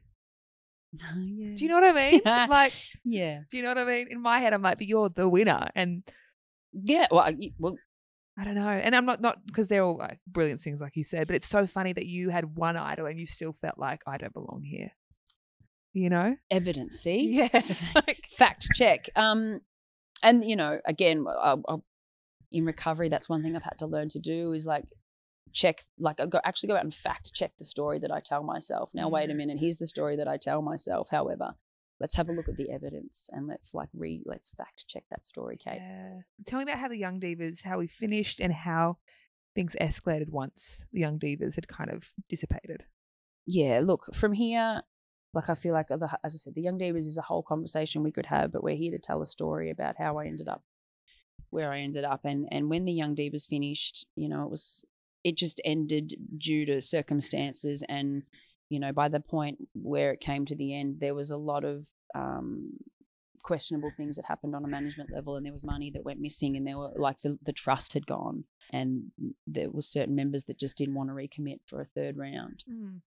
yeah. 0.92 1.54
Do 1.54 1.64
you 1.64 1.68
know 1.68 1.80
what 1.80 1.96
I 1.96 2.10
mean? 2.10 2.20
like, 2.24 2.72
Yeah. 3.04 3.40
do 3.50 3.56
you 3.56 3.62
know 3.62 3.68
what 3.70 3.78
I 3.78 3.84
mean? 3.84 4.08
In 4.10 4.22
my 4.22 4.38
head, 4.38 4.52
I'm 4.54 4.62
like, 4.62 4.78
but 4.78 4.86
you're 4.86 5.08
the 5.10 5.28
winner, 5.28 5.66
and 5.74 6.02
Yeah. 6.72 7.06
Well, 7.10 7.20
I- 7.20 7.52
well 7.58 7.76
I 8.40 8.44
don't 8.44 8.54
know. 8.54 8.68
And 8.68 8.94
I'm 8.94 9.04
not 9.04 9.20
not 9.20 9.44
because 9.46 9.66
they're 9.66 9.82
all 9.82 9.98
like 9.98 10.20
brilliant 10.26 10.60
things, 10.60 10.80
like 10.80 10.94
you 10.94 11.02
said. 11.02 11.26
But 11.26 11.36
it's 11.36 11.48
so 11.48 11.66
funny 11.66 11.92
that 11.92 12.06
you 12.06 12.28
had 12.30 12.56
one 12.56 12.76
idol 12.76 13.06
and 13.06 13.18
you 13.18 13.26
still 13.26 13.52
felt 13.60 13.78
like 13.78 14.02
I 14.06 14.16
don't 14.16 14.32
belong 14.32 14.62
here. 14.64 14.90
You 15.92 16.10
know? 16.10 16.36
evidence, 16.50 16.96
see? 17.00 17.28
Yes. 17.30 17.84
fact 18.28 18.68
check. 18.74 19.08
Um, 19.16 19.60
and 20.22 20.44
you 20.44 20.54
know, 20.54 20.80
again, 20.86 21.24
I, 21.28 21.56
I, 21.68 21.76
in 22.52 22.64
recovery, 22.64 23.08
that's 23.08 23.28
one 23.28 23.42
thing 23.42 23.56
I've 23.56 23.64
had 23.64 23.78
to 23.80 23.86
learn 23.86 24.08
to 24.10 24.20
do 24.20 24.52
is 24.52 24.66
like 24.66 24.84
check, 25.52 25.82
like 25.98 26.20
I 26.20 26.26
go 26.26 26.40
actually 26.44 26.68
go 26.68 26.76
out 26.76 26.84
and 26.84 26.94
fact 26.94 27.32
check 27.34 27.52
the 27.58 27.64
story 27.64 27.98
that 28.00 28.12
I 28.12 28.20
tell 28.20 28.44
myself. 28.44 28.90
Now, 28.94 29.08
wait 29.08 29.30
a 29.30 29.32
Mm. 29.32 29.36
minute, 29.36 29.58
here's 29.58 29.78
the 29.78 29.86
story 29.86 30.16
that 30.16 30.28
I 30.28 30.36
tell 30.36 30.62
myself. 30.62 31.08
However, 31.10 31.54
let's 32.00 32.14
have 32.14 32.28
a 32.28 32.32
look 32.32 32.48
at 32.48 32.56
the 32.56 32.70
evidence 32.70 33.28
and 33.32 33.46
let's 33.46 33.74
like 33.74 33.88
re 33.94 34.22
let's 34.24 34.50
fact 34.50 34.86
check 34.86 35.04
that 35.10 35.24
story, 35.26 35.56
Kate. 35.56 35.80
Yeah. 35.80 36.20
Tell 36.46 36.58
me 36.58 36.64
about 36.64 36.78
how 36.78 36.88
the 36.88 36.96
Young 36.96 37.20
Divas, 37.20 37.62
how 37.62 37.78
we 37.78 37.86
finished, 37.86 38.40
and 38.40 38.52
how 38.52 38.98
things 39.54 39.76
escalated 39.80 40.30
once 40.30 40.86
the 40.92 41.00
Young 41.00 41.18
Divas 41.18 41.56
had 41.56 41.68
kind 41.68 41.90
of 41.90 42.12
dissipated. 42.28 42.84
Yeah, 43.46 43.80
look, 43.82 44.14
from 44.14 44.34
here, 44.34 44.82
like 45.32 45.48
I 45.48 45.54
feel 45.54 45.72
like, 45.72 45.88
the, 45.88 46.18
as 46.22 46.34
I 46.34 46.38
said, 46.38 46.54
the 46.54 46.62
Young 46.62 46.78
Divas 46.78 47.06
is 47.06 47.18
a 47.18 47.22
whole 47.22 47.42
conversation 47.42 48.02
we 48.02 48.12
could 48.12 48.26
have, 48.26 48.52
but 48.52 48.62
we're 48.62 48.76
here 48.76 48.92
to 48.92 48.98
tell 48.98 49.22
a 49.22 49.26
story 49.26 49.70
about 49.70 49.96
how 49.98 50.18
I 50.18 50.26
ended 50.26 50.48
up 50.48 50.62
where 51.50 51.72
I 51.72 51.80
ended 51.80 52.04
up. 52.04 52.20
And 52.24 52.46
and 52.50 52.68
when 52.68 52.84
the 52.84 52.92
Young 52.92 53.16
Divas 53.16 53.48
finished, 53.48 54.06
you 54.14 54.28
know, 54.28 54.44
it 54.44 54.50
was 54.50 54.84
it 55.24 55.36
just 55.36 55.60
ended 55.64 56.14
due 56.36 56.64
to 56.66 56.80
circumstances 56.80 57.82
and 57.88 58.22
you 58.68 58.78
know 58.80 58.92
by 58.92 59.08
the 59.08 59.20
point 59.20 59.58
where 59.74 60.12
it 60.12 60.20
came 60.20 60.44
to 60.44 60.56
the 60.56 60.74
end 60.74 61.00
there 61.00 61.14
was 61.14 61.30
a 61.30 61.36
lot 61.36 61.64
of 61.64 61.84
um, 62.14 62.72
questionable 63.42 63.90
things 63.96 64.16
that 64.16 64.26
happened 64.26 64.54
on 64.54 64.64
a 64.64 64.68
management 64.68 65.10
level 65.12 65.36
and 65.36 65.46
there 65.46 65.52
was 65.52 65.64
money 65.64 65.90
that 65.90 66.04
went 66.04 66.20
missing 66.20 66.56
and 66.56 66.66
there 66.66 66.76
were 66.76 66.90
like 66.96 67.18
the, 67.22 67.38
the 67.42 67.52
trust 67.52 67.94
had 67.94 68.06
gone 68.06 68.44
and 68.72 69.10
there 69.46 69.70
were 69.70 69.82
certain 69.82 70.14
members 70.14 70.44
that 70.44 70.58
just 70.58 70.76
didn't 70.76 70.94
want 70.94 71.08
to 71.08 71.14
recommit 71.14 71.58
for 71.66 71.80
a 71.80 71.86
third 71.86 72.16
round 72.16 72.64
Mm. 72.70 73.00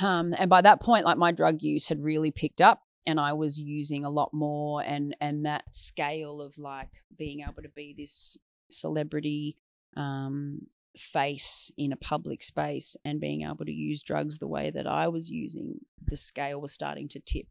Um, 0.00 0.34
and 0.38 0.48
by 0.48 0.62
that 0.62 0.80
point 0.80 1.04
like 1.04 1.18
my 1.18 1.32
drug 1.32 1.62
use 1.62 1.88
had 1.88 2.00
really 2.00 2.30
picked 2.30 2.60
up 2.60 2.82
and 3.06 3.18
I 3.18 3.32
was 3.32 3.58
using 3.58 4.04
a 4.04 4.10
lot 4.10 4.32
more 4.32 4.82
and 4.82 5.16
and 5.20 5.44
that 5.46 5.64
scale 5.72 6.40
of 6.40 6.58
like 6.58 6.90
being 7.18 7.40
able 7.40 7.62
to 7.62 7.68
be 7.68 7.94
this 7.96 8.36
celebrity 8.70 9.56
um, 9.96 10.66
face 10.96 11.70
in 11.76 11.92
a 11.92 11.96
public 11.96 12.42
space 12.42 12.96
and 13.04 13.20
being 13.20 13.42
able 13.42 13.64
to 13.64 13.72
use 13.72 14.02
drugs 14.02 14.38
the 14.38 14.48
way 14.48 14.70
that 14.70 14.86
I 14.86 15.08
was 15.08 15.30
using, 15.30 15.80
the 16.04 16.16
scale 16.16 16.60
was 16.60 16.72
starting 16.72 17.08
to 17.08 17.20
tip 17.20 17.46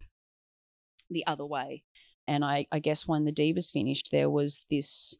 the 1.10 1.26
other 1.26 1.46
way. 1.46 1.84
And 2.28 2.46
I, 2.46 2.68
I 2.72 2.80
guess 2.80 3.08
when 3.08 3.26
the 3.26 3.32
Divas 3.32 3.72
finished, 3.72 4.10
there 4.12 4.30
was 4.30 4.66
this 4.70 5.18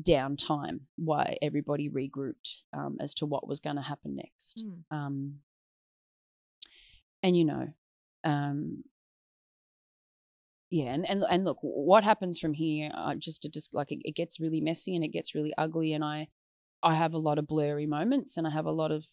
downtime 0.00 0.80
why 0.96 1.36
everybody 1.42 1.88
regrouped 1.88 2.56
um, 2.72 2.96
as 3.00 3.14
to 3.14 3.26
what 3.26 3.48
was 3.48 3.60
going 3.60 3.76
to 3.76 3.82
happen 3.82 4.16
next. 4.16 4.64
Mm. 4.64 4.96
Um, 4.96 5.34
and 7.22 7.36
you 7.36 7.44
know, 7.44 7.68
um, 8.24 8.84
yeah, 10.70 10.94
and, 10.94 11.08
and 11.08 11.24
and 11.28 11.44
look, 11.44 11.58
what 11.60 12.02
happens 12.02 12.38
from 12.38 12.54
here? 12.54 12.90
Uh, 12.94 13.14
just 13.14 13.42
to 13.42 13.48
just 13.48 13.74
like 13.74 13.92
it, 13.92 14.00
it 14.04 14.14
gets 14.14 14.40
really 14.40 14.60
messy 14.60 14.94
and 14.94 15.04
it 15.04 15.12
gets 15.12 15.34
really 15.34 15.52
ugly, 15.58 15.92
and 15.92 16.02
I 16.02 16.28
I 16.82 16.94
have 16.94 17.14
a 17.14 17.18
lot 17.18 17.38
of 17.38 17.46
blurry 17.46 17.86
moments 17.86 18.36
and 18.36 18.46
I 18.46 18.50
have 18.50 18.66
a 18.66 18.72
lot 18.72 18.90
of 18.90 19.06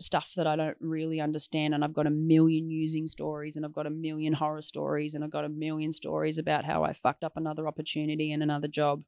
stuff 0.00 0.32
that 0.36 0.46
I 0.46 0.56
don't 0.56 0.76
really 0.80 1.20
understand. 1.20 1.74
And 1.74 1.84
I've 1.84 1.92
got 1.92 2.06
a 2.06 2.10
million 2.10 2.70
using 2.70 3.06
stories 3.06 3.56
and 3.56 3.64
I've 3.64 3.72
got 3.72 3.86
a 3.86 3.90
million 3.90 4.32
horror 4.32 4.62
stories 4.62 5.14
and 5.14 5.22
I've 5.22 5.30
got 5.30 5.44
a 5.44 5.48
million 5.48 5.92
stories 5.92 6.38
about 6.38 6.64
how 6.64 6.82
I 6.82 6.92
fucked 6.92 7.24
up 7.24 7.36
another 7.36 7.68
opportunity 7.68 8.32
and 8.32 8.42
another 8.42 8.68
job. 8.68 9.02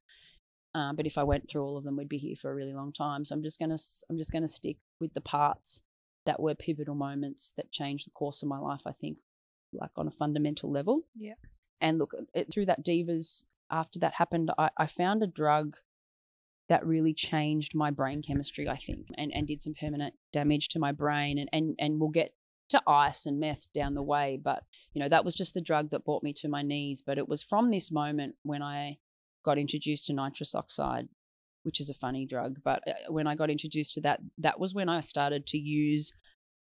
Uh, 0.74 0.92
but 0.92 1.06
if 1.06 1.18
I 1.18 1.22
went 1.22 1.48
through 1.48 1.62
all 1.62 1.76
of 1.76 1.84
them, 1.84 1.96
we'd 1.96 2.08
be 2.08 2.18
here 2.18 2.36
for 2.36 2.50
a 2.50 2.54
really 2.54 2.72
long 2.72 2.92
time. 2.92 3.24
So 3.24 3.34
I'm 3.34 3.42
just 3.42 3.58
gonna 3.58 3.76
I'm 4.08 4.16
just 4.16 4.32
gonna 4.32 4.48
stick 4.48 4.78
with 5.00 5.12
the 5.12 5.20
parts 5.20 5.82
that 6.24 6.40
were 6.40 6.54
pivotal 6.54 6.94
moments 6.94 7.52
that 7.56 7.72
changed 7.72 8.06
the 8.06 8.12
course 8.12 8.42
of 8.42 8.48
my 8.48 8.58
life. 8.58 8.80
I 8.86 8.92
think, 8.92 9.18
like 9.72 9.90
on 9.96 10.08
a 10.08 10.12
fundamental 10.12 10.70
level. 10.70 11.02
Yeah. 11.14 11.34
And 11.80 11.98
look, 11.98 12.14
it, 12.32 12.50
through 12.50 12.66
that 12.66 12.84
divas, 12.84 13.44
after 13.70 13.98
that 13.98 14.14
happened, 14.14 14.50
I, 14.56 14.70
I 14.78 14.86
found 14.86 15.22
a 15.22 15.26
drug 15.26 15.76
that 16.72 16.86
really 16.86 17.12
changed 17.12 17.74
my 17.74 17.90
brain 17.90 18.22
chemistry, 18.22 18.66
I 18.66 18.76
think, 18.76 19.08
and, 19.18 19.30
and 19.34 19.46
did 19.46 19.60
some 19.60 19.74
permanent 19.78 20.14
damage 20.32 20.68
to 20.68 20.78
my 20.78 20.90
brain. 20.90 21.38
And, 21.38 21.50
and, 21.52 21.74
and 21.78 22.00
we'll 22.00 22.08
get 22.08 22.32
to 22.70 22.80
ice 22.86 23.26
and 23.26 23.38
meth 23.38 23.70
down 23.74 23.92
the 23.92 24.02
way. 24.02 24.40
But, 24.42 24.62
you 24.94 25.02
know, 25.02 25.08
that 25.10 25.22
was 25.22 25.34
just 25.34 25.52
the 25.52 25.60
drug 25.60 25.90
that 25.90 26.06
brought 26.06 26.22
me 26.22 26.32
to 26.38 26.48
my 26.48 26.62
knees. 26.62 27.02
But 27.04 27.18
it 27.18 27.28
was 27.28 27.42
from 27.42 27.70
this 27.70 27.92
moment 27.92 28.36
when 28.42 28.62
I 28.62 28.96
got 29.44 29.58
introduced 29.58 30.06
to 30.06 30.14
nitrous 30.14 30.54
oxide, 30.54 31.08
which 31.62 31.78
is 31.78 31.90
a 31.90 31.94
funny 31.94 32.24
drug. 32.24 32.60
But 32.64 32.82
uh, 32.88 33.12
when 33.12 33.26
I 33.26 33.34
got 33.34 33.50
introduced 33.50 33.92
to 33.96 34.00
that, 34.00 34.20
that 34.38 34.58
was 34.58 34.74
when 34.74 34.88
I 34.88 35.00
started 35.00 35.46
to 35.48 35.58
use 35.58 36.14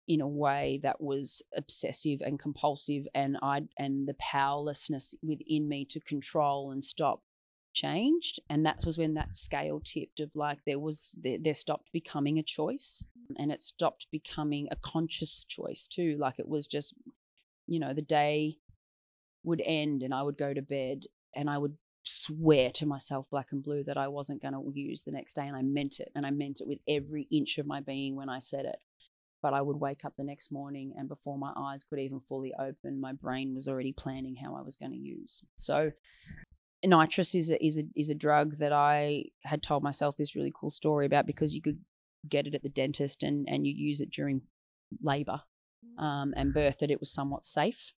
in 0.09 0.21
a 0.21 0.29
way 0.29 0.81
that 0.83 1.01
was 1.01 1.41
obsessive 1.57 2.19
and 2.21 2.41
compulsive 2.41 3.05
and 3.15 3.37
I 3.43 3.63
and 3.79 4.09
the 4.09 4.17
powerlessness 4.19 5.15
within 5.23 5.69
me 5.69 5.87
to 5.91 6.01
control 6.01 6.73
and 6.73 6.83
stop 6.83 7.23
changed 7.75 8.41
and 8.49 8.65
that 8.65 8.85
was 8.85 8.97
when 8.97 9.15
that 9.15 9.35
scale 9.37 9.81
tipped 9.81 10.21
of 10.21 10.31
like 10.35 10.59
there 10.65 10.79
was 10.79 11.15
there, 11.21 11.55
stopped 11.55 11.91
becoming 11.93 12.39
a 12.39 12.43
choice 12.43 13.05
and 13.37 13.53
it 13.53 13.61
stopped 13.61 14.07
becoming 14.11 14.69
a 14.71 14.77
conscious 14.77 15.45
choice 15.45 15.87
too. 15.87 16.17
Like 16.19 16.39
it 16.39 16.49
was 16.49 16.67
just 16.67 16.95
you 17.67 17.79
know 17.79 17.93
the 17.93 18.03
day 18.03 18.57
would 19.45 19.63
end 19.65 20.03
and 20.03 20.15
i 20.15 20.23
would 20.23 20.37
go 20.37 20.53
to 20.53 20.63
bed 20.63 21.05
and 21.35 21.49
i 21.49 21.59
would 21.59 21.77
swear 22.03 22.71
to 22.71 22.85
myself 22.85 23.27
black 23.31 23.49
and 23.53 23.63
blue 23.63 23.83
that 23.83 23.97
i 23.97 24.09
wasn't 24.09 24.43
going 24.43 24.53
to 24.53 24.73
use 24.75 25.03
the 25.03 25.11
next 25.11 25.35
day 25.35 25.47
and 25.47 25.57
i 25.57 25.63
meant 25.63 26.01
it 26.01 26.11
and 26.15 26.27
i 26.27 26.31
meant 26.31 26.61
it 26.61 26.67
with 26.67 26.79
every 26.87 27.27
inch 27.31 27.59
of 27.59 27.67
my 27.67 27.81
being 27.81 28.15
when 28.17 28.29
i 28.29 28.39
said 28.39 28.65
it. 28.67 28.77
But 29.41 29.55
i 29.55 29.63
would 29.63 29.77
wake 29.77 30.05
up 30.05 30.15
the 30.17 30.25
next 30.25 30.53
morning 30.53 30.95
and 30.97 31.09
before 31.09 31.39
my 31.39 31.53
eyes 31.57 31.85
could 31.85 31.99
even 31.99 32.21
fully 32.21 32.53
open 32.59 33.01
my 33.01 33.13
brain 33.13 33.55
was 33.55 33.69
already 33.69 33.93
planning 33.93 34.37
how 34.37 34.55
i 34.55 34.63
was 34.63 34.77
going 34.77 34.93
to 34.93 34.99
use. 34.99 35.43
So 35.57 35.93
nitrous 36.87 37.35
is 37.35 37.51
a, 37.51 37.65
is 37.65 37.79
a 37.79 37.85
is 37.97 38.11
a 38.11 38.15
drug 38.15 38.57
that 38.57 38.73
I 38.73 39.27
had 39.45 39.63
told 39.63 39.83
myself 39.83 40.17
this 40.17 40.37
really 40.37 40.53
cool 40.55 40.71
story 40.71 41.07
about 41.07 41.27
because 41.27 41.55
you 41.55 41.63
could 41.63 41.81
get 42.29 42.47
it 42.47 42.55
at 42.55 42.63
the 42.63 42.69
dentist 42.69 43.23
and 43.23 43.47
and 43.49 43.67
you 43.67 43.75
use 43.75 44.01
it 44.01 44.11
during 44.11 44.43
labor 45.03 45.43
um, 45.99 46.33
and 46.37 46.55
birth 46.55 46.79
that 46.79 46.91
it 46.91 47.01
was 47.01 47.13
somewhat 47.13 47.45
safe. 47.45 47.93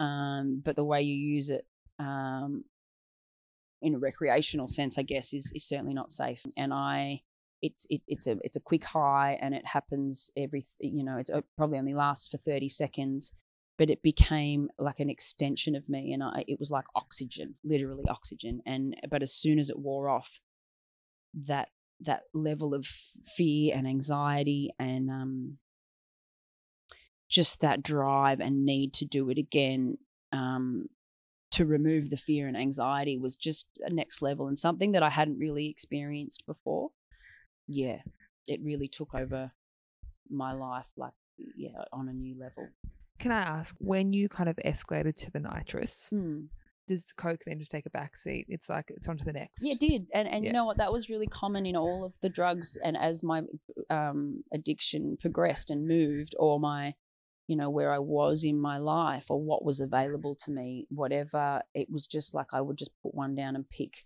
Um, 0.00 0.62
but 0.64 0.76
the 0.76 0.84
way 0.84 1.02
you 1.02 1.14
use 1.14 1.50
it 1.50 1.66
um, 1.98 2.64
in 3.80 3.94
a 3.94 3.98
recreational 3.98 4.68
sense 4.68 4.98
I 4.98 5.02
guess 5.02 5.32
is 5.32 5.52
is 5.54 5.66
certainly 5.66 5.94
not 5.94 6.12
safe. 6.12 6.44
And 6.56 6.72
I 6.72 7.22
it's 7.62 7.86
it, 7.88 8.02
it's 8.08 8.26
a 8.26 8.36
it's 8.42 8.56
a 8.56 8.60
quick 8.60 8.84
high 8.84 9.38
and 9.40 9.54
it 9.54 9.66
happens 9.66 10.30
every 10.36 10.64
you 10.80 11.04
know 11.04 11.16
it's 11.16 11.30
it 11.30 11.44
probably 11.56 11.78
only 11.78 11.94
lasts 11.94 12.26
for 12.26 12.36
30 12.36 12.68
seconds 12.68 13.32
but 13.82 13.90
it 13.90 14.00
became 14.00 14.70
like 14.78 15.00
an 15.00 15.10
extension 15.10 15.74
of 15.74 15.88
me 15.88 16.12
and 16.12 16.22
I, 16.22 16.44
it 16.46 16.60
was 16.60 16.70
like 16.70 16.84
oxygen 16.94 17.56
literally 17.64 18.04
oxygen 18.08 18.62
and 18.64 18.94
but 19.10 19.24
as 19.24 19.32
soon 19.34 19.58
as 19.58 19.70
it 19.70 19.76
wore 19.76 20.08
off 20.08 20.40
that 21.34 21.70
that 22.00 22.22
level 22.32 22.74
of 22.74 22.86
fear 22.86 23.74
and 23.74 23.88
anxiety 23.88 24.70
and 24.78 25.10
um 25.10 25.58
just 27.28 27.58
that 27.58 27.82
drive 27.82 28.38
and 28.38 28.64
need 28.64 28.94
to 28.94 29.04
do 29.04 29.28
it 29.30 29.38
again 29.38 29.98
um 30.30 30.86
to 31.50 31.66
remove 31.66 32.08
the 32.08 32.16
fear 32.16 32.46
and 32.46 32.56
anxiety 32.56 33.18
was 33.18 33.34
just 33.34 33.66
a 33.80 33.92
next 33.92 34.22
level 34.22 34.46
and 34.46 34.60
something 34.60 34.92
that 34.92 35.02
I 35.02 35.10
hadn't 35.10 35.40
really 35.40 35.68
experienced 35.68 36.46
before. 36.46 36.90
Yeah 37.66 38.02
it 38.46 38.60
really 38.62 38.86
took 38.86 39.12
over 39.12 39.50
my 40.30 40.52
life 40.52 40.86
like 40.96 41.14
yeah 41.56 41.82
on 41.92 42.08
a 42.08 42.12
new 42.12 42.38
level 42.38 42.68
Can 43.22 43.30
I 43.30 43.40
ask 43.42 43.76
when 43.78 44.12
you 44.12 44.28
kind 44.28 44.48
of 44.48 44.56
escalated 44.64 45.14
to 45.18 45.30
the 45.30 45.38
nitrous? 45.38 46.08
Hmm. 46.10 46.46
Does 46.88 47.06
coke 47.16 47.42
then 47.46 47.60
just 47.60 47.70
take 47.70 47.86
a 47.86 47.90
back 47.90 48.16
seat? 48.16 48.46
It's 48.48 48.68
like 48.68 48.86
it's 48.88 49.08
on 49.08 49.16
to 49.16 49.24
the 49.24 49.32
next. 49.32 49.64
Yeah, 49.64 49.74
it 49.74 49.80
did. 49.80 50.06
And 50.12 50.26
and 50.26 50.42
Yeah. 50.44 50.48
you 50.50 50.52
know 50.52 50.64
what? 50.64 50.78
That 50.78 50.92
was 50.92 51.08
really 51.08 51.28
common 51.28 51.64
in 51.64 51.76
all 51.76 52.04
of 52.04 52.14
the 52.20 52.28
drugs. 52.28 52.76
And 52.82 52.96
as 52.96 53.22
my 53.22 53.42
um, 53.88 54.42
addiction 54.52 55.16
progressed 55.20 55.70
and 55.70 55.86
moved, 55.86 56.34
or 56.40 56.58
my, 56.58 56.94
you 57.46 57.56
know, 57.56 57.70
where 57.70 57.92
I 57.92 58.00
was 58.00 58.42
in 58.44 58.58
my 58.60 58.78
life, 58.78 59.30
or 59.30 59.40
what 59.40 59.64
was 59.64 59.78
available 59.78 60.34
to 60.44 60.50
me, 60.50 60.88
whatever, 60.90 61.62
it 61.72 61.88
was 61.88 62.08
just 62.08 62.34
like 62.34 62.48
I 62.52 62.60
would 62.60 62.78
just 62.78 62.90
put 63.04 63.14
one 63.14 63.36
down 63.36 63.54
and 63.54 63.70
pick 63.70 64.04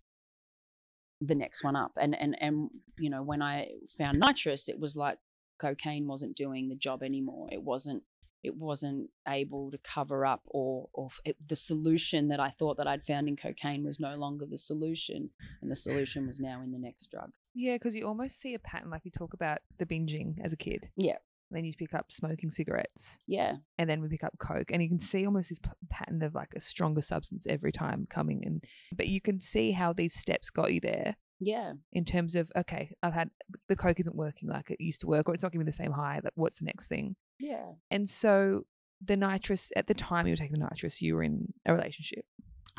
the 1.23 1.35
next 1.35 1.65
one 1.65 1.77
up. 1.77 1.93
And 1.99 2.15
and 2.15 2.37
and 2.43 2.69
you 2.99 3.09
know, 3.09 3.23
when 3.23 3.41
I 3.41 3.69
found 3.97 4.21
nitrous, 4.21 4.69
it 4.69 4.79
was 4.79 4.95
like 4.95 5.17
cocaine 5.59 6.07
wasn't 6.07 6.37
doing 6.37 6.69
the 6.69 6.77
job 6.77 7.03
anymore. 7.03 7.49
It 7.51 7.63
wasn't 7.63 8.03
it 8.43 8.55
wasn't 8.57 9.11
able 9.27 9.71
to 9.71 9.79
cover 9.79 10.25
up 10.27 10.43
or 10.47 10.89
or 10.93 11.09
it, 11.25 11.37
the 11.49 11.57
solution 11.57 12.29
that 12.29 12.41
I 12.41 12.51
thought 12.51 12.77
that 12.77 12.87
I'd 12.87 13.05
found 13.05 13.29
in 13.29 13.37
cocaine 13.37 13.85
was 13.85 13.99
no 13.99 14.15
longer 14.17 14.47
the 14.47 14.59
solution 14.59 15.31
and 15.61 15.71
the 15.71 15.77
solution 15.77 16.27
was 16.27 16.39
now 16.41 16.63
in 16.63 16.73
the 16.73 16.79
next 16.79 17.11
drug. 17.11 17.31
Yeah, 17.55 17.75
because 17.77 17.97
you 17.97 18.07
almost 18.07 18.39
see 18.39 18.55
a 18.55 18.59
pattern 18.59 18.91
like 18.91 19.05
we 19.05 19.11
talk 19.11 19.35
about 19.35 19.59
the 19.79 19.87
binging 19.87 20.37
as 20.45 20.53
a 20.53 20.57
kid. 20.57 20.91
Yeah. 20.97 21.17
Then 21.51 21.65
you 21.65 21.73
pick 21.75 21.95
up 21.95 22.11
smoking 22.11 22.51
cigarettes, 22.51 23.21
Yeah. 23.29 23.59
and 23.79 23.89
then 23.89 24.03
we 24.03 24.09
pick 24.09 24.25
up 24.25 24.37
coke, 24.37 24.73
and 24.73 24.83
you 24.83 24.89
can 24.89 24.99
see 24.99 25.25
almost 25.25 25.49
this 25.51 25.61
p- 25.61 25.71
pattern 25.89 26.21
of 26.23 26.35
like 26.35 26.53
a 26.57 26.61
stronger 26.61 27.01
substance 27.03 27.47
every 27.49 27.71
time 27.71 28.05
coming 28.11 28.43
in. 28.43 28.63
But 28.93 29.07
you 29.07 29.21
can 29.21 29.39
see 29.39 29.71
how 29.71 29.93
these 29.93 30.13
steps 30.15 30.51
got 30.51 30.73
you 30.73 30.81
there 30.81 31.15
Yeah. 31.39 31.75
in 31.93 32.05
terms 32.05 32.35
of 32.35 32.51
okay, 32.57 32.95
I've 33.03 33.13
had 33.13 33.31
the 33.69 33.77
coke 33.77 34.01
isn't 34.01 34.17
working 34.17 34.49
like 34.49 34.71
it 34.71 34.81
used 34.81 35.01
to 35.03 35.07
work, 35.07 35.29
or 35.29 35.35
it's 35.35 35.43
not 35.43 35.53
giving 35.53 35.65
me 35.65 35.69
the 35.69 35.73
same 35.73 35.93
high. 35.93 36.21
Like, 36.23 36.33
what's 36.35 36.59
the 36.59 36.65
next 36.65 36.87
thing? 36.87 37.17
Yeah. 37.39 37.73
And 37.91 38.09
so 38.09 38.63
the 39.05 39.17
nitrous 39.17 39.71
at 39.77 39.87
the 39.87 39.95
time 39.95 40.27
you 40.27 40.33
were 40.33 40.37
taking 40.37 40.59
the 40.59 40.65
nitrous, 40.65 41.03
you 41.03 41.15
were 41.15 41.23
in 41.23 41.53
a 41.67 41.75
relationship. 41.75 42.25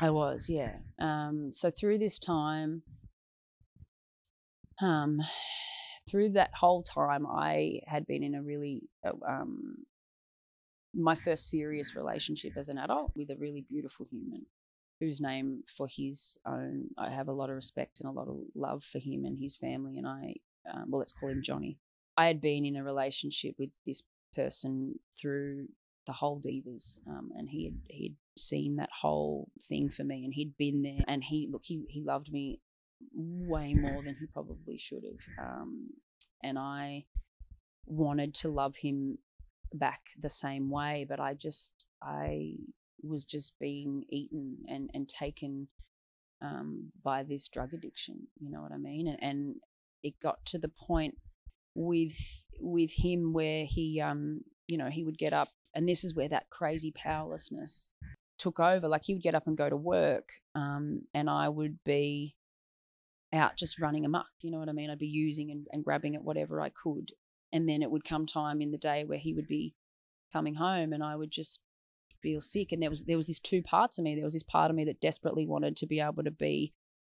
I 0.00 0.10
was, 0.10 0.48
yeah. 0.48 0.76
Um, 0.98 1.50
so 1.52 1.70
through 1.70 1.98
this 1.98 2.18
time, 2.18 2.82
um, 4.80 5.20
through 6.10 6.30
that 6.30 6.50
whole 6.54 6.82
time, 6.82 7.26
I 7.26 7.80
had 7.86 8.06
been 8.06 8.22
in 8.22 8.34
a 8.34 8.42
really 8.42 8.88
uh, 9.06 9.12
um, 9.28 9.84
my 10.94 11.14
first 11.14 11.50
serious 11.50 11.94
relationship 11.94 12.52
as 12.56 12.68
an 12.68 12.78
adult 12.78 13.12
with 13.14 13.30
a 13.30 13.36
really 13.36 13.64
beautiful 13.68 14.06
human 14.10 14.46
whose 15.00 15.20
name 15.20 15.62
for 15.76 15.86
his 15.88 16.38
own 16.46 16.88
I 16.96 17.10
have 17.10 17.28
a 17.28 17.32
lot 17.32 17.50
of 17.50 17.56
respect 17.56 18.00
and 18.00 18.08
a 18.08 18.12
lot 18.12 18.28
of 18.28 18.36
love 18.54 18.84
for 18.84 18.98
him 18.98 19.24
and 19.24 19.38
his 19.38 19.56
family 19.56 19.96
and 19.96 20.06
I 20.06 20.34
um, 20.72 20.86
well 20.90 20.98
let's 20.98 21.12
call 21.12 21.30
him 21.30 21.42
Johnny. 21.42 21.78
I 22.16 22.26
had 22.26 22.40
been 22.40 22.64
in 22.64 22.76
a 22.76 22.84
relationship 22.84 23.54
with 23.58 23.70
this 23.86 24.02
person 24.34 24.98
through 25.20 25.68
the 26.06 26.12
whole 26.12 26.40
divas 26.40 26.98
um, 27.06 27.30
and 27.36 27.48
he 27.50 27.64
had 27.64 27.74
he'd 27.88 28.16
seen 28.36 28.76
that 28.76 28.90
whole 29.00 29.50
thing 29.62 29.88
for 29.88 30.04
me 30.04 30.24
and 30.24 30.34
he'd 30.34 30.56
been 30.56 30.82
there 30.82 31.04
and 31.06 31.22
he 31.24 31.48
look 31.50 31.62
he, 31.64 31.84
he 31.88 32.02
loved 32.02 32.32
me 32.32 32.60
way 33.14 33.74
more 33.74 34.02
than 34.02 34.16
he 34.18 34.26
probably 34.26 34.78
should 34.78 35.02
have 35.04 35.46
um, 35.46 35.88
and 36.42 36.58
I 36.58 37.04
wanted 37.86 38.34
to 38.36 38.48
love 38.48 38.76
him 38.76 39.18
back 39.72 40.00
the 40.18 40.28
same 40.28 40.70
way 40.70 41.04
but 41.08 41.20
I 41.20 41.34
just 41.34 41.84
I 42.02 42.54
was 43.02 43.24
just 43.24 43.58
being 43.58 44.04
eaten 44.10 44.58
and 44.68 44.90
and 44.94 45.08
taken 45.08 45.68
um, 46.40 46.92
by 47.02 47.22
this 47.22 47.48
drug 47.48 47.74
addiction 47.74 48.28
you 48.38 48.50
know 48.50 48.60
what 48.60 48.72
I 48.72 48.78
mean? 48.78 49.08
And, 49.08 49.22
and 49.22 49.54
it 50.02 50.14
got 50.20 50.44
to 50.46 50.58
the 50.58 50.68
point 50.68 51.16
with 51.74 52.16
with 52.60 52.90
him 52.96 53.32
where 53.32 53.64
he 53.66 54.00
um 54.00 54.40
you 54.66 54.76
know 54.76 54.88
he 54.88 55.04
would 55.04 55.18
get 55.18 55.32
up 55.32 55.48
and 55.74 55.88
this 55.88 56.04
is 56.04 56.14
where 56.14 56.28
that 56.28 56.50
crazy 56.50 56.92
powerlessness 56.92 57.90
took 58.38 58.60
over 58.60 58.88
like 58.88 59.04
he 59.04 59.14
would 59.14 59.22
get 59.22 59.34
up 59.34 59.46
and 59.46 59.56
go 59.56 59.68
to 59.68 59.76
work 59.76 60.28
um 60.54 61.02
and 61.14 61.28
I 61.28 61.48
would 61.48 61.78
be 61.84 62.34
out 63.32 63.56
just 63.56 63.80
running 63.80 64.04
amok 64.04 64.26
you 64.40 64.50
know 64.50 64.58
what 64.58 64.68
I 64.68 64.72
mean? 64.72 64.90
I'd 64.90 64.98
be 64.98 65.06
using 65.06 65.50
and, 65.50 65.66
and 65.72 65.84
grabbing 65.84 66.14
at 66.14 66.24
whatever 66.24 66.60
I 66.60 66.70
could 66.70 67.10
and 67.52 67.68
then 67.68 67.82
it 67.82 67.90
would 67.90 68.04
come 68.04 68.26
time 68.26 68.60
in 68.60 68.70
the 68.70 68.78
day 68.78 69.04
where 69.04 69.18
he 69.18 69.34
would 69.34 69.48
be 69.48 69.74
coming 70.32 70.54
home 70.56 70.92
and 70.92 71.02
I 71.02 71.16
would 71.16 71.30
just 71.30 71.60
feel 72.22 72.40
sick 72.40 72.72
and 72.72 72.82
there 72.82 72.90
was 72.90 73.04
there 73.04 73.16
was 73.16 73.26
this 73.26 73.40
two 73.40 73.62
parts 73.62 73.98
of 73.98 74.04
me. 74.04 74.14
There 74.14 74.24
was 74.24 74.34
this 74.34 74.42
part 74.42 74.70
of 74.70 74.76
me 74.76 74.84
that 74.86 75.00
desperately 75.00 75.46
wanted 75.46 75.76
to 75.76 75.86
be 75.86 76.00
able 76.00 76.24
to 76.24 76.30
be 76.30 76.72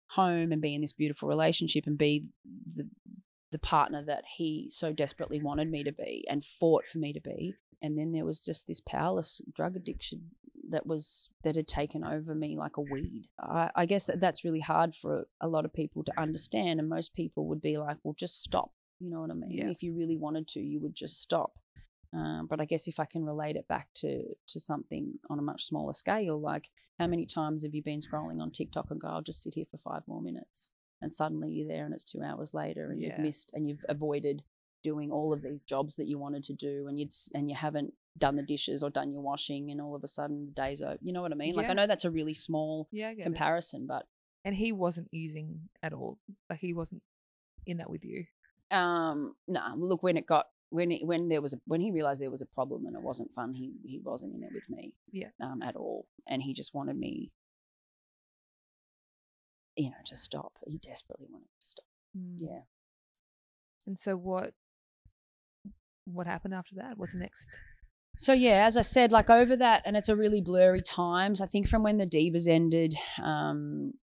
home 0.08 0.52
and 0.52 0.60
be 0.60 0.74
in 0.74 0.80
this 0.80 0.92
beautiful 0.92 1.28
relationship 1.28 1.86
and 1.86 1.96
be 1.96 2.26
the 2.44 2.88
the 3.50 3.58
partner 3.58 4.02
that 4.02 4.24
he 4.36 4.68
so 4.70 4.92
desperately 4.92 5.40
wanted 5.40 5.70
me 5.70 5.84
to 5.84 5.92
be 5.92 6.24
and 6.28 6.44
fought 6.44 6.86
for 6.86 6.98
me 6.98 7.12
to 7.12 7.20
be. 7.20 7.54
And 7.82 7.98
then 7.98 8.12
there 8.12 8.24
was 8.24 8.44
just 8.44 8.66
this 8.66 8.80
powerless 8.80 9.42
drug 9.52 9.76
addiction 9.76 10.30
that 10.70 10.86
was 10.86 11.28
that 11.44 11.56
had 11.56 11.68
taken 11.68 12.02
over 12.02 12.34
me 12.34 12.56
like 12.56 12.76
a 12.78 12.80
weed. 12.80 13.28
I, 13.38 13.70
I 13.76 13.86
guess 13.86 14.06
that 14.06 14.20
that's 14.20 14.44
really 14.44 14.60
hard 14.60 14.94
for 14.94 15.26
a 15.40 15.48
lot 15.48 15.64
of 15.64 15.72
people 15.74 16.02
to 16.04 16.20
understand 16.20 16.80
and 16.80 16.88
most 16.88 17.14
people 17.14 17.46
would 17.48 17.60
be 17.60 17.76
like 17.76 17.98
well 18.02 18.14
just 18.18 18.42
stop. 18.42 18.72
You 19.00 19.10
know 19.10 19.20
what 19.20 19.32
i 19.32 19.34
mean? 19.34 19.50
Yeah. 19.50 19.68
if 19.68 19.82
you 19.82 19.94
really 19.94 20.16
wanted 20.16 20.46
to 20.48 20.60
you 20.60 20.80
would 20.80 20.94
just 20.94 21.20
stop 21.20 21.58
um, 22.12 22.46
but 22.48 22.60
I 22.60 22.64
guess 22.66 22.88
if 22.88 23.00
I 23.00 23.04
can 23.04 23.24
relate 23.24 23.56
it 23.56 23.66
back 23.68 23.88
to 23.96 24.22
to 24.48 24.60
something 24.60 25.18
on 25.30 25.38
a 25.38 25.42
much 25.42 25.64
smaller 25.64 25.92
scale, 25.92 26.40
like 26.40 26.70
how 26.98 27.06
many 27.06 27.26
times 27.26 27.62
have 27.62 27.74
you 27.74 27.82
been 27.82 28.00
scrolling 28.00 28.40
on 28.40 28.50
TikTok 28.50 28.90
and 28.90 29.00
go, 29.00 29.08
"I'll 29.08 29.22
just 29.22 29.42
sit 29.42 29.54
here 29.54 29.66
for 29.70 29.78
five 29.78 30.02
more 30.06 30.20
minutes," 30.22 30.70
and 31.00 31.12
suddenly 31.12 31.50
you're 31.50 31.68
there 31.68 31.84
and 31.84 31.94
it's 31.94 32.04
two 32.04 32.22
hours 32.22 32.52
later, 32.54 32.90
and 32.90 33.00
Yeah. 33.00 33.08
you've 33.10 33.18
missed 33.18 33.50
and 33.54 33.68
you've 33.68 33.84
avoided 33.88 34.42
doing 34.82 35.12
all 35.12 35.32
of 35.32 35.42
these 35.42 35.60
jobs 35.62 35.94
that 35.96 36.06
you 36.08 36.18
wanted 36.18 36.42
to 36.44 36.52
do, 36.54 36.86
and 36.88 36.98
you'd 36.98 37.12
and 37.34 37.48
you 37.48 37.56
haven't 37.56 37.94
done 38.18 38.36
the 38.36 38.42
dishes 38.42 38.82
or 38.82 38.90
done 38.90 39.10
your 39.12 39.22
washing, 39.22 39.70
and 39.70 39.80
all 39.80 39.94
of 39.94 40.04
a 40.04 40.08
sudden 40.08 40.44
the 40.46 40.52
day's 40.52 40.82
over. 40.82 40.98
You 41.00 41.12
know 41.12 41.22
what 41.22 41.32
I 41.32 41.36
mean? 41.36 41.54
Like 41.54 41.70
I 41.70 41.74
know 41.74 41.86
that's 41.86 42.04
a 42.04 42.10
really 42.10 42.34
small 42.34 42.88
Yeah, 42.90 43.14
get 43.14 43.20
it. 43.22 43.24
comparison, 43.24 43.86
but 43.86 44.06
And 44.44 44.54
he 44.54 44.72
wasn't 44.72 45.08
using 45.12 45.68
at 45.82 45.92
all. 45.92 46.18
Like 46.50 46.58
he 46.60 46.74
wasn't 46.74 47.02
in 47.64 47.78
that 47.78 47.88
with 47.88 48.04
you. 48.04 48.26
um 48.70 49.34
no 49.46 49.60
look 49.76 50.02
when 50.02 50.16
it 50.16 50.26
got 50.26 50.46
when 50.72 50.90
it, 50.90 51.06
when 51.06 51.28
there 51.28 51.42
was 51.42 51.52
a 51.52 51.58
when 51.66 51.80
he 51.80 51.90
realized 51.90 52.20
there 52.20 52.30
was 52.30 52.42
a 52.42 52.46
problem 52.58 52.86
and 52.86 52.96
it 52.96 53.02
wasn't 53.02 53.30
fun 53.34 53.52
he 53.54 53.72
he 53.84 53.98
wasn't 54.02 54.34
in 54.34 54.42
it 54.42 54.50
with 54.54 54.68
me 54.68 54.94
Yeah. 55.10 55.28
um 55.40 55.60
at 55.62 55.76
all 55.76 56.06
and 56.26 56.42
he 56.42 56.52
just 56.54 56.74
wanted 56.74 56.96
me 56.96 57.30
you 59.76 59.90
know 59.90 59.96
to 60.06 60.16
stop 60.16 60.52
he 60.66 60.78
desperately 60.78 61.26
wanted 61.30 61.48
to 61.60 61.66
stop 61.66 61.84
Mm. 62.16 62.36
yeah 62.36 62.60
And 63.86 63.98
so 63.98 64.16
what? 64.16 64.52
What 66.04 66.26
happened 66.26 66.52
after 66.54 66.74
that? 66.76 66.98
What's 66.98 67.14
the 67.14 67.20
next? 67.20 67.48
so 68.18 68.34
yeah 68.34 68.66
as 68.66 68.76
i 68.76 68.82
said 68.82 69.10
like 69.10 69.30
over 69.30 69.56
that 69.56 69.80
and 69.86 69.96
it's 69.96 70.10
a 70.10 70.14
really 70.14 70.42
blurry 70.42 70.82
times 70.82 71.40
i 71.40 71.46
think 71.46 71.66
from 71.66 71.82
when 71.82 71.96
the 71.96 72.06
divas 72.06 72.46
ended 72.46 72.94
um 73.22 73.94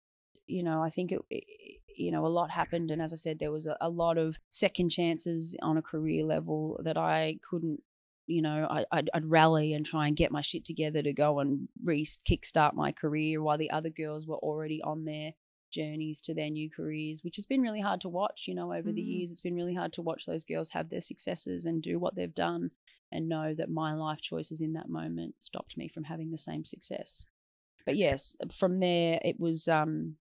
you 0.47 0.63
know 0.63 0.83
i 0.83 0.89
think 0.89 1.13
it, 1.13 1.21
it 1.29 1.78
you 1.99 2.11
know 2.11 2.25
a 2.25 2.29
lot 2.29 2.51
happened 2.51 2.91
and 2.91 3.01
as 3.03 3.13
i 3.13 3.17
said 3.17 3.39
there 3.39 3.53
was 3.53 3.67
a, 3.67 3.77
a 3.81 3.89
lot 3.89 4.17
of 4.19 4.37
second 4.49 4.91
chances 4.91 5.57
on 5.63 5.77
a 5.77 5.83
career 5.83 6.25
level 6.25 6.81
that 6.85 6.97
i 6.97 7.37
couldn't 7.49 7.81
you 8.27 8.43
know 8.43 8.67
I, 8.71 8.85
I'd, 8.93 9.11
I'd 9.15 9.31
rally 9.31 9.73
and 9.73 9.85
try 9.87 10.07
and 10.07 10.17
get 10.17 10.31
my 10.33 10.41
shit 10.43 10.65
together 10.65 11.03
to 11.03 11.13
go 11.13 11.39
and 11.41 11.69
re 11.83 12.05
kickstart 12.29 12.75
my 12.75 12.93
career 12.93 13.43
while 13.43 13.59
the 13.59 13.71
other 13.71 13.91
girls 13.91 14.27
were 14.27 14.37
already 14.37 14.83
on 14.83 15.05
their 15.05 15.33
journeys 15.71 16.21
to 16.23 16.35
their 16.35 16.49
new 16.51 16.71
careers 16.71 17.23
which 17.23 17.37
has 17.37 17.45
been 17.47 17.61
really 17.61 17.81
hard 17.81 18.01
to 18.01 18.09
watch 18.09 18.45
you 18.47 18.55
know 18.55 18.73
over 18.73 18.91
the 18.93 19.03
Mm. 19.03 19.07
years 19.07 19.31
it's 19.31 19.41
been 19.43 19.55
really 19.55 19.75
hard 19.75 19.93
to 19.95 20.03
watch 20.03 20.25
those 20.25 20.45
girls 20.45 20.71
have 20.71 20.89
their 20.89 21.01
successes 21.01 21.67
and 21.67 21.83
do 21.83 21.99
what 21.99 22.15
they've 22.15 22.35
done 22.35 22.71
and 23.13 23.29
know 23.29 23.55
that 23.55 23.71
my 23.71 23.95
life 23.95 24.21
choices 24.21 24.61
in 24.61 24.73
that 24.75 24.89
moment 24.89 25.35
stopped 25.39 25.77
me 25.77 25.89
from 25.89 26.05
having 26.05 26.31
the 26.31 26.37
same 26.37 26.65
success. 26.65 27.25
But 27.87 27.97
yes, 27.97 28.37
from 28.53 28.79
there 28.79 29.19
it 29.25 29.41
was 29.41 29.67
um 29.69 30.17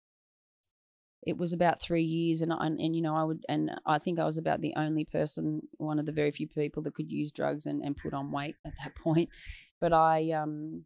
it 1.25 1.37
was 1.37 1.53
about 1.53 1.81
three 1.81 2.03
years 2.03 2.43
and, 2.43 2.53
and 2.53 2.81
and 2.81 2.97
you 2.97 3.03
know 3.03 3.14
I 3.14 3.25
would 3.25 3.45
and 3.49 3.70
I 3.87 3.99
think 3.99 4.18
I 4.18 4.25
was 4.25 4.39
about 4.39 4.61
the 4.61 4.75
only 4.77 5.05
person 5.05 5.62
one 5.79 5.99
of 5.99 6.07
the 6.07 6.12
very 6.12 6.31
few 6.33 6.49
people 6.49 6.83
that 6.83 6.95
could 6.95 7.11
use 7.11 7.31
drugs 7.31 7.66
and, 7.66 7.83
and 7.83 7.97
put 7.97 8.12
on 8.12 8.33
weight 8.33 8.57
at 8.66 8.75
that 8.83 8.95
point. 9.03 9.29
But 9.81 9.93
I 9.93 10.33
um 10.33 10.85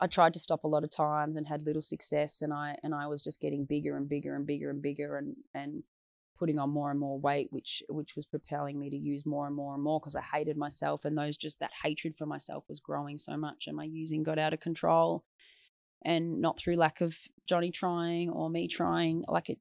I 0.00 0.06
tried 0.06 0.34
to 0.34 0.40
stop 0.40 0.64
a 0.64 0.68
lot 0.68 0.84
of 0.84 0.90
times 0.90 1.36
and 1.36 1.46
had 1.46 1.62
little 1.62 1.82
success 1.82 2.42
and 2.42 2.52
I 2.52 2.76
and 2.82 2.94
I 2.94 3.06
was 3.06 3.22
just 3.22 3.40
getting 3.40 3.64
bigger 3.64 3.96
and 3.96 4.08
bigger 4.08 4.36
and 4.36 4.46
bigger 4.46 4.70
and 4.70 4.82
bigger 4.82 5.16
and 5.16 5.36
and 5.54 5.82
putting 6.38 6.58
on 6.58 6.70
more 6.70 6.90
and 6.90 6.98
more 6.98 7.18
weight 7.18 7.48
which 7.50 7.82
which 7.88 8.16
was 8.16 8.26
propelling 8.26 8.78
me 8.78 8.90
to 8.90 8.96
use 8.96 9.24
more 9.24 9.46
and 9.46 9.54
more 9.54 9.74
and 9.74 9.82
more 9.82 10.00
because 10.00 10.16
I 10.16 10.22
hated 10.22 10.56
myself 10.56 11.04
and 11.04 11.16
those 11.16 11.36
just 11.36 11.60
that 11.60 11.70
hatred 11.82 12.16
for 12.16 12.26
myself 12.26 12.64
was 12.68 12.80
growing 12.80 13.16
so 13.16 13.36
much 13.36 13.66
and 13.66 13.76
my 13.76 13.84
using 13.84 14.22
got 14.22 14.38
out 14.38 14.52
of 14.52 14.60
control 14.60 15.24
and 16.04 16.40
not 16.40 16.58
through 16.58 16.76
lack 16.76 17.00
of 17.00 17.16
Johnny 17.46 17.70
trying 17.70 18.30
or 18.30 18.50
me 18.50 18.68
trying 18.68 19.24
like 19.28 19.48
it 19.48 19.58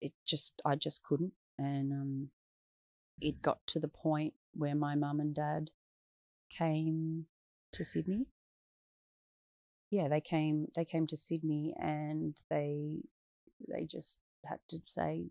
it 0.00 0.12
just 0.26 0.60
I 0.64 0.76
just 0.76 1.02
couldn't. 1.02 1.32
And 1.58 1.92
um 1.92 2.28
it 3.20 3.42
got 3.42 3.58
to 3.68 3.80
the 3.80 3.88
point 3.88 4.34
where 4.54 4.74
my 4.74 4.94
mum 4.94 5.20
and 5.20 5.34
dad 5.34 5.70
came 6.50 7.26
to 7.72 7.84
Sydney. 7.84 8.26
Yeah 9.90 10.08
they 10.08 10.20
came 10.20 10.68
they 10.74 10.84
came 10.84 11.06
to 11.08 11.16
Sydney 11.16 11.74
and 11.78 12.36
they 12.48 13.02
they 13.68 13.84
just 13.84 14.18
had 14.46 14.58
to 14.70 14.78
say 14.86 15.26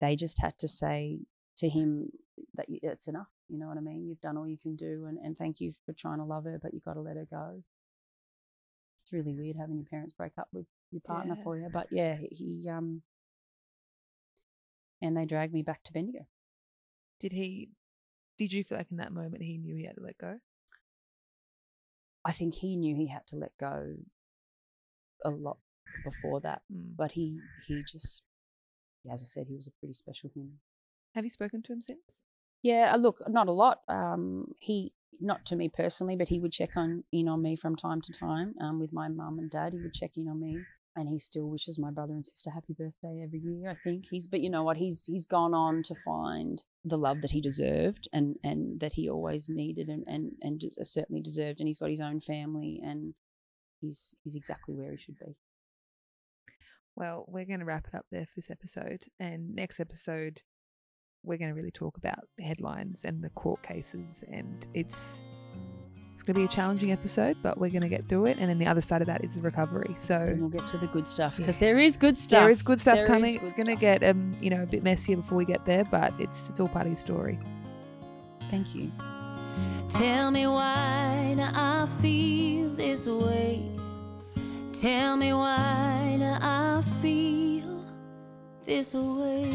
they 0.00 0.16
just 0.16 0.40
had 0.40 0.56
to 0.58 0.68
say 0.68 1.20
to 1.56 1.68
him 1.68 2.10
that 2.54 2.66
it's 2.68 3.08
enough 3.08 3.28
you 3.48 3.58
know 3.58 3.66
what 3.66 3.76
I 3.76 3.80
mean? 3.80 4.06
You've 4.06 4.20
done 4.20 4.36
all 4.36 4.46
you 4.46 4.56
can 4.56 4.76
do 4.76 5.06
and, 5.08 5.18
and 5.18 5.36
thank 5.36 5.60
you 5.60 5.72
for 5.84 5.92
trying 5.92 6.18
to 6.18 6.24
love 6.24 6.44
her 6.44 6.58
but 6.62 6.72
you 6.72 6.80
got 6.80 6.94
to 6.94 7.00
let 7.00 7.16
her 7.16 7.26
go 7.28 7.64
it's 9.10 9.12
really 9.26 9.34
weird 9.34 9.56
having 9.56 9.76
your 9.76 9.86
parents 9.86 10.12
break 10.12 10.32
up 10.38 10.48
with 10.52 10.66
your 10.92 11.00
partner 11.00 11.34
Yeah. 11.36 11.42
for 11.42 11.56
you 11.58 11.68
but 11.72 11.86
yeah 11.90 12.16
he 12.30 12.68
um 12.70 13.02
and 15.02 15.16
they 15.16 15.24
dragged 15.24 15.52
me 15.52 15.62
back 15.62 15.82
to 15.84 15.92
Bendigo 15.92 16.26
Did 17.18 17.32
he? 17.32 17.70
Did 18.38 18.52
you 18.52 18.62
feel 18.64 18.78
like 18.78 18.90
in 18.90 18.98
that 18.98 19.12
moment 19.12 19.42
he 19.42 19.58
knew 19.58 19.74
he 19.76 19.84
had 19.84 19.96
to 19.96 20.02
let 20.02 20.16
go? 20.18 20.38
I 22.24 22.32
think 22.32 22.54
he 22.54 22.76
knew 22.76 22.94
he 22.96 23.06
had 23.08 23.26
to 23.28 23.36
let 23.36 23.56
go 23.58 23.96
a 25.24 25.30
lot 25.30 25.58
before 26.04 26.40
that 26.40 26.62
Mm. 26.72 26.96
but 26.96 27.12
he 27.12 27.40
he 27.66 27.82
just 27.82 28.22
as 29.10 29.22
I 29.22 29.26
said 29.26 29.46
he 29.48 29.56
was 29.56 29.66
a 29.66 29.70
pretty 29.72 29.94
special 29.94 30.30
human 30.32 30.60
Have 31.14 31.24
you 31.24 31.30
spoken 31.30 31.62
to 31.62 31.72
him 31.72 31.80
since? 31.82 32.22
Yeah, 32.62 32.92
uh, 32.94 32.98
look, 32.98 33.22
not 33.26 33.48
a 33.48 33.52
lot. 33.52 33.80
Um, 33.88 34.52
he 34.58 34.92
not 35.20 35.44
to 35.46 35.56
me 35.56 35.68
personally, 35.68 36.16
but 36.16 36.28
he 36.28 36.38
would 36.38 36.52
check 36.52 36.76
on 36.76 37.04
in 37.12 37.28
on 37.28 37.42
me 37.42 37.56
from 37.56 37.76
time 37.76 38.00
to 38.02 38.12
time. 38.12 38.54
Um, 38.60 38.78
with 38.80 38.92
my 38.92 39.08
mum 39.08 39.38
and 39.38 39.50
dad, 39.50 39.72
he 39.72 39.80
would 39.80 39.94
check 39.94 40.12
in 40.16 40.28
on 40.28 40.40
me, 40.40 40.58
and 40.96 41.08
he 41.08 41.18
still 41.18 41.48
wishes 41.48 41.78
my 41.78 41.90
brother 41.90 42.12
and 42.12 42.24
sister 42.24 42.50
happy 42.50 42.72
birthday 42.72 43.22
every 43.22 43.40
year. 43.40 43.70
I 43.70 43.76
think 43.82 44.06
he's, 44.10 44.26
but 44.26 44.40
you 44.40 44.50
know 44.50 44.62
what? 44.62 44.76
He's 44.76 45.06
he's 45.06 45.26
gone 45.26 45.54
on 45.54 45.82
to 45.84 45.94
find 46.04 46.62
the 46.84 46.98
love 46.98 47.20
that 47.22 47.32
he 47.32 47.40
deserved 47.40 48.08
and 48.12 48.36
and 48.44 48.80
that 48.80 48.94
he 48.94 49.08
always 49.08 49.48
needed 49.48 49.88
and 49.88 50.04
and 50.06 50.32
and 50.42 50.62
certainly 50.82 51.22
deserved. 51.22 51.60
And 51.60 51.68
he's 51.68 51.78
got 51.78 51.90
his 51.90 52.00
own 52.00 52.20
family, 52.20 52.80
and 52.82 53.14
he's 53.80 54.14
he's 54.22 54.36
exactly 54.36 54.74
where 54.74 54.92
he 54.92 54.96
should 54.96 55.18
be. 55.18 55.36
Well, 56.96 57.24
we're 57.28 57.46
going 57.46 57.60
to 57.60 57.64
wrap 57.64 57.86
it 57.86 57.96
up 57.96 58.06
there 58.10 58.26
for 58.26 58.34
this 58.36 58.50
episode. 58.50 59.04
And 59.18 59.54
next 59.54 59.80
episode, 59.80 60.42
we're 61.22 61.38
going 61.38 61.50
to 61.50 61.54
really 61.54 61.70
talk 61.70 61.96
about 61.96 62.20
the 62.36 62.42
headlines 62.44 63.04
and 63.04 63.22
the 63.22 63.30
court 63.30 63.62
cases. 63.62 64.24
And 64.30 64.66
it's 64.74 65.22
it's 66.12 66.22
going 66.22 66.34
to 66.34 66.40
be 66.40 66.44
a 66.44 66.48
challenging 66.48 66.92
episode, 66.92 67.36
but 67.42 67.56
we're 67.58 67.70
going 67.70 67.80
to 67.82 67.88
get 67.88 68.06
through 68.06 68.26
it. 68.26 68.36
And 68.38 68.50
then 68.50 68.58
the 68.58 68.66
other 68.66 68.82
side 68.82 69.00
of 69.00 69.06
that 69.06 69.24
is 69.24 69.32
the 69.34 69.40
recovery. 69.40 69.92
So 69.96 70.16
And 70.16 70.40
we'll 70.40 70.50
get 70.50 70.66
to 70.68 70.76
the 70.78 70.86
good 70.88 71.06
stuff 71.06 71.36
because 71.38 71.56
Yeah. 71.56 71.68
there 71.68 71.78
is 71.78 71.96
good 71.96 72.18
stuff. 72.18 72.40
there 72.42 72.50
is 72.50 72.62
good 72.62 72.78
stuff 72.80 72.96
There 72.96 73.06
coming. 73.06 73.30
is 73.30 73.36
It's 73.36 73.52
going 73.54 73.66
to 73.66 73.76
get 73.76 74.02
um 74.04 74.32
you 74.40 74.50
know 74.50 74.62
a 74.62 74.66
bit 74.66 74.82
messier 74.82 75.16
before 75.16 75.38
we 75.38 75.44
get 75.46 75.64
there, 75.64 75.84
but 75.84 76.12
it's 76.20 76.48
it's 76.50 76.60
all 76.60 76.68
part 76.68 76.84
of 76.86 76.92
your 76.92 76.96
story. 76.96 77.38
Thank 78.48 78.74
you. 78.74 78.90
Tell 79.88 80.30
me 80.30 80.46
why 80.46 81.34
do 81.36 81.42
I 81.42 81.86
feel 82.02 82.68
this 82.74 83.06
way? 83.06 83.62
Tell 84.72 85.16
me 85.16 85.32
why 85.32 86.16
do 86.18 86.24
I 86.24 86.82
feel 87.02 87.84
this 88.64 88.94
way? 88.94 89.50